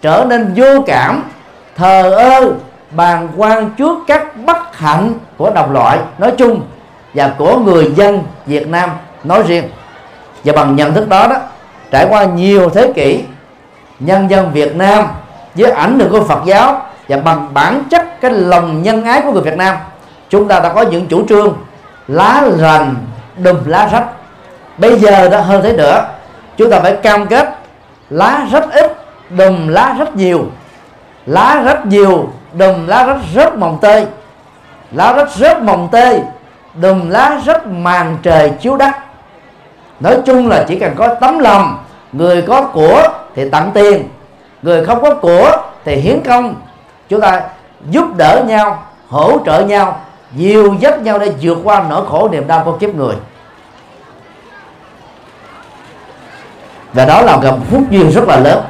trở 0.02 0.26
nên 0.30 0.54
vô 0.56 0.82
cảm, 0.88 1.24
thờ 1.76 2.16
ơ 2.16 2.54
bàn 2.92 3.30
quan 3.38 3.70
trước 3.78 4.00
các 4.08 4.38
bất 4.46 4.78
hạnh 4.78 5.14
của 5.38 5.50
đồng 5.50 5.72
loại 5.72 5.98
nói 6.18 6.32
chung 6.38 6.62
và 7.14 7.32
của 7.38 7.60
người 7.60 7.92
dân 7.96 8.24
Việt 8.46 8.68
Nam 8.68 8.90
nói 9.24 9.44
riêng. 9.48 9.70
Và 10.44 10.54
bằng 10.54 10.76
nhận 10.76 10.94
thức 10.94 11.10
đó 11.10 11.28
đó, 11.28 11.36
trải 11.92 12.08
qua 12.10 12.24
nhiều 12.24 12.70
thế 12.70 12.94
kỷ, 12.96 13.24
nhân 14.00 14.30
dân 14.30 14.52
Việt 14.54 14.76
Nam 14.76 15.06
với 15.56 15.72
ảnh 15.72 16.00
hưởng 16.00 16.12
của 16.12 16.24
Phật 16.24 16.40
giáo 16.46 16.82
và 17.08 17.18
bằng 17.18 17.54
bản 17.54 17.84
chất 17.90 18.22
cái 18.22 18.32
lòng 18.32 18.82
nhân 18.82 19.04
ái 19.04 19.22
của 19.22 19.32
người 19.32 19.42
Việt 19.42 19.58
Nam, 19.58 19.78
chúng 20.30 20.48
ta 20.48 20.60
đã 20.60 20.74
có 20.74 20.82
những 20.82 21.08
chủ 21.08 21.28
trương 21.28 21.54
lá 22.08 22.44
rành 22.58 22.96
đùm 23.38 23.58
lá 23.66 23.90
rách. 23.92 24.06
Bây 24.78 25.00
giờ 25.00 25.30
đã 25.30 25.42
hơn 25.42 25.62
thế 25.64 25.74
nữa, 25.74 26.06
chúng 26.58 26.72
ta 26.72 26.80
phải 26.80 26.96
cam 26.96 27.28
kết 27.28 27.50
lá 28.10 28.48
rất 28.52 28.72
ít, 28.72 28.98
đùm 29.30 29.68
lá 29.68 29.96
rất 30.00 30.16
nhiều. 30.16 30.46
Lá 31.26 31.62
rất 31.66 31.86
nhiều, 31.86 32.30
đùm 32.54 32.88
lá 32.88 33.04
rất 33.04 33.18
rất 33.34 33.58
mồng 33.58 33.78
tơi. 33.82 34.06
Lá 34.92 35.14
rất 35.14 35.30
rất 35.36 35.62
mồng 35.62 35.90
tơi, 35.92 36.22
đùm 36.82 37.10
lá 37.10 37.40
rất 37.46 37.68
màn 37.68 38.18
trời 38.24 38.52
chiếu 38.60 38.78
đất. 38.78 38.92
Nói 40.00 40.18
chung 40.26 40.48
là 40.48 40.66
chỉ 40.68 40.80
cần 40.80 40.94
có 40.96 41.16
tấm 41.22 41.40
lòng, 41.40 41.84
người 42.12 42.42
có 42.42 42.62
của 42.62 43.08
thì 43.36 43.50
tặng 43.50 43.72
tiền, 43.74 44.10
người 44.62 44.86
không 44.86 45.02
có 45.02 45.16
của 45.16 45.52
thì 45.86 45.96
hiến 45.96 46.22
công 46.22 46.56
chúng 47.10 47.22
ta 47.22 47.42
giúp 47.90 48.06
đỡ 48.18 48.44
nhau, 48.48 48.84
hỗ 49.10 49.38
trợ 49.46 49.62
nhau 49.62 50.00
nhiều 50.36 50.76
giúp 50.80 51.02
nhau 51.02 51.20
để 51.20 51.32
vượt 51.42 51.58
qua 51.64 51.84
nỗi 51.90 52.06
khổ 52.10 52.30
niềm 52.32 52.48
đau 52.48 52.62
của 52.66 52.72
kiếp 52.72 52.96
người. 52.96 53.16
Và 56.94 57.06
đó 57.06 57.22
là 57.22 57.36
một 57.36 57.58
phúc 57.72 57.82
duyên 57.90 58.10
rất 58.10 58.28
là 58.28 58.40
lớn. 58.40 58.64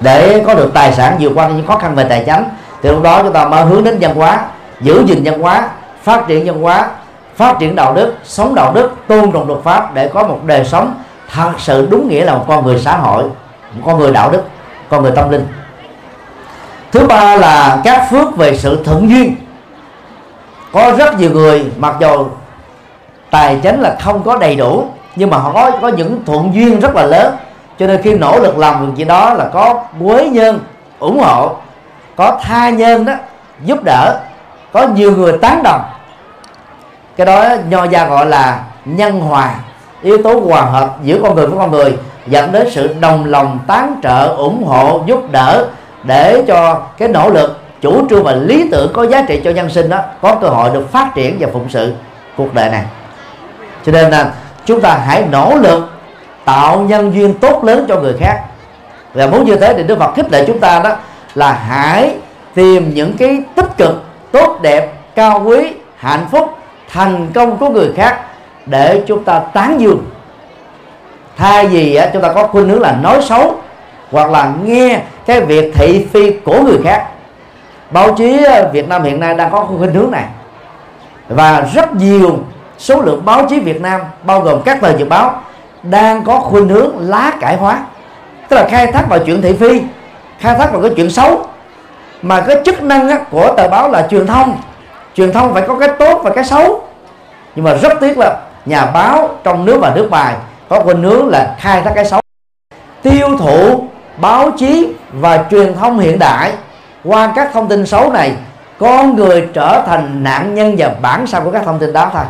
Để 0.00 0.44
có 0.46 0.54
được 0.54 0.70
tài 0.74 0.92
sản 0.92 1.16
vượt 1.20 1.32
qua 1.34 1.48
những 1.48 1.66
khó 1.66 1.78
khăn 1.78 1.94
về 1.94 2.04
tài 2.04 2.22
chính, 2.26 2.44
thì 2.82 2.88
lúc 2.88 3.02
đó 3.02 3.22
chúng 3.22 3.32
ta 3.32 3.44
mới 3.44 3.64
hướng 3.64 3.84
đến 3.84 3.98
văn 4.00 4.14
hóa, 4.14 4.44
giữ 4.80 5.04
gìn 5.06 5.20
văn 5.24 5.40
hóa, 5.40 5.68
phát 6.02 6.24
triển 6.28 6.46
văn 6.46 6.62
hóa, 6.62 6.90
phát 7.36 7.56
triển 7.58 7.76
đạo 7.76 7.94
đức, 7.94 8.14
sống 8.24 8.54
đạo 8.54 8.72
đức, 8.72 8.94
tôn 9.06 9.32
trọng 9.32 9.48
luật 9.48 9.60
pháp 9.64 9.94
để 9.94 10.08
có 10.08 10.22
một 10.22 10.40
đời 10.44 10.64
sống 10.64 10.94
thật 11.32 11.52
sự 11.58 11.88
đúng 11.90 12.08
nghĩa 12.08 12.24
là 12.24 12.34
một 12.34 12.44
con 12.48 12.66
người 12.66 12.78
xã 12.78 12.96
hội, 12.96 13.22
một 13.72 13.82
con 13.86 13.98
người 13.98 14.12
đạo 14.12 14.30
đức, 14.30 14.42
con 14.88 15.02
người 15.02 15.12
tâm 15.16 15.30
linh 15.30 15.46
thứ 16.92 17.06
ba 17.06 17.36
là 17.36 17.80
các 17.84 18.06
phước 18.10 18.36
về 18.36 18.56
sự 18.56 18.84
thuận 18.84 19.10
duyên. 19.10 19.36
Có 20.72 20.92
rất 20.98 21.18
nhiều 21.18 21.30
người, 21.30 21.70
mặc 21.76 21.94
dù 22.00 22.26
tài 23.30 23.58
chính 23.62 23.80
là 23.80 23.96
không 24.00 24.22
có 24.22 24.36
đầy 24.36 24.56
đủ, 24.56 24.86
nhưng 25.16 25.30
mà 25.30 25.36
họ 25.36 25.52
có 25.52 25.70
có 25.82 25.88
những 25.88 26.24
thuận 26.24 26.54
duyên 26.54 26.80
rất 26.80 26.94
là 26.94 27.06
lớn. 27.06 27.36
Cho 27.78 27.86
nên 27.86 28.02
khi 28.02 28.14
nỗ 28.14 28.38
lực 28.38 28.58
làm 28.58 28.86
việc 28.86 28.92
gì 28.96 29.04
đó 29.04 29.34
là 29.34 29.44
có 29.52 29.84
quế 30.04 30.28
nhân 30.28 30.60
ủng 30.98 31.18
hộ, 31.18 31.56
có 32.16 32.38
tha 32.42 32.70
nhân 32.70 33.04
đó 33.04 33.12
giúp 33.64 33.78
đỡ, 33.84 34.20
có 34.72 34.86
nhiều 34.86 35.16
người 35.16 35.38
tán 35.38 35.62
đồng. 35.62 35.80
Cái 37.16 37.26
đó 37.26 37.44
nho 37.68 37.84
gia 37.84 38.06
gọi 38.06 38.26
là 38.26 38.60
nhân 38.84 39.20
hòa, 39.20 39.54
yếu 40.02 40.22
tố 40.22 40.40
hòa 40.40 40.60
hợp 40.60 40.88
giữa 41.02 41.18
con 41.22 41.34
người 41.34 41.46
với 41.46 41.58
con 41.58 41.70
người, 41.70 41.98
dẫn 42.26 42.52
đến 42.52 42.70
sự 42.70 42.94
đồng 43.00 43.24
lòng 43.24 43.58
tán 43.66 44.00
trợ, 44.02 44.26
ủng 44.26 44.64
hộ, 44.64 45.02
giúp 45.06 45.32
đỡ 45.32 45.66
để 46.02 46.42
cho 46.48 46.82
cái 46.98 47.08
nỗ 47.08 47.30
lực, 47.30 47.60
chủ 47.80 48.08
trương 48.10 48.24
và 48.24 48.32
lý 48.32 48.68
tưởng 48.70 48.92
có 48.92 49.06
giá 49.06 49.22
trị 49.22 49.40
cho 49.44 49.50
nhân 49.50 49.70
sinh 49.70 49.88
đó, 49.88 49.98
có 50.22 50.34
cơ 50.40 50.48
hội 50.48 50.70
được 50.70 50.92
phát 50.92 51.10
triển 51.14 51.36
và 51.40 51.48
phụng 51.52 51.68
sự 51.68 51.94
cuộc 52.36 52.54
đời 52.54 52.70
này. 52.70 52.84
Cho 53.86 53.92
nên 53.92 54.10
là 54.10 54.32
chúng 54.64 54.80
ta 54.80 54.94
hãy 55.06 55.24
nỗ 55.30 55.54
lực 55.54 55.90
tạo 56.44 56.80
nhân 56.80 57.14
duyên 57.14 57.34
tốt 57.34 57.64
lớn 57.64 57.84
cho 57.88 58.00
người 58.00 58.14
khác. 58.20 58.40
Và 59.14 59.26
muốn 59.26 59.44
như 59.44 59.56
thế 59.56 59.74
thì 59.76 59.82
Đức 59.82 59.98
Phật 59.98 60.14
khích 60.16 60.32
lệ 60.32 60.44
chúng 60.46 60.58
ta 60.58 60.80
đó 60.84 60.96
là 61.34 61.52
hãy 61.52 62.14
tìm 62.54 62.94
những 62.94 63.16
cái 63.16 63.42
tích 63.54 63.76
cực, 63.76 64.02
tốt 64.32 64.58
đẹp, 64.62 64.92
cao 65.14 65.42
quý, 65.44 65.72
hạnh 65.96 66.26
phúc, 66.30 66.50
thành 66.88 67.28
công 67.34 67.56
của 67.56 67.68
người 67.70 67.92
khác 67.96 68.20
để 68.66 69.02
chúng 69.06 69.24
ta 69.24 69.38
tán 69.38 69.80
dương. 69.80 70.04
Thay 71.36 71.66
vì 71.66 72.00
chúng 72.12 72.22
ta 72.22 72.32
có 72.32 72.46
khuynh 72.46 72.68
hướng 72.68 72.80
là 72.80 72.92
nói 72.92 73.22
xấu 73.22 73.54
hoặc 74.10 74.30
là 74.30 74.52
nghe 74.64 75.00
cái 75.30 75.40
việc 75.40 75.74
thị 75.74 76.06
phi 76.12 76.30
của 76.30 76.62
người 76.62 76.78
khác. 76.84 77.06
Báo 77.90 78.14
chí 78.14 78.44
ờ, 78.44 78.70
Việt 78.72 78.88
Nam 78.88 79.02
hiện 79.02 79.20
nay 79.20 79.34
đang 79.34 79.50
có 79.50 79.64
khuynh 79.64 79.94
hướng 79.94 80.10
này. 80.10 80.24
Và 81.28 81.60
rất 81.74 81.94
nhiều 81.94 82.38
số 82.78 83.00
lượng 83.00 83.24
báo 83.24 83.46
chí 83.50 83.60
Việt 83.60 83.80
Nam, 83.80 84.00
bao 84.22 84.40
gồm 84.40 84.62
các 84.62 84.80
tờ 84.80 84.92
nhật 84.92 85.08
báo, 85.08 85.42
đang 85.82 86.24
có 86.24 86.40
khuynh 86.40 86.68
hướng 86.68 86.98
lá 86.98 87.32
cải 87.40 87.56
hóa. 87.56 87.84
Tức 88.48 88.56
là 88.56 88.68
khai 88.68 88.86
thác 88.86 89.08
vào 89.08 89.18
chuyện 89.26 89.42
thị 89.42 89.52
phi, 89.52 89.82
khai 90.38 90.54
thác 90.58 90.72
vào 90.72 90.82
cái 90.82 90.90
chuyện 90.96 91.10
xấu. 91.10 91.46
Mà 92.22 92.40
cái 92.40 92.56
chức 92.64 92.82
năng 92.82 93.24
của 93.30 93.54
tờ 93.56 93.68
báo 93.68 93.90
là 93.90 94.06
truyền 94.10 94.26
thông. 94.26 94.56
Truyền 95.14 95.32
thông 95.32 95.54
phải 95.54 95.62
có 95.68 95.78
cái 95.78 95.88
tốt 95.98 96.20
và 96.24 96.30
cái 96.30 96.44
xấu. 96.44 96.82
Nhưng 97.54 97.64
mà 97.64 97.74
rất 97.74 97.92
tiếc 98.00 98.18
là 98.18 98.36
nhà 98.66 98.86
báo 98.86 99.28
trong 99.44 99.64
nước 99.64 99.78
và 99.80 99.92
nước 99.94 100.10
ngoài 100.10 100.34
có 100.68 100.80
khuynh 100.80 101.02
hướng 101.02 101.28
là 101.28 101.56
khai 101.58 101.82
thác 101.82 101.92
cái 101.94 102.04
xấu. 102.04 102.20
Tiêu 103.02 103.28
thụ 103.38 103.89
báo 104.20 104.50
chí 104.50 104.92
và 105.12 105.44
truyền 105.50 105.74
thông 105.74 105.98
hiện 105.98 106.18
đại. 106.18 106.52
Qua 107.04 107.32
các 107.36 107.50
thông 107.52 107.68
tin 107.68 107.86
xấu 107.86 108.12
này, 108.12 108.32
con 108.78 109.16
người 109.16 109.48
trở 109.52 109.82
thành 109.86 110.24
nạn 110.24 110.54
nhân 110.54 110.74
và 110.78 110.90
bản 111.02 111.26
sao 111.26 111.40
của 111.40 111.50
các 111.50 111.62
thông 111.64 111.78
tin 111.78 111.92
đó 111.92 112.10
thôi. 112.12 112.24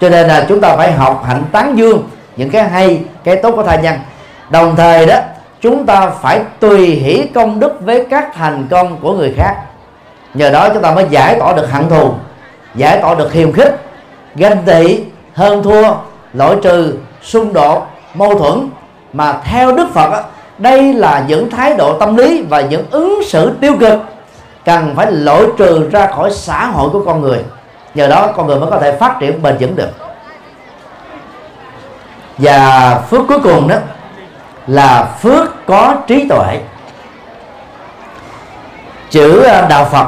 Cho 0.00 0.08
nên 0.08 0.28
là 0.28 0.46
chúng 0.48 0.60
ta 0.60 0.76
phải 0.76 0.92
học 0.92 1.24
hạnh 1.26 1.42
tán 1.52 1.78
dương, 1.78 2.08
những 2.36 2.50
cái 2.50 2.68
hay, 2.68 3.02
cái 3.24 3.36
tốt 3.36 3.52
của 3.56 3.62
thai 3.62 3.78
nhân. 3.82 3.94
Đồng 4.50 4.76
thời 4.76 5.06
đó, 5.06 5.16
chúng 5.60 5.86
ta 5.86 6.10
phải 6.10 6.40
tùy 6.60 6.86
hỷ 6.86 7.26
công 7.34 7.60
đức 7.60 7.80
với 7.80 8.06
các 8.10 8.30
thành 8.34 8.66
công 8.70 8.96
của 9.00 9.12
người 9.12 9.34
khác. 9.36 9.54
Nhờ 10.34 10.50
đó 10.50 10.68
chúng 10.68 10.82
ta 10.82 10.90
mới 10.90 11.06
giải 11.10 11.36
tỏa 11.38 11.52
được 11.52 11.70
hận 11.70 11.88
thù, 11.88 12.12
giải 12.74 12.98
tỏa 13.02 13.14
được 13.14 13.32
hiềm 13.32 13.52
khích, 13.52 13.80
ganh 14.34 14.62
tị, 14.66 15.00
hơn 15.34 15.62
thua 15.62 15.94
loại 16.32 16.56
trừ, 16.62 16.94
xung 17.22 17.52
đột, 17.52 17.86
mâu 18.14 18.38
thuẫn 18.38 18.68
mà 19.12 19.40
theo 19.44 19.72
đức 19.72 19.88
phật 19.94 20.24
đây 20.58 20.92
là 20.92 21.24
những 21.28 21.50
thái 21.50 21.74
độ 21.74 21.98
tâm 21.98 22.16
lý 22.16 22.42
và 22.42 22.60
những 22.60 22.86
ứng 22.90 23.20
xử 23.26 23.52
tiêu 23.60 23.74
cực. 23.80 23.98
Cần 24.64 24.94
phải 24.96 25.12
loại 25.12 25.42
trừ 25.58 25.88
ra 25.92 26.06
khỏi 26.06 26.30
xã 26.30 26.66
hội 26.66 26.90
của 26.90 27.02
con 27.06 27.20
người. 27.20 27.44
Nhờ 27.94 28.08
đó 28.08 28.32
con 28.36 28.46
người 28.46 28.60
mới 28.60 28.70
có 28.70 28.78
thể 28.78 28.96
phát 28.96 29.16
triển 29.20 29.42
bền 29.42 29.56
vững 29.60 29.76
được. 29.76 29.90
Và 32.38 33.00
phước 33.10 33.20
cuối 33.28 33.38
cùng 33.38 33.68
đó 33.68 33.76
là 34.66 35.04
phước 35.20 35.66
có 35.66 35.94
trí 36.06 36.28
tuệ. 36.28 36.60
Chữ 39.10 39.42
à, 39.42 39.66
đạo 39.68 39.84
Phật 39.84 40.06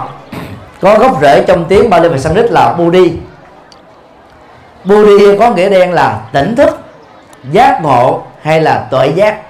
có 0.81 0.99
gốc 0.99 1.19
rễ 1.23 1.45
trong 1.47 1.65
tiếng 1.65 1.91
Bali 1.91 2.09
và 2.09 2.19
Sanskrit 2.19 2.51
là 2.51 2.73
Budi 2.73 3.13
Budi 4.85 5.39
có 5.39 5.51
nghĩa 5.51 5.69
đen 5.69 5.93
là 5.93 6.21
tỉnh 6.33 6.57
thức, 6.57 6.79
giác 7.51 7.83
ngộ 7.83 8.23
hay 8.45 8.61
là 8.61 8.87
tuệ 8.91 9.09
giác 9.09 9.41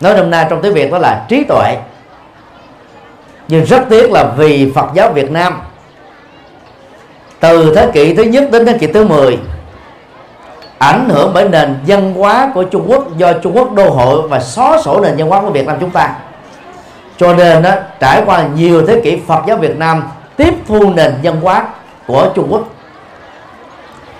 nói 0.00 0.14
nôm 0.14 0.30
na 0.30 0.46
trong 0.50 0.62
tiếng 0.62 0.74
Việt 0.74 0.92
đó 0.92 0.98
là 0.98 1.24
trí 1.28 1.44
tuệ. 1.44 1.76
Nhưng 3.48 3.64
rất 3.64 3.82
tiếc 3.90 4.10
là 4.10 4.24
vì 4.36 4.72
Phật 4.74 4.86
giáo 4.94 5.12
Việt 5.12 5.30
Nam 5.30 5.60
từ 7.40 7.74
thế 7.74 7.90
kỷ 7.92 8.14
thứ 8.14 8.22
nhất 8.22 8.44
đến 8.52 8.66
thế 8.66 8.78
kỷ 8.78 8.86
thứ 8.86 9.04
10 9.04 9.38
ảnh 10.78 11.08
hưởng 11.08 11.30
bởi 11.34 11.48
nền 11.48 11.76
văn 11.86 12.14
hóa 12.14 12.50
của 12.54 12.64
Trung 12.64 12.84
Quốc 12.88 13.16
do 13.16 13.32
Trung 13.32 13.56
Quốc 13.56 13.72
đô 13.72 13.90
hộ 13.90 14.22
và 14.22 14.40
xóa 14.40 14.80
sổ 14.82 15.00
nền 15.00 15.16
văn 15.16 15.28
hóa 15.28 15.40
của 15.40 15.50
Việt 15.50 15.66
Nam 15.66 15.76
chúng 15.80 15.90
ta. 15.90 16.14
Cho 17.16 17.34
nên 17.34 17.62
đó, 17.62 17.70
trải 18.00 18.22
qua 18.26 18.44
nhiều 18.54 18.86
thế 18.86 19.00
kỷ 19.04 19.20
Phật 19.26 19.40
giáo 19.46 19.56
Việt 19.56 19.76
Nam 19.76 20.02
tiếp 20.36 20.54
thu 20.68 20.90
nền 20.90 21.14
văn 21.22 21.40
hóa 21.40 21.68
của 22.06 22.28
Trung 22.34 22.46
Quốc. 22.50 22.62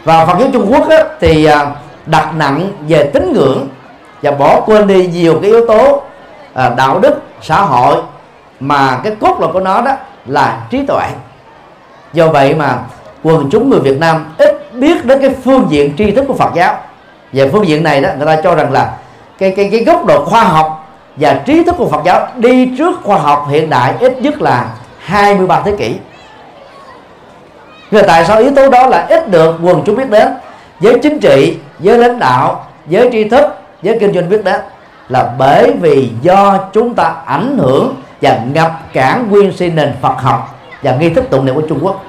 Và 0.05 0.27
Phật 0.27 0.39
giáo 0.39 0.49
Trung 0.53 0.73
Quốc 0.73 0.89
đó, 0.89 0.97
thì 1.21 1.45
à, 1.45 1.67
đặt 2.07 2.35
nặng 2.37 2.71
về 2.89 3.11
tín 3.15 3.33
ngưỡng 3.33 3.69
và 4.23 4.31
bỏ 4.31 4.61
quên 4.61 4.87
đi 4.87 5.07
nhiều 5.07 5.39
cái 5.43 5.51
yếu 5.51 5.67
tố 5.67 6.03
à, 6.55 6.69
đạo 6.77 6.99
đức 6.99 7.15
xã 7.43 7.61
hội 7.61 8.03
mà 8.61 9.01
cái 9.05 9.17
cốt 9.21 9.37
lõi 9.41 9.53
của 9.53 9.61
nó 9.61 9.81
đó 9.81 9.93
là 10.27 10.61
trí 10.71 10.87
tuệ. 10.87 11.07
Do 12.13 12.29
vậy 12.29 12.55
mà 12.55 12.79
quần 13.23 13.49
chúng 13.51 13.71
người 13.71 13.81
Việt 13.81 13.99
Nam 14.01 14.25
ít 14.39 14.73
biết 14.73 15.05
đến 15.05 15.21
cái 15.21 15.31
phương 15.45 15.67
diện 15.71 15.95
tri 15.99 16.11
thức 16.11 16.25
của 16.29 16.35
Phật 16.35 16.55
giáo. 16.55 16.77
Về 17.33 17.49
phương 17.49 17.67
diện 17.67 17.83
này 17.83 18.01
đó 18.01 18.09
người 18.17 18.27
ta 18.27 18.43
cho 18.43 18.55
rằng 18.55 18.73
là 18.73 18.93
cái 19.39 19.53
cái 19.57 19.69
cái 19.71 19.85
góc 19.85 20.07
độ 20.07 20.25
khoa 20.25 20.45
học 20.45 20.87
và 21.17 21.41
trí 21.47 21.65
thức 21.65 21.75
của 21.79 21.89
Phật 21.89 22.03
giáo 22.05 22.29
đi 22.37 22.75
trước 22.79 23.01
khoa 23.05 23.19
học 23.19 23.47
hiện 23.51 23.71
đại 23.71 23.95
ít 24.01 24.23
nhất 24.23 24.43
là 24.43 24.67
23 24.99 25.61
thế 25.61 25.73
kỷ. 25.79 25.97
Người 27.91 28.03
tại 28.03 28.25
sao 28.25 28.39
yếu 28.39 28.51
tố 28.55 28.69
đó 28.71 28.87
là 28.87 29.07
ít 29.09 29.31
được 29.31 29.57
quần 29.63 29.83
chúng 29.87 29.97
biết 29.97 30.11
đến? 30.11 30.29
Giới 30.81 30.99
chính 31.03 31.21
trị 31.21 31.59
giới 31.81 31.99
lãnh 31.99 32.19
đạo 32.19 32.67
giới 32.87 33.09
tri 33.13 33.29
thức 33.29 33.45
giới 33.83 33.99
kinh 34.01 34.15
doanh 34.15 34.29
biết 34.29 34.45
đó 34.45 34.53
là 35.09 35.35
bởi 35.39 35.73
vì 35.81 36.11
do 36.23 36.59
chúng 36.73 36.95
ta 36.95 37.15
ảnh 37.27 37.59
hưởng 37.59 37.95
và 38.23 38.39
ngập 38.53 38.73
cản 38.93 39.31
nguyên 39.31 39.53
sinh 39.53 39.77
nền 39.77 39.95
Phật 40.01 40.21
học 40.21 40.61
và 40.83 40.97
nghi 40.97 41.11
thức 41.11 41.25
tụng 41.31 41.45
niệm 41.45 41.55
của 41.55 41.67
Trung 41.69 41.79
Quốc. 41.83 42.05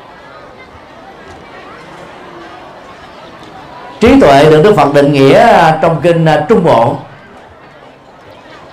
Trí 4.00 4.20
tuệ 4.22 4.50
được 4.50 4.62
Đức 4.64 4.76
Phật 4.76 4.94
định 4.94 5.14
nghĩa 5.14 5.40
à, 5.40 5.80
trong 5.82 6.02
kinh 6.02 6.26
à, 6.26 6.46
Trung 6.50 6.64
Bộ 6.64 6.96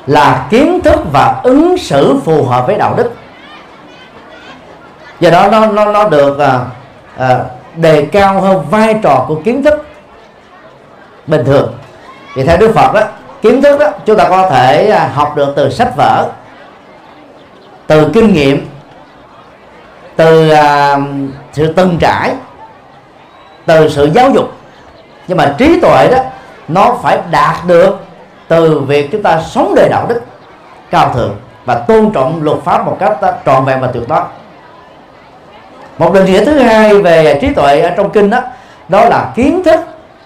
là 0.06 0.46
kiến 0.50 0.80
thức 0.84 1.00
và 1.12 1.40
ứng 1.42 1.78
xử 1.78 2.16
phù 2.24 2.44
hợp 2.44 2.66
với 2.66 2.78
đạo 2.78 2.94
đức. 2.96 3.12
Do 5.20 5.30
đó 5.30 5.48
nó 5.52 5.66
nó 5.66 5.84
nó 5.84 6.08
được 6.08 6.38
à, 6.38 6.60
à, 7.16 7.38
đề 7.76 8.06
cao 8.12 8.40
hơn 8.40 8.66
vai 8.70 8.94
trò 9.02 9.24
của 9.28 9.40
kiến 9.44 9.62
thức 9.62 9.86
bình 11.26 11.44
thường. 11.44 11.72
Vì 12.34 12.44
theo 12.44 12.56
Đức 12.56 12.72
Phật 12.74 12.92
đó 12.94 13.00
kiến 13.42 13.62
thức 13.62 13.78
đó 13.80 13.90
chúng 14.04 14.16
ta 14.16 14.28
có 14.28 14.50
thể 14.50 14.90
à, 14.90 15.10
học 15.14 15.36
được 15.36 15.52
từ 15.56 15.70
sách 15.70 15.96
vở 15.96 16.28
từ 17.86 18.10
kinh 18.14 18.32
nghiệm 18.32 18.68
từ 20.16 20.52
uh, 20.52 21.02
sự 21.52 21.72
từng 21.72 21.98
trải 22.00 22.34
từ 23.66 23.88
sự 23.88 24.10
giáo 24.14 24.30
dục. 24.30 24.52
Nhưng 25.28 25.38
mà 25.38 25.54
trí 25.58 25.80
tuệ 25.80 26.08
đó 26.08 26.18
nó 26.68 26.96
phải 27.02 27.18
đạt 27.30 27.56
được 27.66 27.98
từ 28.48 28.80
việc 28.80 29.12
chúng 29.12 29.22
ta 29.22 29.40
sống 29.40 29.74
đời 29.76 29.88
đạo 29.88 30.06
đức 30.08 30.22
cao 30.90 31.14
thượng 31.14 31.36
và 31.64 31.74
tôn 31.74 32.10
trọng 32.12 32.42
luật 32.42 32.58
pháp 32.64 32.86
một 32.86 32.96
cách 33.00 33.18
à, 33.20 33.32
trọn 33.46 33.64
vẹn 33.64 33.80
và 33.80 33.86
tuyệt 33.86 34.08
đối 34.08 34.22
một 35.98 36.12
định 36.12 36.24
nghĩa 36.24 36.44
thứ 36.44 36.58
hai 36.58 36.98
về 36.98 37.38
trí 37.40 37.54
tuệ 37.54 37.80
ở 37.80 37.90
trong 37.96 38.10
kinh 38.10 38.30
đó 38.30 38.40
đó 38.88 39.04
là 39.04 39.32
kiến 39.34 39.62
thức 39.64 39.80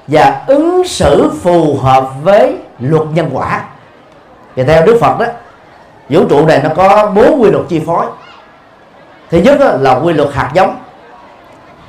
và 0.06 0.42
ứng 0.46 0.84
xử 0.86 1.32
phù 1.42 1.78
hợp 1.82 2.08
với 2.22 2.56
luật 2.78 3.02
nhân 3.14 3.30
quả. 3.32 3.60
Và 4.56 4.64
theo 4.64 4.86
đức 4.86 4.98
phật 5.00 5.18
đó 5.18 5.26
vũ 6.08 6.24
trụ 6.28 6.46
này 6.46 6.60
nó 6.64 6.70
có 6.76 7.10
bốn 7.14 7.42
quy 7.42 7.50
luật 7.50 7.64
chi 7.68 7.82
phối. 7.86 8.06
Thứ 9.30 9.38
nhất 9.38 9.58
là 9.80 9.94
quy 9.94 10.12
luật 10.12 10.34
hạt 10.34 10.50
giống. 10.54 10.76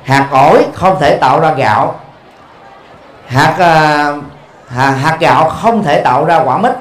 Hạt 0.02 0.28
ổi 0.32 0.66
không 0.74 0.96
thể 1.00 1.16
tạo 1.16 1.40
ra 1.40 1.52
gạo. 1.52 1.94
Hạt, 3.26 3.54
à, 3.58 4.12
hạt 4.68 4.90
hạt 4.90 5.16
gạo 5.20 5.48
không 5.48 5.82
thể 5.82 6.00
tạo 6.00 6.24
ra 6.24 6.38
quả 6.44 6.58
mít. 6.58 6.72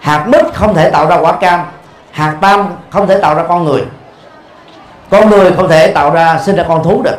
Hạt 0.00 0.26
mít 0.28 0.44
không 0.54 0.74
thể 0.74 0.90
tạo 0.90 1.06
ra 1.06 1.16
quả 1.16 1.32
cam. 1.32 1.60
Hạt 2.10 2.36
tam 2.40 2.66
không 2.90 3.06
thể 3.06 3.20
tạo 3.20 3.34
ra 3.34 3.42
con 3.48 3.64
người 3.64 3.84
con 5.10 5.30
người 5.30 5.52
không 5.52 5.68
thể 5.68 5.86
tạo 5.86 6.10
ra 6.10 6.38
sinh 6.38 6.56
ra 6.56 6.64
con 6.68 6.82
thú 6.82 7.02
được. 7.02 7.16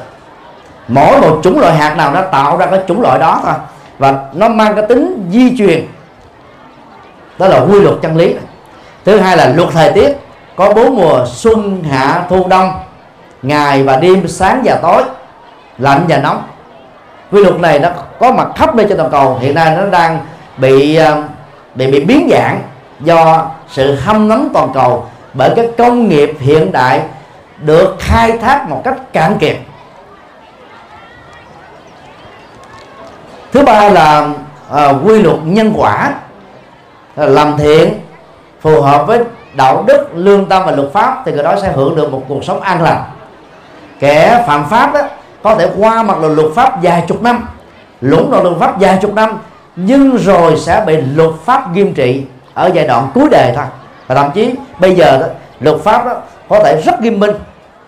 Mỗi 0.88 1.22
một 1.22 1.40
chủng 1.44 1.60
loại 1.60 1.76
hạt 1.76 1.96
nào 1.98 2.12
nó 2.12 2.22
tạo 2.22 2.58
ra 2.58 2.66
cái 2.66 2.80
chủng 2.88 3.02
loại 3.02 3.20
đó 3.20 3.40
thôi. 3.44 3.54
Và 3.98 4.14
nó 4.34 4.50
mang 4.50 4.76
cái 4.76 4.86
tính 4.86 5.30
di 5.32 5.58
truyền. 5.58 5.88
Đó 7.38 7.48
là 7.48 7.60
quy 7.60 7.80
luật 7.80 7.96
chân 8.02 8.18
lý. 8.18 8.36
Thứ 9.06 9.20
hai 9.20 9.38
là 9.38 9.50
luật 9.56 9.70
thời 9.74 9.92
tiết. 9.92 10.18
Có 10.56 10.74
bốn 10.74 10.96
mùa 10.96 11.26
xuân, 11.26 11.84
hạ, 11.92 12.24
thu, 12.30 12.48
đông. 12.48 12.72
Ngày 13.42 13.84
và 13.84 13.96
đêm, 13.96 14.28
sáng 14.28 14.62
và 14.66 14.76
tối. 14.82 15.04
Lạnh 15.78 16.06
và 16.10 16.18
nóng. 16.18 16.44
Quy 17.32 17.44
luật 17.44 17.60
này 17.60 17.80
nó 17.80 17.90
có 18.20 18.32
mặt 18.32 18.48
khắp 18.56 18.76
nơi 18.76 18.86
trên 18.90 18.98
toàn 18.98 19.12
cầu. 19.12 19.38
Hiện 19.42 19.56
nay 19.56 19.76
nó 19.78 19.86
đang 19.86 20.20
bị 20.58 20.96
à, 20.96 21.24
bị 21.76 21.92
bị 21.92 22.06
biến 22.06 22.30
dạng 22.32 22.62
do 23.00 23.46
sự 23.70 23.96
hâm 23.96 24.28
nóng 24.28 24.50
toàn 24.54 24.70
cầu 24.74 25.06
bởi 25.34 25.50
cái 25.56 25.68
công 25.78 26.10
nghiệp 26.10 26.34
hiện 26.40 26.72
đại 26.72 27.02
được 27.60 27.96
khai 28.00 28.38
thác 28.38 28.70
một 28.70 28.82
cách 28.84 29.14
cạn 29.14 29.38
kiệt. 29.40 29.58
Thứ 33.52 33.64
ba 33.64 33.90
là 33.90 34.30
à, 34.72 34.94
quy 35.06 35.22
luật 35.22 35.38
nhân 35.44 35.74
quả 35.76 36.14
à, 37.16 37.26
làm 37.26 37.58
thiện 37.58 37.94
phù 38.62 38.82
hợp 38.82 39.08
với 39.08 39.20
đạo 39.56 39.84
đức 39.88 40.08
lương 40.14 40.46
tâm 40.46 40.64
và 40.66 40.72
luật 40.72 40.92
pháp 40.94 41.22
thì 41.26 41.32
người 41.32 41.44
đó 41.44 41.56
sẽ 41.62 41.72
hưởng 41.72 41.96
được 41.96 42.12
một 42.12 42.24
cuộc 42.28 42.44
sống 42.44 42.62
an 42.62 42.82
lành. 42.82 43.04
Kẻ 44.00 44.44
phạm 44.48 44.70
pháp 44.70 44.94
đó, 44.94 45.02
có 45.44 45.56
thể 45.56 45.70
qua 45.78 46.04
mặt 46.04 46.18
là 46.22 46.28
luật 46.28 46.48
pháp 46.56 46.84
vài 46.84 47.04
chục 47.08 47.22
năm 47.22 47.48
lũng 48.02 48.32
đoạn 48.32 48.44
luật 48.44 48.58
pháp 48.60 48.80
vài 48.80 48.98
chục 49.02 49.14
năm 49.14 49.40
nhưng 49.76 50.18
rồi 50.18 50.58
sẽ 50.58 50.84
bị 50.88 50.98
luật 50.98 51.32
pháp 51.46 51.72
nghiêm 51.72 51.94
trị 51.94 52.26
ở 52.54 52.72
giai 52.74 52.88
đoạn 52.88 53.08
cuối 53.14 53.28
đời 53.32 53.52
thôi. 53.56 53.66
Và 54.08 54.16
thậm 54.16 54.32
chí 54.34 54.56
bây 54.80 54.96
giờ 54.96 55.18
đó, 55.18 55.28
luật 55.60 55.82
pháp 55.84 56.06
đó 56.06 56.14
có 56.50 56.60
thể 56.64 56.82
rất 56.86 57.02
nghiêm 57.02 57.20
minh 57.20 57.32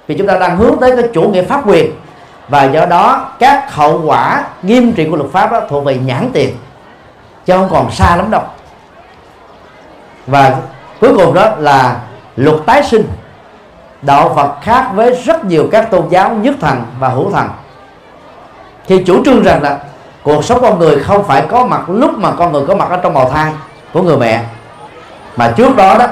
vì 0.10 0.16
chúng 0.18 0.28
ta 0.28 0.38
đang 0.38 0.58
hướng 0.58 0.78
tới 0.82 0.96
cái 0.96 1.10
chủ 1.14 1.22
nghĩa 1.22 1.44
pháp 1.44 1.68
quyền. 1.68 1.92
Và 2.48 2.64
do 2.64 2.86
đó, 2.86 3.32
các 3.40 3.74
hậu 3.74 4.02
quả 4.06 4.44
nghiêm 4.62 4.94
trị 4.94 5.08
của 5.10 5.16
luật 5.16 5.32
pháp 5.32 5.52
đó 5.52 5.62
thuộc 5.70 5.86
về 5.86 5.98
nhãn 5.98 6.30
tiền, 6.34 6.56
chứ 7.46 7.54
không 7.54 7.70
còn 7.72 7.92
xa 7.92 8.16
lắm 8.16 8.32
đâu. 8.32 8.42
Và 10.28 10.56
cuối 11.02 11.14
cùng 11.16 11.34
đó 11.34 11.50
là 11.58 11.96
luật 12.36 12.58
tái 12.66 12.84
sinh. 12.84 13.08
Đạo 14.02 14.34
Phật 14.36 14.62
khác 14.62 14.90
với 14.94 15.16
rất 15.26 15.46
nhiều 15.46 15.70
các 15.72 15.92
tôn 15.92 16.10
giáo 16.10 16.30
nhất 16.30 16.56
thần 16.62 16.86
và 17.00 17.08
hữu 17.08 17.32
thần. 17.32 17.50
Thì 18.88 19.04
chủ 19.04 19.24
trương 19.26 19.44
rằng 19.44 19.62
là 19.64 19.78
cuộc 20.24 20.46
sống 20.46 20.62
con 20.62 20.80
người 20.80 21.00
không 21.00 21.24
phải 21.28 21.46
có 21.50 21.66
mặt 21.66 21.90
lúc 21.90 22.18
mà 22.18 22.32
con 22.32 22.52
người 22.54 22.66
có 22.68 22.76
mặt 22.76 22.90
ở 22.90 22.98
trong 22.98 23.14
bào 23.14 23.30
thai 23.30 23.52
của 23.94 24.02
người 24.02 24.18
mẹ. 24.18 24.44
Mà 25.36 25.54
trước 25.58 25.76
đó 25.76 25.98
đó 25.98 26.08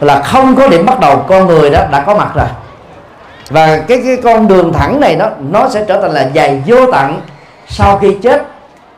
là 0.00 0.22
không 0.22 0.56
có 0.56 0.68
điểm 0.68 0.86
bắt 0.86 1.00
đầu 1.00 1.24
con 1.28 1.46
người 1.46 1.70
đó 1.70 1.80
đã 1.90 2.00
có 2.00 2.14
mặt 2.14 2.28
rồi 2.34 2.46
và 3.48 3.78
cái 3.88 4.02
cái 4.04 4.16
con 4.24 4.48
đường 4.48 4.72
thẳng 4.72 5.00
này 5.00 5.16
nó 5.16 5.26
nó 5.50 5.68
sẽ 5.68 5.84
trở 5.88 6.00
thành 6.00 6.10
là 6.10 6.30
dài 6.32 6.62
vô 6.66 6.76
tận 6.92 7.20
sau 7.68 7.98
khi 7.98 8.16
chết. 8.22 8.42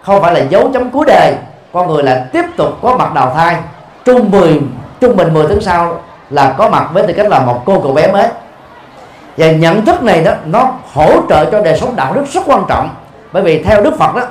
Không 0.02 0.22
phải 0.22 0.34
là 0.34 0.40
dấu 0.40 0.70
chấm 0.72 0.90
cuối 0.90 1.04
đời 1.06 1.34
con 1.72 1.86
người 1.88 2.02
là 2.02 2.26
tiếp 2.32 2.44
tục 2.56 2.68
có 2.82 2.96
mặt 2.96 3.14
đào 3.14 3.32
thai. 3.34 3.56
Trung 4.04 4.30
bình 4.30 4.70
trung 5.00 5.16
bình 5.16 5.34
10 5.34 5.46
tháng 5.48 5.60
sau 5.60 6.00
là 6.30 6.54
có 6.58 6.68
mặt 6.68 6.88
với 6.92 7.06
tư 7.06 7.12
cách 7.16 7.26
là 7.28 7.38
một 7.38 7.62
cô 7.64 7.80
cậu 7.80 7.92
bé 7.92 8.12
mới. 8.12 8.28
Và 9.36 9.50
nhận 9.50 9.84
thức 9.84 10.02
này 10.02 10.24
đó, 10.24 10.32
nó 10.44 10.72
hỗ 10.92 11.12
trợ 11.28 11.44
cho 11.50 11.60
đời 11.60 11.78
sống 11.78 11.96
đạo 11.96 12.14
đức 12.14 12.24
rất 12.32 12.40
quan 12.46 12.64
trọng. 12.68 12.90
Bởi 13.32 13.42
vì 13.42 13.62
theo 13.62 13.82
Đức 13.82 13.98
Phật 13.98 14.14
đó, 14.14 14.22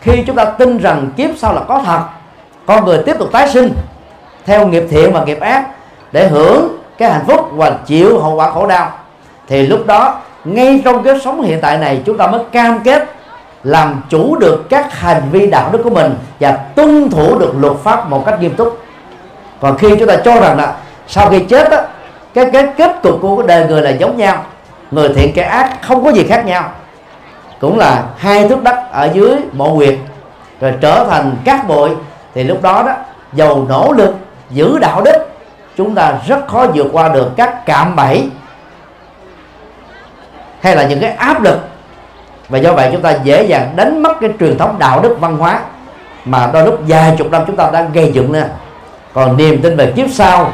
khi 0.00 0.22
chúng 0.26 0.36
ta 0.36 0.44
tin 0.44 0.78
rằng 0.78 1.10
kiếp 1.16 1.30
sau 1.36 1.54
là 1.54 1.60
có 1.68 1.82
thật, 1.84 2.00
con 2.66 2.84
người 2.84 3.02
tiếp 3.06 3.16
tục 3.18 3.28
tái 3.32 3.48
sinh 3.48 3.74
theo 4.46 4.66
nghiệp 4.66 4.84
thiện 4.90 5.12
và 5.12 5.24
nghiệp 5.24 5.40
ác 5.40 5.66
để 6.12 6.28
hưởng 6.28 6.78
cái 6.98 7.10
hạnh 7.10 7.24
phúc 7.26 7.48
và 7.52 7.70
chịu 7.86 8.20
hậu 8.20 8.34
quả 8.34 8.50
khổ 8.50 8.66
đau 8.66 8.90
thì 9.48 9.66
lúc 9.66 9.86
đó 9.86 10.20
ngay 10.44 10.82
trong 10.84 11.02
cái 11.02 11.20
sống 11.24 11.42
hiện 11.42 11.58
tại 11.62 11.78
này 11.78 12.02
chúng 12.06 12.18
ta 12.18 12.26
mới 12.26 12.40
cam 12.52 12.80
kết 12.84 13.04
làm 13.62 14.02
chủ 14.08 14.36
được 14.36 14.66
các 14.70 14.94
hành 14.94 15.22
vi 15.30 15.46
đạo 15.46 15.70
đức 15.72 15.80
của 15.84 15.90
mình 15.90 16.14
và 16.40 16.50
tuân 16.50 17.10
thủ 17.10 17.38
được 17.38 17.54
luật 17.60 17.76
pháp 17.82 18.10
một 18.10 18.22
cách 18.26 18.40
nghiêm 18.40 18.54
túc. 18.54 18.82
Còn 19.60 19.78
khi 19.78 19.96
chúng 19.98 20.08
ta 20.08 20.16
cho 20.24 20.40
rằng 20.40 20.56
là 20.56 20.74
sau 21.06 21.30
khi 21.30 21.40
chết 21.40 21.70
á, 21.70 21.82
cái 22.34 22.46
cái 22.52 22.66
kết 22.76 23.02
cục 23.02 23.18
của 23.20 23.42
đời 23.42 23.66
người 23.66 23.82
là 23.82 23.90
giống 23.90 24.16
nhau 24.16 24.44
người 24.90 25.08
thiện 25.14 25.32
kẻ 25.34 25.42
ác 25.42 25.82
không 25.82 26.04
có 26.04 26.10
gì 26.10 26.24
khác 26.28 26.46
nhau. 26.46 26.70
Cũng 27.60 27.78
là 27.78 28.02
hai 28.16 28.48
thước 28.48 28.62
đất 28.62 28.76
ở 28.92 29.10
dưới 29.14 29.36
mộ 29.52 29.68
huyệt 29.68 29.98
rồi 30.60 30.72
trở 30.80 31.06
thành 31.10 31.36
cát 31.44 31.68
bụi. 31.68 31.90
Thì 32.34 32.44
lúc 32.44 32.62
đó 32.62 32.82
đó 32.86 32.92
dầu 33.32 33.66
nỗ 33.68 33.92
lực 33.92 34.14
giữ 34.50 34.78
đạo 34.78 35.02
đức 35.04 35.28
chúng 35.76 35.94
ta 35.94 36.14
rất 36.26 36.46
khó 36.48 36.66
vượt 36.74 36.86
qua 36.92 37.08
được 37.08 37.30
các 37.36 37.66
cạm 37.66 37.96
bẫy 37.96 38.28
hay 40.66 40.76
là 40.76 40.84
những 40.84 41.00
cái 41.00 41.10
áp 41.10 41.42
lực. 41.42 41.58
Và 42.48 42.58
do 42.58 42.72
vậy 42.72 42.88
chúng 42.92 43.02
ta 43.02 43.14
dễ 43.24 43.42
dàng 43.42 43.72
đánh 43.76 44.02
mất 44.02 44.12
cái 44.20 44.30
truyền 44.40 44.58
thống 44.58 44.76
đạo 44.78 45.00
đức 45.00 45.16
văn 45.20 45.36
hóa 45.36 45.60
mà 46.24 46.50
đôi 46.52 46.64
lúc 46.64 46.80
vài 46.88 47.14
chục 47.18 47.30
năm 47.30 47.42
chúng 47.46 47.56
ta 47.56 47.70
đang 47.70 47.92
gây 47.92 48.12
dựng 48.12 48.32
lên 48.32 48.46
còn 49.14 49.36
niềm 49.36 49.62
tin 49.62 49.76
về 49.76 49.92
kiếp 49.96 50.06
sau, 50.12 50.52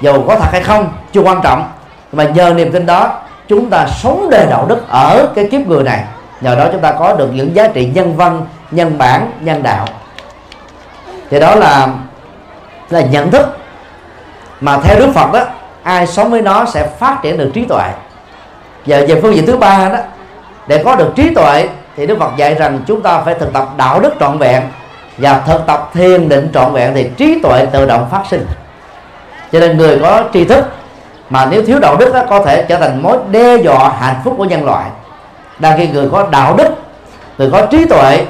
dù 0.00 0.24
có 0.28 0.36
thật 0.38 0.48
hay 0.52 0.62
không, 0.62 0.92
chưa 1.12 1.20
quan 1.20 1.40
trọng. 1.42 1.68
Mà 2.12 2.24
nhờ 2.24 2.54
niềm 2.56 2.72
tin 2.72 2.86
đó, 2.86 3.18
chúng 3.48 3.70
ta 3.70 3.86
sống 3.86 4.30
đời 4.30 4.46
đạo 4.50 4.66
đức 4.68 4.88
ở 4.88 5.28
cái 5.34 5.48
kiếp 5.50 5.66
người 5.66 5.82
này. 5.82 6.04
Nhờ 6.40 6.54
đó 6.54 6.66
chúng 6.72 6.80
ta 6.80 6.92
có 6.92 7.14
được 7.14 7.28
những 7.34 7.56
giá 7.56 7.68
trị 7.68 7.90
nhân 7.94 8.16
văn, 8.16 8.46
nhân 8.70 8.98
bản, 8.98 9.30
nhân 9.40 9.62
đạo. 9.62 9.86
Thì 11.30 11.40
đó 11.40 11.54
là 11.54 11.88
là 12.90 13.00
nhận 13.00 13.30
thức. 13.30 13.58
Mà 14.60 14.78
theo 14.82 14.98
Đức 14.98 15.12
Phật 15.14 15.32
đó 15.32 15.44
ai 15.82 16.06
sống 16.06 16.30
với 16.30 16.42
nó 16.42 16.64
sẽ 16.64 16.88
phát 16.98 17.18
triển 17.22 17.38
được 17.38 17.50
trí 17.54 17.64
tuệ 17.64 17.90
và 18.86 19.00
về 19.08 19.20
phương 19.22 19.34
diện 19.34 19.46
thứ 19.46 19.56
ba 19.56 19.88
đó 19.88 19.98
để 20.66 20.82
có 20.84 20.96
được 20.96 21.12
trí 21.16 21.34
tuệ 21.34 21.68
thì 21.96 22.06
Đức 22.06 22.18
Phật 22.18 22.30
dạy 22.36 22.54
rằng 22.54 22.80
chúng 22.86 23.02
ta 23.02 23.20
phải 23.20 23.34
thực 23.34 23.52
tập 23.52 23.68
đạo 23.76 24.00
đức 24.00 24.14
trọn 24.20 24.38
vẹn 24.38 24.62
và 25.18 25.42
thực 25.46 25.66
tập 25.66 25.90
thiền 25.94 26.28
định 26.28 26.50
trọn 26.54 26.72
vẹn 26.72 26.94
thì 26.94 27.10
trí 27.16 27.40
tuệ 27.42 27.66
tự 27.72 27.86
động 27.86 28.08
phát 28.10 28.22
sinh. 28.30 28.46
Cho 29.52 29.60
nên 29.60 29.78
người 29.78 29.98
có 29.98 30.22
tri 30.32 30.44
thức 30.44 30.64
mà 31.30 31.46
nếu 31.46 31.62
thiếu 31.62 31.78
đạo 31.78 31.96
đức 31.96 32.14
đó, 32.14 32.22
có 32.30 32.42
thể 32.44 32.64
trở 32.68 32.76
thành 32.76 33.02
mối 33.02 33.18
đe 33.30 33.56
dọa 33.56 33.88
hạnh 33.88 34.20
phúc 34.24 34.34
của 34.38 34.44
nhân 34.44 34.64
loại. 34.64 34.90
Đang 35.58 35.78
khi 35.78 35.88
người 35.88 36.08
có 36.12 36.28
đạo 36.30 36.56
đức 36.56 36.68
người 37.38 37.50
có 37.50 37.66
trí 37.66 37.84
tuệ 37.84 38.26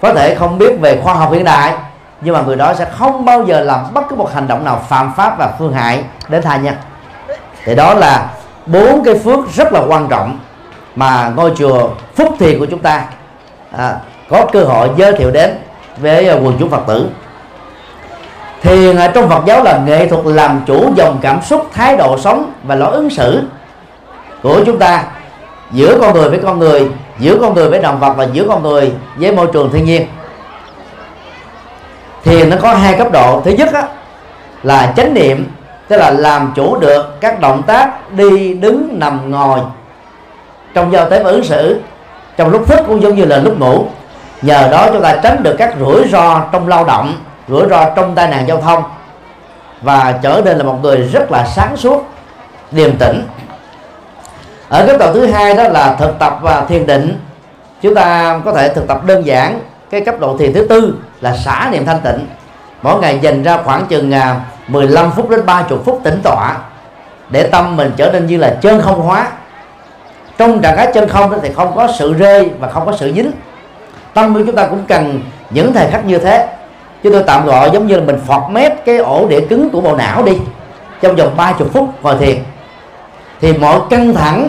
có 0.00 0.14
thể 0.14 0.34
không 0.34 0.58
biết 0.58 0.80
về 0.80 1.00
khoa 1.02 1.14
học 1.14 1.32
hiện 1.32 1.44
đại 1.44 1.72
nhưng 2.20 2.34
mà 2.34 2.42
người 2.42 2.56
đó 2.56 2.74
sẽ 2.74 2.84
không 2.84 3.24
bao 3.24 3.44
giờ 3.44 3.60
làm 3.60 3.94
bất 3.94 4.02
cứ 4.08 4.16
một 4.16 4.30
hành 4.34 4.48
động 4.48 4.64
nào 4.64 4.82
phạm 4.88 5.12
pháp 5.16 5.38
và 5.38 5.52
phương 5.58 5.72
hại 5.72 6.04
đến 6.28 6.42
tha 6.42 6.56
nhân. 6.56 6.74
Thì 7.64 7.74
đó 7.74 7.94
là 7.94 8.26
bốn 8.66 9.04
cái 9.04 9.14
phước 9.14 9.38
rất 9.54 9.72
là 9.72 9.80
quan 9.88 10.08
trọng 10.08 10.38
mà 10.96 11.32
ngôi 11.36 11.52
chùa 11.56 11.88
Phúc 12.14 12.34
Thiền 12.38 12.58
của 12.58 12.66
chúng 12.66 12.80
ta 12.80 13.04
à, 13.76 13.96
có 14.28 14.46
cơ 14.52 14.64
hội 14.64 14.88
giới 14.96 15.12
thiệu 15.12 15.30
đến 15.30 15.58
với 15.96 16.28
à, 16.28 16.34
quần 16.34 16.56
chúng 16.58 16.70
Phật 16.70 16.82
tử. 16.86 17.08
Thiền 18.62 18.96
ở 18.96 19.08
trong 19.08 19.28
Phật 19.28 19.42
giáo 19.46 19.62
là 19.62 19.80
nghệ 19.86 20.06
thuật 20.06 20.26
làm 20.26 20.60
chủ 20.66 20.92
dòng 20.94 21.18
cảm 21.22 21.42
xúc 21.42 21.66
thái 21.72 21.96
độ 21.96 22.18
sống 22.18 22.52
và 22.62 22.74
lối 22.74 22.92
ứng 22.92 23.10
xử 23.10 23.42
của 24.42 24.60
chúng 24.66 24.78
ta 24.78 25.04
giữa 25.72 25.98
con 26.00 26.14
người 26.14 26.30
với 26.30 26.38
con 26.42 26.58
người 26.58 26.88
giữa 27.18 27.38
con 27.40 27.54
người 27.54 27.68
với 27.68 27.82
động 27.82 28.00
vật 28.00 28.12
và 28.16 28.26
giữa 28.32 28.44
con 28.48 28.62
người 28.62 28.92
với 29.16 29.32
môi 29.32 29.46
trường 29.52 29.70
thiên 29.72 29.84
nhiên. 29.84 30.06
Thiền 32.24 32.50
nó 32.50 32.56
có 32.62 32.74
hai 32.74 32.94
cấp 32.98 33.12
độ. 33.12 33.40
Thứ 33.44 33.50
nhất 33.50 33.72
á, 33.72 33.82
là 34.62 34.92
chánh 34.96 35.14
niệm 35.14 35.46
tức 35.88 35.96
là 35.96 36.10
làm 36.10 36.52
chủ 36.56 36.76
được 36.76 37.20
các 37.20 37.40
động 37.40 37.62
tác 37.62 38.12
đi, 38.12 38.54
đứng, 38.54 38.98
nằm, 38.98 39.30
ngồi. 39.30 39.60
Trong 40.74 40.92
giao 40.92 41.10
tế 41.10 41.22
và 41.22 41.30
ứng 41.30 41.44
xử, 41.44 41.80
trong 42.36 42.50
lúc 42.50 42.66
thức 42.68 42.80
cũng 42.86 43.02
giống 43.02 43.14
như 43.14 43.24
là 43.24 43.36
lúc 43.38 43.58
ngủ. 43.58 43.84
Nhờ 44.42 44.68
đó 44.70 44.88
chúng 44.92 45.02
ta 45.02 45.16
tránh 45.22 45.42
được 45.42 45.54
các 45.58 45.74
rủi 45.80 46.08
ro 46.08 46.42
trong 46.52 46.68
lao 46.68 46.84
động, 46.84 47.14
rủi 47.48 47.68
ro 47.70 47.90
trong 47.90 48.14
tai 48.14 48.28
nạn 48.28 48.48
giao 48.48 48.60
thông. 48.60 48.82
Và 49.82 50.14
trở 50.22 50.42
nên 50.44 50.56
là 50.56 50.64
một 50.64 50.78
người 50.82 50.96
rất 50.96 51.32
là 51.32 51.46
sáng 51.46 51.76
suốt, 51.76 52.06
điềm 52.70 52.96
tĩnh. 52.96 53.22
Ở 54.68 54.86
cấp 54.86 54.96
độ 55.00 55.12
thứ 55.14 55.26
hai 55.26 55.54
đó 55.54 55.68
là 55.68 55.94
thực 55.98 56.18
tập 56.18 56.38
và 56.42 56.64
thiền 56.64 56.86
định. 56.86 57.20
Chúng 57.82 57.94
ta 57.94 58.40
có 58.44 58.52
thể 58.52 58.68
thực 58.74 58.88
tập 58.88 59.04
đơn 59.06 59.26
giản 59.26 59.60
cái 59.90 60.00
cấp 60.00 60.14
độ 60.20 60.36
thiền 60.38 60.52
thứ 60.52 60.66
tư 60.68 60.94
là 61.20 61.36
xả 61.36 61.68
niệm 61.72 61.86
thanh 61.86 62.00
tịnh 62.00 62.26
mỗi 62.86 63.00
ngày 63.00 63.18
dành 63.22 63.42
ra 63.42 63.58
khoảng 63.64 63.86
chừng 63.86 64.14
à, 64.14 64.40
15 64.68 65.10
phút 65.10 65.30
đến 65.30 65.46
30 65.46 65.78
phút 65.84 66.00
tĩnh 66.04 66.20
tọa 66.22 66.56
để 67.30 67.42
tâm 67.42 67.76
mình 67.76 67.92
trở 67.96 68.12
nên 68.12 68.26
như 68.26 68.36
là 68.36 68.56
chân 68.60 68.80
không 68.82 69.00
hóa. 69.00 69.28
Trong 70.38 70.62
trạng 70.62 70.76
thái 70.76 70.90
chân 70.94 71.08
không 71.08 71.38
thì 71.42 71.52
không 71.52 71.76
có 71.76 71.88
sự 71.98 72.14
rơi 72.14 72.50
và 72.58 72.68
không 72.68 72.86
có 72.86 72.96
sự 72.96 73.12
dính. 73.12 73.30
Tâm 74.14 74.34
của 74.34 74.40
chúng 74.46 74.56
ta 74.56 74.66
cũng 74.66 74.84
cần 74.88 75.20
những 75.50 75.72
thời 75.72 75.90
khắc 75.90 76.04
như 76.04 76.18
thế. 76.18 76.48
Chứ 77.02 77.10
tôi 77.12 77.22
tạm 77.26 77.46
gọi 77.46 77.70
giống 77.72 77.86
như 77.86 77.96
là 77.96 78.02
mình 78.04 78.20
phọt 78.26 78.42
mép 78.50 78.84
cái 78.84 78.96
ổ 78.96 79.26
đĩa 79.28 79.40
cứng 79.40 79.70
của 79.70 79.80
bộ 79.80 79.96
não 79.96 80.22
đi. 80.22 80.38
Trong 81.00 81.16
vòng 81.16 81.36
30 81.36 81.68
phút 81.72 81.88
ngồi 82.02 82.16
thiền. 82.18 82.36
Thì 83.40 83.52
mọi 83.52 83.80
căng 83.90 84.14
thẳng, 84.14 84.48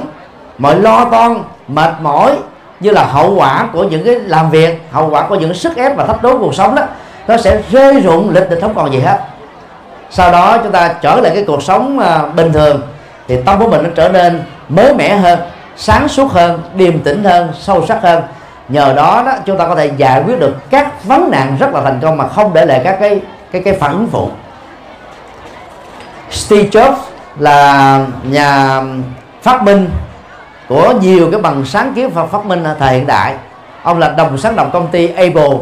mọi 0.57 0.79
lo 0.79 1.05
toan, 1.05 1.43
mệt 1.67 1.93
mỏi 2.01 2.37
như 2.79 2.91
là 2.91 3.03
hậu 3.03 3.35
quả 3.35 3.67
của 3.73 3.83
những 3.83 4.05
cái 4.05 4.15
làm 4.15 4.49
việc, 4.49 4.81
hậu 4.91 5.09
quả 5.09 5.27
của 5.27 5.35
những 5.35 5.53
sức 5.53 5.75
ép 5.75 5.95
và 5.97 6.05
thách 6.05 6.23
đố 6.23 6.37
cuộc 6.37 6.55
sống 6.55 6.75
đó 6.75 6.83
nó 7.27 7.37
sẽ 7.37 7.61
rơi 7.71 7.99
rụng 8.01 8.29
lịch 8.29 8.49
định 8.49 8.61
không 8.61 8.75
còn 8.75 8.93
gì 8.93 8.99
hết. 8.99 9.19
Sau 10.09 10.31
đó 10.31 10.57
chúng 10.63 10.71
ta 10.71 10.93
trở 11.01 11.15
lại 11.15 11.31
cái 11.35 11.43
cuộc 11.47 11.63
sống 11.63 11.99
à, 11.99 12.25
bình 12.35 12.53
thường, 12.53 12.81
thì 13.27 13.41
tâm 13.41 13.59
của 13.59 13.67
mình 13.67 13.83
nó 13.83 13.89
trở 13.95 14.09
nên 14.09 14.43
mới 14.69 14.93
mẻ 14.93 15.15
hơn, 15.15 15.39
sáng 15.77 16.07
suốt 16.07 16.31
hơn, 16.31 16.61
điềm 16.73 16.99
tĩnh 16.99 17.23
hơn, 17.23 17.49
sâu 17.59 17.85
sắc 17.85 18.01
hơn. 18.01 18.23
Nhờ 18.69 18.93
đó 18.93 19.23
đó, 19.25 19.33
chúng 19.45 19.57
ta 19.57 19.67
có 19.67 19.75
thể 19.75 19.91
giải 19.97 20.23
quyết 20.23 20.39
được 20.39 20.55
các 20.69 21.03
vấn 21.03 21.31
nạn 21.31 21.57
rất 21.59 21.73
là 21.73 21.81
thành 21.81 21.99
công 22.01 22.17
mà 22.17 22.27
không 22.27 22.53
để 22.53 22.65
lại 22.65 22.81
các 22.83 22.97
cái 22.99 23.21
cái 23.51 23.61
cái 23.65 23.73
phản 23.73 23.91
ứng 23.91 24.07
phụ. 24.11 24.29
Steve 26.31 26.69
Jobs 26.69 26.95
là 27.39 27.99
nhà 28.23 28.81
phát 29.41 29.63
minh 29.63 29.89
của 30.69 30.93
nhiều 31.01 31.31
cái 31.31 31.41
bằng 31.41 31.65
sáng 31.65 31.93
kiến 31.93 32.09
và 32.09 32.25
phát 32.25 32.45
minh 32.45 32.63
thời 32.79 32.93
hiện 32.93 33.07
đại. 33.07 33.33
Ông 33.83 33.99
là 33.99 34.09
đồng 34.09 34.37
sáng 34.37 34.55
lập 34.55 34.67
công 34.73 34.87
ty 34.87 35.07
Apple 35.07 35.57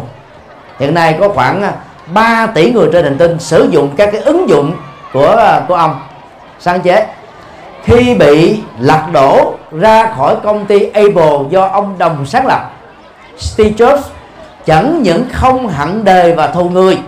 hiện 0.79 0.93
nay 0.93 1.17
có 1.19 1.29
khoảng 1.29 1.63
à, 1.63 1.73
3 2.13 2.47
tỷ 2.47 2.71
người 2.71 2.89
trên 2.93 3.03
hành 3.03 3.17
tinh 3.17 3.39
sử 3.39 3.67
dụng 3.71 3.89
các 3.97 4.09
cái 4.11 4.21
ứng 4.21 4.49
dụng 4.49 4.73
của 5.13 5.35
à, 5.37 5.61
của 5.67 5.73
ông. 5.73 5.99
Sáng 6.59 6.81
chế. 6.81 7.07
Khi 7.83 8.15
bị 8.15 8.59
lật 8.79 9.01
đổ 9.11 9.53
ra 9.71 10.13
khỏi 10.17 10.35
công 10.43 10.65
ty 10.65 10.89
Apple 10.89 11.37
do 11.49 11.67
ông 11.67 11.97
đồng 11.97 12.25
sáng 12.25 12.47
lập, 12.47 12.71
Steve 13.37 13.69
Jobs 13.69 14.01
chẳng 14.65 15.01
những 15.03 15.25
không 15.33 15.67
hận 15.67 16.03
đời 16.03 16.33
và 16.33 16.47
thù 16.47 16.69
người, 16.69 16.99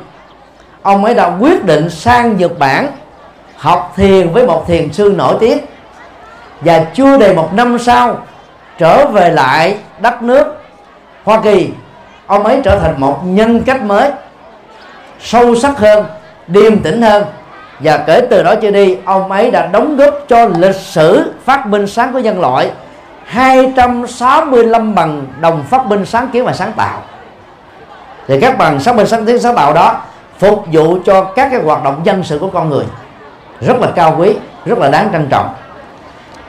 ông 0.82 1.05
ấy 1.05 1.13
đã 1.13 1.38
quyết 1.39 1.65
định 1.65 1.89
sang 1.89 2.38
Nhật 2.38 2.59
Bản 2.59 2.88
học 3.57 3.93
thiền 3.95 4.34
với 4.34 4.47
một 4.47 4.68
thiền 4.68 4.93
sư 4.93 5.13
nổi 5.18 5.36
tiếng 5.39 5.57
và 6.61 6.86
chưa 6.93 7.18
đầy 7.18 7.34
một 7.34 7.53
năm 7.53 7.80
sau 7.80 8.18
trở 8.78 9.07
về 9.07 9.30
lại 9.30 9.78
đất 9.99 10.24
nước 10.24 10.45
Hoa 11.24 11.41
Kỳ 11.41 11.70
ông 12.28 12.43
ấy 12.43 12.61
trở 12.63 12.80
thành 12.80 12.93
một 12.97 13.19
nhân 13.25 13.63
cách 13.63 13.82
mới, 13.82 14.11
sâu 15.19 15.55
sắc 15.55 15.78
hơn, 15.78 16.05
điềm 16.47 16.80
tĩnh 16.80 17.01
hơn. 17.01 17.23
Và 17.80 17.97
kể 17.97 18.21
từ 18.30 18.43
đó 18.43 18.55
trở 18.61 18.71
đi, 18.71 18.97
ông 19.05 19.32
ấy 19.32 19.51
đã 19.51 19.67
đóng 19.67 19.97
góp 19.97 20.13
cho 20.28 20.45
lịch 20.45 20.75
sử 20.75 21.34
phát 21.45 21.67
minh 21.67 21.88
sáng 21.88 22.13
của 22.13 22.19
nhân 22.19 22.41
loại 22.41 22.71
265 23.25 24.95
bằng 24.95 25.25
đồng 25.39 25.63
phát 25.63 25.86
minh 25.86 26.05
sáng 26.05 26.28
kiến 26.28 26.45
và 26.45 26.53
sáng 26.53 26.71
tạo. 26.71 27.01
Thì 28.28 28.39
các 28.39 28.57
bằng 28.57 28.80
sáng 28.80 28.95
minh 28.95 29.07
sáng 29.07 29.25
kiến, 29.25 29.39
sáng 29.39 29.55
tạo 29.55 29.73
đó 29.73 30.01
phục 30.38 30.65
vụ 30.71 30.97
cho 31.05 31.23
các 31.23 31.49
cái 31.51 31.61
hoạt 31.61 31.84
động 31.84 32.01
dân 32.03 32.23
sự 32.23 32.39
của 32.39 32.49
con 32.53 32.69
người. 32.69 32.86
Rất 33.61 33.80
là 33.82 33.88
cao 33.95 34.15
quý, 34.19 34.36
rất 34.65 34.78
là 34.78 34.89
đáng 34.89 35.09
trân 35.11 35.28
trọng. 35.30 35.49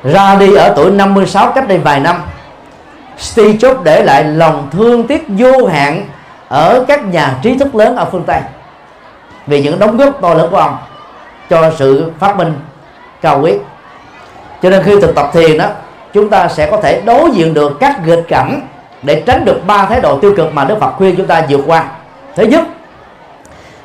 Ra 0.04 0.36
đi 0.40 0.54
ở 0.54 0.72
tuổi 0.76 0.90
56 0.90 1.52
cách 1.52 1.68
đây 1.68 1.78
vài 1.78 2.00
năm 2.00 2.22
Steve 3.18 3.52
Jobs 3.52 3.82
để 3.82 4.02
lại 4.04 4.24
lòng 4.24 4.68
thương 4.72 5.06
tiếc 5.06 5.26
vô 5.28 5.66
hạn 5.66 6.08
ở 6.48 6.84
các 6.88 7.04
nhà 7.04 7.38
trí 7.42 7.58
thức 7.58 7.74
lớn 7.74 7.96
ở 7.96 8.04
phương 8.12 8.24
Tây. 8.26 8.40
Vì 9.46 9.62
những 9.62 9.78
đóng 9.78 9.96
góp 9.96 10.20
to 10.20 10.34
lớn 10.34 10.48
của 10.50 10.56
ông 10.56 10.76
cho 11.50 11.70
sự 11.78 12.12
phát 12.18 12.36
minh 12.36 12.54
cao 13.20 13.40
quý. 13.42 13.52
Cho 14.62 14.70
nên 14.70 14.82
khi 14.82 15.00
thực 15.00 15.14
tập 15.14 15.30
thiền 15.32 15.58
đó, 15.58 15.66
chúng 16.12 16.30
ta 16.30 16.48
sẽ 16.48 16.70
có 16.70 16.80
thể 16.80 17.00
đối 17.00 17.30
diện 17.30 17.54
được 17.54 17.72
các 17.80 18.06
nghịch 18.06 18.24
cảnh 18.28 18.60
để 19.02 19.22
tránh 19.26 19.44
được 19.44 19.60
ba 19.66 19.86
thái 19.86 20.00
độ 20.00 20.18
tiêu 20.18 20.34
cực 20.36 20.54
mà 20.54 20.64
Đức 20.64 20.80
Phật 20.80 20.92
khuyên 20.96 21.16
chúng 21.16 21.26
ta 21.26 21.42
vượt 21.48 21.60
qua. 21.66 21.84
Thứ 22.36 22.44
nhất, 22.44 22.64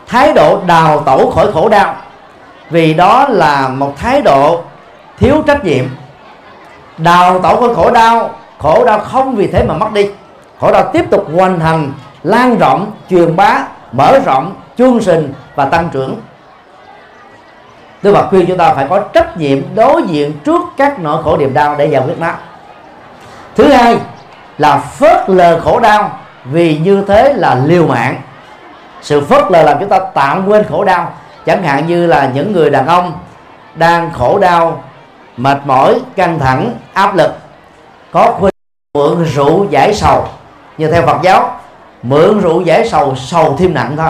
thái 0.07 0.33
độ 0.33 0.59
đào 0.65 0.99
tẩu 0.99 1.31
khỏi 1.31 1.51
khổ 1.51 1.69
đau. 1.69 1.95
Vì 2.69 2.93
đó 2.93 3.27
là 3.29 3.67
một 3.67 3.93
thái 3.97 4.21
độ 4.21 4.61
thiếu 5.19 5.43
trách 5.47 5.65
nhiệm. 5.65 5.85
Đào 6.97 7.39
tẩu 7.39 7.59
khỏi 7.59 7.75
khổ 7.75 7.91
đau 7.91 8.29
khổ 8.63 8.85
đau 8.85 8.99
không 8.99 9.35
vì 9.35 9.47
thế 9.47 9.63
mà 9.63 9.73
mất 9.73 9.93
đi. 9.93 10.09
Khổ 10.59 10.71
đau 10.71 10.89
tiếp 10.93 11.05
tục 11.11 11.27
hoàn 11.35 11.59
thành 11.59 11.91
lan 12.23 12.57
rộng, 12.57 12.91
truyền 13.09 13.35
bá, 13.35 13.59
mở 13.91 14.19
rộng, 14.25 14.55
chương 14.77 14.99
trình 14.99 15.33
và 15.55 15.65
tăng 15.65 15.89
trưởng. 15.93 16.15
Đức 18.01 18.13
Phật 18.13 18.27
khuyên, 18.29 18.45
chúng 18.47 18.57
ta 18.57 18.73
phải 18.73 18.87
có 18.89 18.99
trách 18.99 19.37
nhiệm 19.37 19.75
đối 19.75 20.03
diện 20.03 20.33
trước 20.45 20.61
các 20.77 20.99
nỗi 20.99 21.23
khổ 21.23 21.37
niềm 21.37 21.53
đau 21.53 21.75
để 21.75 21.85
giải 21.85 22.01
quyết 22.05 22.19
nó. 22.19 22.31
Thứ 23.55 23.67
hai 23.71 23.97
là 24.57 24.77
phớt 24.77 25.29
lờ 25.29 25.59
khổ 25.59 25.79
đau, 25.79 26.19
vì 26.45 26.77
như 26.77 27.03
thế 27.07 27.33
là 27.33 27.55
liều 27.65 27.87
mạng. 27.87 28.21
Sự 29.01 29.21
phớt 29.21 29.51
lờ 29.51 29.63
làm 29.63 29.79
chúng 29.79 29.89
ta 29.89 29.99
tạm 30.13 30.47
quên 30.47 30.63
khổ 30.69 30.83
đau. 30.83 31.11
Chẳng 31.45 31.63
hạn 31.63 31.87
như 31.87 32.07
là 32.07 32.31
những 32.33 32.53
người 32.53 32.69
đàn 32.69 32.87
ông 32.87 33.13
đang 33.75 34.11
khổ 34.11 34.39
đau, 34.39 34.83
mệt 35.37 35.57
mỏi, 35.65 35.99
căng 36.15 36.39
thẳng, 36.39 36.73
áp 36.93 37.15
lực, 37.15 37.31
có 38.11 38.35
khuyên 38.39 38.52
mượn 38.97 39.25
rượu 39.35 39.65
giải 39.69 39.93
sầu. 39.93 40.25
Như 40.77 40.91
theo 40.91 41.01
Phật 41.01 41.17
giáo 41.21 41.59
mượn 42.03 42.41
rượu 42.41 42.61
giải 42.61 42.89
sầu 42.89 43.15
sầu 43.15 43.55
thêm 43.59 43.73
nặng 43.73 43.93
thôi. 43.97 44.09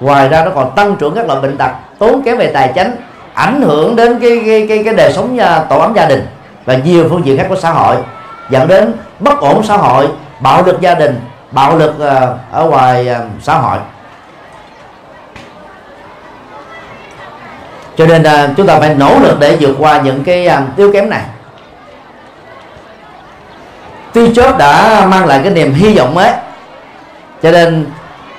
Ngoài 0.00 0.28
ra 0.28 0.44
nó 0.44 0.50
còn 0.54 0.74
tăng 0.76 0.96
trưởng 0.96 1.14
các 1.14 1.26
loại 1.26 1.40
bệnh 1.40 1.56
tật 1.56 1.70
tốn 1.98 2.22
kém 2.22 2.36
về 2.36 2.50
tài 2.54 2.72
chính 2.74 2.96
ảnh 3.34 3.62
hưởng 3.62 3.96
đến 3.96 4.20
cái 4.20 4.42
cái 4.46 4.66
cái, 4.68 4.84
cái 4.84 4.94
đời 4.94 5.12
sống 5.12 5.36
nhà, 5.36 5.60
tổ 5.60 5.78
ấm 5.78 5.92
gia 5.96 6.06
đình 6.06 6.26
và 6.64 6.74
nhiều 6.74 7.06
phương 7.10 7.26
diện 7.26 7.38
khác 7.38 7.46
của 7.48 7.56
xã 7.56 7.70
hội 7.70 7.96
dẫn 8.50 8.68
đến 8.68 8.94
bất 9.20 9.40
ổn 9.40 9.62
xã 9.64 9.76
hội 9.76 10.08
bạo 10.40 10.62
lực 10.62 10.80
gia 10.80 10.94
đình 10.94 11.20
bạo 11.50 11.76
lực 11.76 12.00
à, 12.00 12.28
ở 12.52 12.64
ngoài 12.64 13.08
à, 13.08 13.20
xã 13.42 13.54
hội. 13.54 13.78
Cho 17.96 18.06
nên 18.06 18.22
à, 18.22 18.48
chúng 18.56 18.66
ta 18.66 18.78
phải 18.78 18.94
nỗ 18.94 19.18
lực 19.18 19.40
để 19.40 19.56
vượt 19.60 19.76
qua 19.78 20.00
những 20.00 20.24
cái 20.24 20.48
yếu 20.76 20.92
kém 20.92 21.10
này. 21.10 21.22
Steve 24.14 24.32
Jobs 24.32 24.56
đã 24.56 25.06
mang 25.10 25.26
lại 25.26 25.40
cái 25.42 25.52
niềm 25.52 25.74
hy 25.74 25.98
vọng 25.98 26.14
mới. 26.14 26.30
Cho 27.42 27.50
nên 27.50 27.86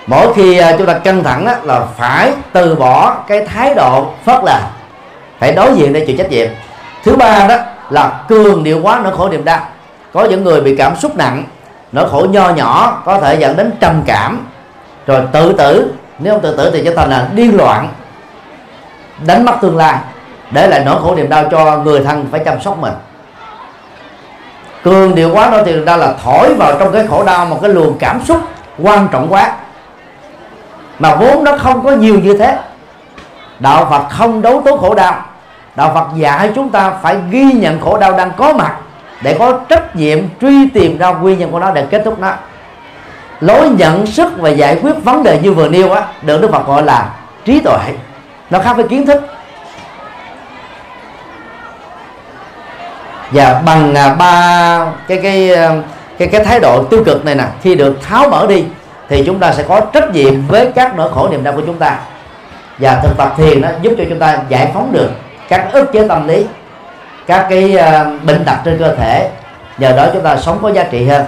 mỗi 0.07 0.33
khi 0.33 0.57
à, 0.57 0.75
chúng 0.77 0.87
ta 0.87 0.93
căng 0.93 1.23
thẳng 1.23 1.45
á, 1.45 1.55
là 1.63 1.81
phải 1.97 2.33
từ 2.53 2.75
bỏ 2.75 3.15
cái 3.27 3.47
thái 3.47 3.75
độ 3.75 4.05
phớt 4.25 4.43
lờ 4.43 4.59
phải 5.39 5.51
đối 5.51 5.75
diện 5.75 5.93
để 5.93 6.05
chịu 6.07 6.17
trách 6.17 6.29
nhiệm. 6.29 6.47
Thứ 7.03 7.15
ba 7.15 7.47
đó 7.47 7.55
là 7.89 8.19
cường 8.27 8.63
điệu 8.63 8.79
quá 8.83 9.01
nỗi 9.03 9.17
khổ 9.17 9.29
niềm 9.29 9.45
đau. 9.45 9.59
Có 10.13 10.23
những 10.23 10.43
người 10.43 10.61
bị 10.61 10.75
cảm 10.75 10.95
xúc 10.95 11.15
nặng 11.15 11.43
nỗi 11.91 12.09
khổ 12.09 12.25
nho 12.29 12.49
nhỏ 12.49 13.01
có 13.05 13.19
thể 13.19 13.35
dẫn 13.35 13.57
đến 13.57 13.71
trầm 13.79 14.03
cảm. 14.05 14.47
Rồi 15.07 15.21
tự 15.31 15.53
tử 15.53 15.93
nếu 16.19 16.33
không 16.33 16.41
tự 16.41 16.57
tử 16.57 16.71
thì 16.73 16.81
trở 16.85 16.95
thành 16.95 17.09
là 17.09 17.27
điên 17.33 17.57
loạn 17.57 17.89
đánh 19.25 19.45
mất 19.45 19.55
tương 19.61 19.77
lai. 19.77 19.97
Để 20.51 20.67
lại 20.67 20.81
nỗi 20.85 21.01
khổ 21.01 21.15
niềm 21.15 21.29
đau 21.29 21.43
cho 21.51 21.77
người 21.77 22.03
thân 22.03 22.27
phải 22.31 22.41
chăm 22.45 22.61
sóc 22.61 22.77
mình 22.77 22.93
cường 24.85 25.15
điệu 25.15 25.29
quá 25.33 25.49
đó 25.49 25.57
thì 25.65 25.73
ra 25.85 25.97
là 25.97 26.13
thổi 26.23 26.53
vào 26.53 26.73
trong 26.79 26.91
cái 26.91 27.07
khổ 27.07 27.23
đau 27.23 27.45
một 27.45 27.59
cái 27.61 27.71
luồng 27.71 27.97
cảm 27.99 28.21
xúc 28.25 28.41
quan 28.79 29.07
trọng 29.11 29.27
quá. 29.29 29.51
Mà 30.99 31.15
vốn 31.15 31.43
nó 31.43 31.57
không 31.57 31.83
có 31.83 31.91
nhiều 31.91 32.19
như 32.19 32.37
thế. 32.37 32.57
Đạo 33.59 33.87
phật 33.89 34.09
không 34.09 34.41
đấu 34.41 34.61
tố 34.65 34.77
khổ 34.77 34.95
đau. 34.95 35.15
Đạo 35.75 35.91
phật 35.93 36.07
dạy 36.15 36.51
chúng 36.55 36.69
ta 36.69 36.91
phải 37.01 37.17
ghi 37.29 37.43
nhận 37.43 37.81
khổ 37.81 37.97
đau 37.97 38.17
đang 38.17 38.31
có 38.37 38.53
mặt 38.53 38.75
để 39.21 39.35
có 39.39 39.59
trách 39.69 39.95
nhiệm 39.95 40.19
truy 40.41 40.69
tìm 40.69 40.97
ra 40.97 41.11
nguyên 41.11 41.39
nhân 41.39 41.51
của 41.51 41.59
nó 41.59 41.71
để 41.71 41.85
kết 41.89 42.01
thúc 42.05 42.19
nó. 42.19 42.31
Lối 43.39 43.69
nhận 43.69 44.05
sức 44.05 44.33
và 44.37 44.49
giải 44.49 44.79
quyết 44.81 45.03
vấn 45.03 45.23
đề 45.23 45.39
như 45.43 45.53
vừa 45.53 45.69
nêu 45.69 45.91
á, 45.91 46.01
được 46.21 46.41
đức 46.41 46.51
phật 46.51 46.67
gọi 46.67 46.83
là 46.83 47.09
trí 47.45 47.59
tuệ. 47.59 47.79
Nó 48.49 48.59
khác 48.59 48.73
với 48.73 48.87
kiến 48.87 49.05
thức. 49.05 49.23
Và 53.31 53.61
bằng 53.65 53.95
à, 53.95 54.15
ba 54.15 54.85
cái 55.07 55.19
cái 55.23 55.49
ờ, 55.49 55.81
cái 56.17 56.27
cái 56.27 56.45
thái 56.45 56.59
độ 56.59 56.83
tiêu 56.83 57.03
cực 57.05 57.25
này 57.25 57.35
nè 57.35 57.43
khi 57.61 57.75
được 57.75 58.01
tháo 58.01 58.29
mở 58.29 58.45
đi 58.49 58.63
thì 59.09 59.23
chúng 59.25 59.39
ta 59.39 59.53
sẽ 59.53 59.63
có 59.63 59.81
trách 59.93 60.11
nhiệm 60.11 60.47
với 60.47 60.71
các 60.75 60.95
nỗi 60.95 61.11
khổ 61.13 61.27
niềm 61.31 61.43
đau 61.43 61.53
của 61.53 61.61
chúng 61.65 61.77
ta. 61.77 61.99
Và 62.77 62.99
thực 63.03 63.17
tập 63.17 63.33
thiền 63.37 63.61
nó 63.61 63.69
giúp 63.81 63.93
cho 63.97 64.03
chúng 64.09 64.19
ta 64.19 64.37
giải 64.49 64.71
phóng 64.73 64.91
được 64.91 65.09
các 65.49 65.67
ức 65.71 65.93
chế 65.93 66.07
tâm 66.07 66.27
lý 66.27 66.45
các 67.27 67.45
cái 67.49 67.77
uh, 67.77 68.23
bệnh 68.23 68.45
tật 68.45 68.55
trên 68.65 68.77
cơ 68.79 68.95
thể. 68.95 69.29
Nhờ 69.77 69.91
đó 69.97 70.07
chúng 70.13 70.23
ta 70.23 70.37
sống 70.37 70.59
có 70.61 70.71
giá 70.71 70.83
trị 70.83 71.05
hơn. 71.07 71.25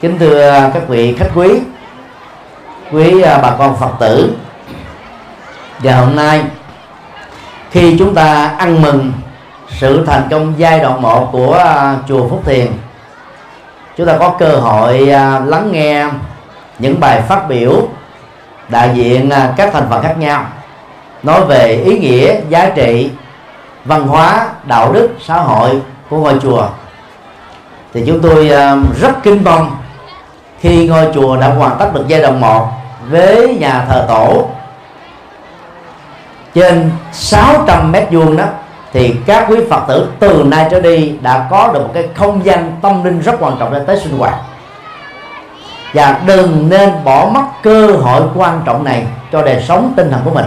Kính 0.00 0.18
thưa 0.18 0.70
các 0.74 0.88
vị 0.88 1.16
khách 1.18 1.28
quý 1.34 1.48
quý 2.92 3.14
uh, 3.14 3.42
bà 3.42 3.50
con 3.58 3.76
phật 3.76 3.90
tử 4.00 4.36
và 5.78 5.96
hôm 5.96 6.16
nay 6.16 6.42
khi 7.70 7.96
chúng 7.98 8.14
ta 8.14 8.54
ăn 8.58 8.82
mừng 8.82 9.12
sự 9.68 10.06
thành 10.06 10.22
công 10.30 10.54
giai 10.56 10.80
đoạn 10.80 11.02
1 11.02 11.28
của 11.32 11.54
à, 11.54 11.96
chùa 12.08 12.28
Phúc 12.28 12.42
Thiền. 12.44 12.66
Chúng 13.96 14.06
ta 14.06 14.16
có 14.18 14.28
cơ 14.38 14.56
hội 14.56 15.10
à, 15.10 15.40
lắng 15.44 15.68
nghe 15.72 16.06
những 16.78 17.00
bài 17.00 17.22
phát 17.28 17.48
biểu 17.48 17.88
đại 18.68 18.90
diện 18.94 19.30
à, 19.30 19.52
các 19.56 19.70
thành 19.72 19.86
phần 19.90 20.02
khác 20.02 20.14
nhau, 20.18 20.46
nói 21.22 21.44
về 21.44 21.82
ý 21.84 21.98
nghĩa, 21.98 22.40
giá 22.48 22.70
trị, 22.74 23.10
văn 23.84 24.06
hóa, 24.06 24.48
đạo 24.64 24.92
đức, 24.92 25.08
xã 25.20 25.34
hội 25.34 25.80
của 26.10 26.16
ngôi 26.16 26.38
chùa. 26.42 26.68
Thì 27.94 28.04
chúng 28.06 28.20
tôi 28.20 28.48
rất 29.00 29.12
kinh 29.22 29.44
mong 29.44 29.76
khi 30.60 30.88
ngôi 30.88 31.08
chùa 31.14 31.36
đã 31.36 31.48
hoàn 31.48 31.76
tất 31.78 31.94
được 31.94 32.04
giai 32.08 32.22
đoạn 32.22 32.40
1 32.40 32.68
với 33.10 33.56
nhà 33.60 33.84
thờ 33.88 34.04
tổ 34.08 34.48
trên 36.54 36.90
600 37.12 37.92
mét 37.92 38.08
vuông 38.10 38.36
đó 38.36 38.44
thì 38.94 39.14
các 39.26 39.46
quý 39.48 39.56
phật 39.70 39.80
tử 39.88 40.08
từ 40.18 40.44
nay 40.46 40.68
trở 40.70 40.80
đi 40.80 41.14
đã 41.20 41.46
có 41.50 41.70
được 41.72 41.80
một 41.80 41.90
cái 41.94 42.08
không 42.14 42.44
gian 42.44 42.72
tâm 42.82 43.04
linh 43.04 43.20
rất 43.20 43.34
quan 43.40 43.56
trọng 43.58 43.72
để 43.72 43.80
tới 43.86 44.00
sinh 44.00 44.18
hoạt. 44.18 44.34
Và 45.94 46.20
đừng 46.26 46.68
nên 46.68 46.90
bỏ 47.04 47.30
mất 47.34 47.42
cơ 47.62 47.86
hội 47.86 48.22
quan 48.34 48.62
trọng 48.64 48.84
này 48.84 49.06
cho 49.32 49.42
đời 49.42 49.64
sống 49.68 49.92
tinh 49.96 50.10
thần 50.10 50.20
của 50.24 50.30
mình. 50.30 50.46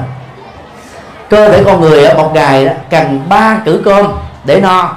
Cơ 1.30 1.50
thể 1.50 1.64
con 1.64 1.82
người 1.82 2.06
ở 2.06 2.18
một 2.18 2.32
ngày 2.34 2.76
cần 2.89 3.22
ba 3.30 3.58
cử 3.66 3.82
cơm 3.86 4.08
để 4.43 4.62
no, 4.62 4.93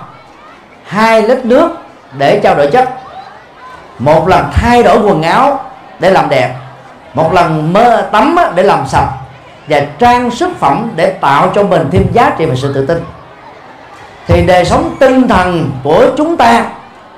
hai 0.85 1.23
lít 1.23 1.45
nước 1.45 1.71
để 2.19 2.41
trao 2.43 2.55
đổi 2.55 2.67
chất, 2.67 2.89
một 3.99 4.29
lần 4.29 4.45
thay 4.53 4.83
đổi 4.83 4.99
quần 4.99 5.23
áo 5.23 5.61
để 5.99 6.11
làm 6.11 6.29
đẹp, 6.29 6.55
một 7.15 7.33
lần 7.33 7.73
mơ 7.73 8.09
tắm 8.13 8.37
để 8.55 8.63
làm 8.63 8.87
sạch, 8.87 9.09
và 9.69 9.81
trang 9.99 10.31
sức 10.31 10.51
phẩm 10.59 10.91
để 10.97 11.11
tạo 11.11 11.51
cho 11.55 11.63
mình 11.63 11.89
thêm 11.93 12.07
giá 12.13 12.33
trị 12.39 12.47
và 12.47 12.55
sự 12.55 12.75
tự 12.75 12.87
tin 12.87 13.05
thì 14.27 14.47
đời 14.47 14.64
sống 14.64 14.97
tinh 15.01 15.29
thần 15.29 15.71
của 15.85 16.07
chúng 16.16 16.37
ta 16.37 16.64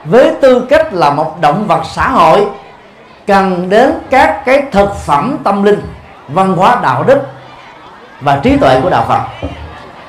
với 0.05 0.33
tư 0.41 0.67
cách 0.71 0.93
là 0.93 1.11
một 1.11 1.41
động 1.41 1.67
vật 1.67 1.83
xã 1.93 2.09
hội 2.09 2.47
cần 3.27 3.69
đến 3.71 3.93
các 4.11 4.45
cái 4.45 4.63
thực 4.73 4.97
phẩm 4.97 5.37
tâm 5.45 5.63
linh, 5.63 5.81
văn 6.29 6.57
hóa, 6.57 6.77
đạo 6.83 7.03
đức 7.03 7.19
và 8.21 8.39
trí 8.43 8.57
tuệ 8.57 8.81
của 8.81 8.91
đạo 8.91 9.05
Phật. 9.09 9.49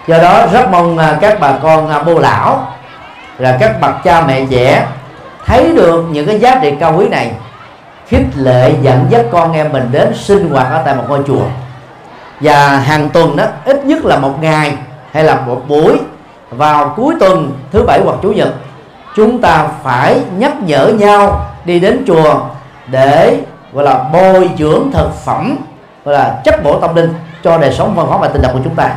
Do 0.08 0.18
đó 0.18 0.48
rất 0.52 0.70
mong 0.72 0.98
à, 0.98 1.18
các 1.22 1.38
bà 1.40 1.52
con 1.64 1.90
à, 1.90 2.00
bô 2.04 2.20
lão 2.20 2.74
là 3.38 3.58
các 3.60 3.82
bậc 3.82 4.04
cha 4.04 4.22
mẹ 4.22 4.46
trẻ 4.50 4.88
thấy 5.46 5.72
được 5.76 6.06
những 6.12 6.28
cái 6.28 6.40
giá 6.40 6.60
trị 6.62 6.74
cao 6.80 6.94
quý 6.98 7.08
này, 7.10 7.32
khích 8.08 8.26
lệ 8.36 8.72
dẫn 8.82 9.06
dắt 9.10 9.26
con 9.32 9.54
em 9.54 9.72
mình 9.72 9.90
đến 9.92 10.14
sinh 10.16 10.50
hoạt 10.50 10.68
ở 10.72 10.82
tại 10.86 10.96
một 10.96 11.04
ngôi 11.08 11.20
chùa. 11.28 11.46
Và 12.40 12.68
hàng 12.68 13.10
tuần 13.10 13.36
đó, 13.36 13.44
ít 13.66 13.86
nhất 13.86 14.06
là 14.06 14.18
một 14.18 14.42
ngày 14.42 14.74
hay 15.12 15.24
là 15.24 15.36
một 15.36 15.62
buổi 15.68 16.00
vào 16.58 16.94
cuối 16.96 17.16
tuần 17.20 17.52
thứ 17.72 17.84
bảy 17.88 18.02
hoặc 18.06 18.16
chủ 18.22 18.32
nhật, 18.32 18.50
chúng 19.16 19.42
ta 19.42 19.68
phải 19.84 20.20
nhắc 20.38 20.54
nhở 20.64 20.88
nhau 20.88 21.46
đi 21.66 21.80
đến 21.80 22.04
chùa 22.08 22.40
để, 22.88 23.38
gọi 23.74 23.84
là, 23.84 24.04
bồi 24.14 24.50
dưỡng 24.58 24.92
thực 24.94 25.16
phẩm, 25.26 25.58
gọi 26.06 26.16
là, 26.16 26.42
chất 26.44 26.64
bổ 26.64 26.80
tâm 26.80 26.96
linh 26.96 27.14
cho 27.44 27.58
đời 27.58 27.74
sống 27.74 27.96
văn 27.96 28.08
hóa 28.08 28.18
và 28.18 28.28
tinh 28.28 28.42
thần 28.42 28.54
của 28.54 28.62
chúng 28.64 28.76
ta. 28.76 28.90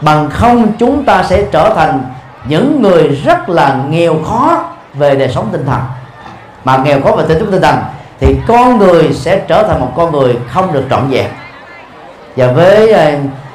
Bằng 0.00 0.30
không, 0.30 0.72
chúng 0.78 1.04
ta 1.04 1.22
sẽ 1.22 1.42
trở 1.52 1.72
thành 1.76 2.02
những 2.44 2.82
người 2.82 3.08
rất 3.08 3.48
là 3.48 3.76
nghèo 3.88 4.16
khó 4.24 4.64
về 4.94 5.14
đời 5.14 5.28
sống 5.28 5.48
tinh 5.52 5.66
thần. 5.66 5.80
Mà 6.64 6.76
nghèo 6.76 7.00
khó 7.02 7.10
về 7.10 7.24
tinh 7.28 7.38
thần 7.38 7.50
tinh 7.50 7.62
thần 7.62 7.76
thì 8.20 8.36
con 8.48 8.78
người 8.78 9.12
sẽ 9.12 9.38
trở 9.38 9.62
thành 9.62 9.80
một 9.80 9.92
con 9.96 10.12
người 10.12 10.38
không 10.48 10.72
được 10.72 10.84
trọn 10.90 11.08
vẹn. 11.08 11.26
Và 12.36 12.52
với 12.52 12.92
ờ, 12.92 13.12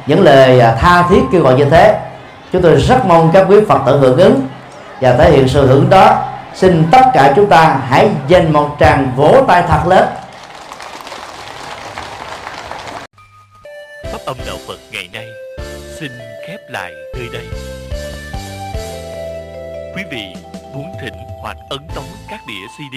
những 0.07 0.21
lời 0.21 0.59
ờ, 0.59 0.75
tha 0.79 1.03
thiết 1.09 1.21
kêu 1.31 1.41
gọi 1.41 1.53
như 1.53 1.65
thế 1.65 1.99
chúng 2.53 2.61
tôi 2.61 2.75
rất 2.75 3.05
mong 3.05 3.31
các 3.33 3.45
quý 3.49 3.57
phật 3.67 3.81
tử 3.85 3.99
hưởng 3.99 4.17
ứng 4.17 4.47
và 5.01 5.17
thể 5.17 5.31
hiện 5.31 5.47
sự 5.47 5.67
hưởng 5.67 5.89
đó. 5.89 6.29
Xin 6.55 6.85
tất 6.91 7.01
cả 7.13 7.33
chúng 7.35 7.49
ta 7.49 7.79
hãy 7.89 8.09
dành 8.27 8.53
một 8.53 8.75
tràng 8.79 9.11
vỗ 9.15 9.43
tay 9.47 9.63
thật 9.67 9.83
lớn. 9.87 10.09
Pháp 14.11 14.19
âm 14.25 14.37
đạo 14.47 14.57
phật 14.67 14.79
ngày 14.91 15.09
nay 15.13 15.27
xin 15.99 16.11
khép 16.47 16.59
lại 16.69 16.93
nơi 17.15 17.27
đây. 17.33 17.47
Quý 19.95 20.03
vị 20.11 20.35
muốn 20.73 20.93
thỉnh 21.01 21.17
hoặc 21.41 21.57
ấn 21.69 21.79
tống 21.95 22.07
các 22.29 22.39
đĩa 22.47 22.67
cd 22.77 22.95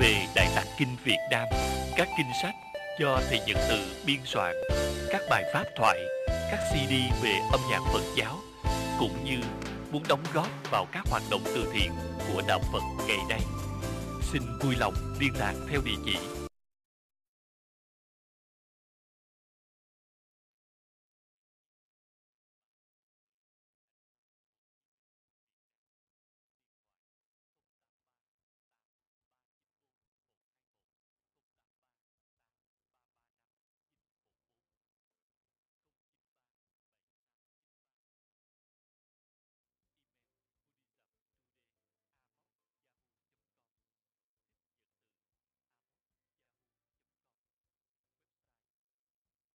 về 0.00 0.14
đại 0.34 0.48
tạng 0.56 0.66
kinh 0.78 0.96
việt 1.04 1.18
nam, 1.30 1.44
các 1.96 2.08
kinh 2.16 2.30
sách 2.42 2.54
do 3.00 3.18
thầy 3.28 3.40
nhật 3.46 3.56
từ 3.68 3.76
biên 4.06 4.18
soạn, 4.24 4.54
các 5.10 5.20
bài 5.30 5.44
pháp 5.54 5.64
thoại, 5.76 5.98
các 6.50 6.58
cd 6.70 6.92
về 7.22 7.32
âm 7.52 7.60
nhạc 7.70 7.80
phật 7.92 8.02
giáo 8.16 8.32
cũng 8.98 9.24
như 9.24 9.38
muốn 9.92 10.02
đóng 10.08 10.22
góp 10.34 10.48
vào 10.70 10.86
các 10.92 11.02
hoạt 11.10 11.22
động 11.30 11.40
từ 11.44 11.70
thiện 11.72 11.92
của 12.32 12.42
đạo 12.48 12.60
Phật 12.72 12.82
ngày 13.08 13.18
nay. 13.28 13.40
Xin 14.32 14.42
vui 14.60 14.74
lòng 14.76 14.94
liên 15.20 15.32
lạc 15.38 15.54
theo 15.70 15.80
địa 15.84 15.96
chỉ 16.04 16.41